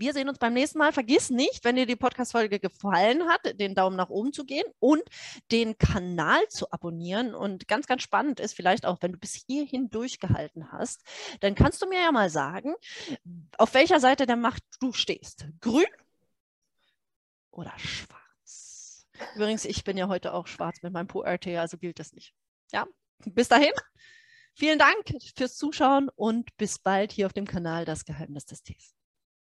Wir 0.00 0.12
sehen 0.12 0.28
uns 0.28 0.38
beim 0.38 0.54
nächsten 0.54 0.78
Mal. 0.78 0.92
Vergiss 0.92 1.28
nicht, 1.28 1.64
wenn 1.64 1.74
dir 1.74 1.84
die 1.84 1.96
Podcast-Folge 1.96 2.60
gefallen 2.60 3.28
hat, 3.28 3.58
den 3.58 3.74
Daumen 3.74 3.96
nach 3.96 4.10
oben 4.10 4.32
zu 4.32 4.44
gehen 4.44 4.64
und 4.78 5.02
den 5.50 5.76
Kanal 5.76 6.46
zu 6.48 6.70
abonnieren. 6.70 7.34
Und 7.34 7.66
ganz, 7.66 7.88
ganz 7.88 8.02
spannend 8.02 8.38
ist 8.38 8.54
vielleicht 8.54 8.86
auch, 8.86 8.98
wenn 9.00 9.12
du 9.12 9.18
bis 9.18 9.34
hierhin 9.34 9.90
durchgehalten 9.90 10.70
hast, 10.70 11.02
dann 11.40 11.56
kannst 11.56 11.82
du 11.82 11.88
mir 11.88 12.00
ja 12.00 12.12
mal 12.12 12.30
sagen, 12.30 12.76
auf 13.56 13.74
welcher 13.74 13.98
Seite 13.98 14.26
der 14.26 14.36
Macht 14.36 14.62
du 14.78 14.92
stehst. 14.92 15.46
Grün 15.60 15.86
oder 17.50 17.76
schwarz? 17.76 19.08
Übrigens, 19.34 19.64
ich 19.64 19.82
bin 19.82 19.96
ja 19.96 20.06
heute 20.06 20.32
auch 20.32 20.46
schwarz 20.46 20.80
mit 20.82 20.92
meinem 20.92 21.08
ProRT, 21.08 21.48
also 21.48 21.76
gilt 21.76 21.98
das 21.98 22.12
nicht. 22.12 22.34
Ja, 22.72 22.86
bis 23.24 23.48
dahin. 23.48 23.72
Vielen 24.54 24.78
Dank 24.78 25.04
fürs 25.36 25.56
Zuschauen 25.56 26.08
und 26.14 26.56
bis 26.56 26.78
bald 26.78 27.10
hier 27.10 27.26
auf 27.26 27.32
dem 27.32 27.48
Kanal 27.48 27.84
Das 27.84 28.04
Geheimnis 28.04 28.46
des 28.46 28.62
Tees. 28.62 28.97